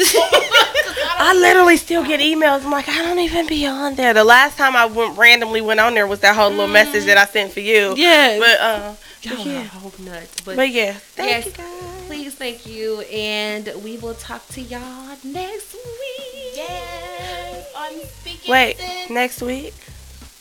I 0.00 1.34
literally 1.38 1.76
still 1.76 2.04
get 2.04 2.20
emails. 2.20 2.64
I'm 2.64 2.70
like, 2.70 2.88
I 2.88 3.02
don't 3.02 3.18
even 3.18 3.46
be 3.46 3.66
on 3.66 3.94
there. 3.94 4.14
The 4.14 4.24
last 4.24 4.58
time 4.58 4.76
I 4.76 4.86
went 4.86 5.16
randomly 5.16 5.60
went 5.60 5.80
on 5.80 5.94
there 5.94 6.06
was 6.06 6.20
that 6.20 6.34
whole 6.36 6.50
little 6.50 6.68
message 6.68 7.04
that 7.04 7.16
I 7.16 7.24
sent 7.26 7.52
for 7.52 7.60
you. 7.60 7.94
Yeah. 7.96 8.38
But 8.38 8.60
uh, 8.60 8.94
Y'all 9.22 9.46
yeah. 9.46 9.60
are 9.60 9.64
whole 9.64 9.92
nuts. 10.00 10.40
But, 10.42 10.56
but 10.56 10.70
yeah, 10.70 10.92
thank 10.92 11.30
yes, 11.30 11.46
you 11.46 11.52
guys. 11.52 12.06
please, 12.06 12.34
thank 12.34 12.66
you, 12.66 13.00
and 13.02 13.70
we 13.82 13.96
will 13.96 14.12
talk 14.14 14.46
to 14.48 14.60
y'all 14.60 15.16
next 15.24 15.72
week. 15.74 16.52
Yeah. 16.56 16.64
yes. 16.68 17.72
Unspeaking 17.76 18.52
Wait, 18.52 18.76
Sis. 18.76 19.10
next 19.10 19.40
week? 19.42 19.74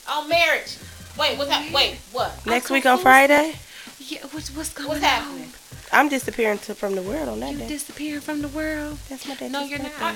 On 0.10 0.28
marriage. 0.28 0.78
Wait, 1.18 1.38
what's 1.38 1.50
that? 1.50 1.72
Wait, 1.72 1.96
what? 2.12 2.46
Next 2.46 2.70
week 2.70 2.86
on 2.86 2.98
Friday? 2.98 3.54
Yeah, 4.00 4.20
what's 4.32 4.54
what's 4.54 4.74
going 4.74 4.90
What's 4.90 5.04
on? 5.04 5.10
happening? 5.10 5.50
I'm 5.94 6.10
disappearing 6.10 6.60
to, 6.60 6.76
from 6.76 6.96
the 6.96 7.02
world 7.04 7.30
on 7.30 7.40
that 7.42 7.52
You 7.54 7.60
day. 7.60 7.68
disappearing 7.68 8.22
from 8.22 8.42
the 8.42 8.48
world. 8.50 8.98
That's 9.10 9.28
my 9.28 9.36
day. 9.36 9.48
No, 9.50 9.64
you're 9.64 9.80
not. 9.80 10.16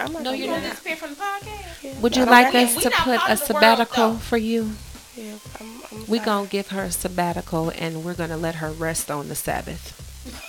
I'm 0.00 0.12
not 0.12 0.22
No, 0.22 0.32
you're 0.32 0.48
not. 0.48 0.62
that. 0.62 0.70
Disappear 0.70 0.96
from 0.96 1.10
the 1.10 1.16
podcast. 1.16 1.82
Yeah, 1.82 2.00
Would 2.00 2.16
you 2.16 2.24
not 2.24 2.34
on 2.46 2.52
like 2.52 2.54
us 2.54 2.74
to 2.82 2.90
put 2.90 3.20
a 3.20 3.32
of 3.32 3.46
the 3.46 3.52
world, 3.54 3.60
sabbatical 3.60 4.14
for 4.18 4.36
you? 4.36 4.72
Yeah, 5.16 5.34
I'm, 5.60 5.82
I'm 5.92 5.98
We 6.06 6.18
sorry. 6.18 6.26
gonna 6.26 6.46
give 6.48 6.68
her 6.68 6.82
a 6.84 6.90
sabbatical, 6.92 7.70
and 7.70 8.04
we're 8.04 8.14
gonna 8.14 8.36
let 8.36 8.56
her 8.56 8.70
rest 8.70 9.10
on 9.10 9.28
the 9.28 9.34
Sabbath 9.34 9.92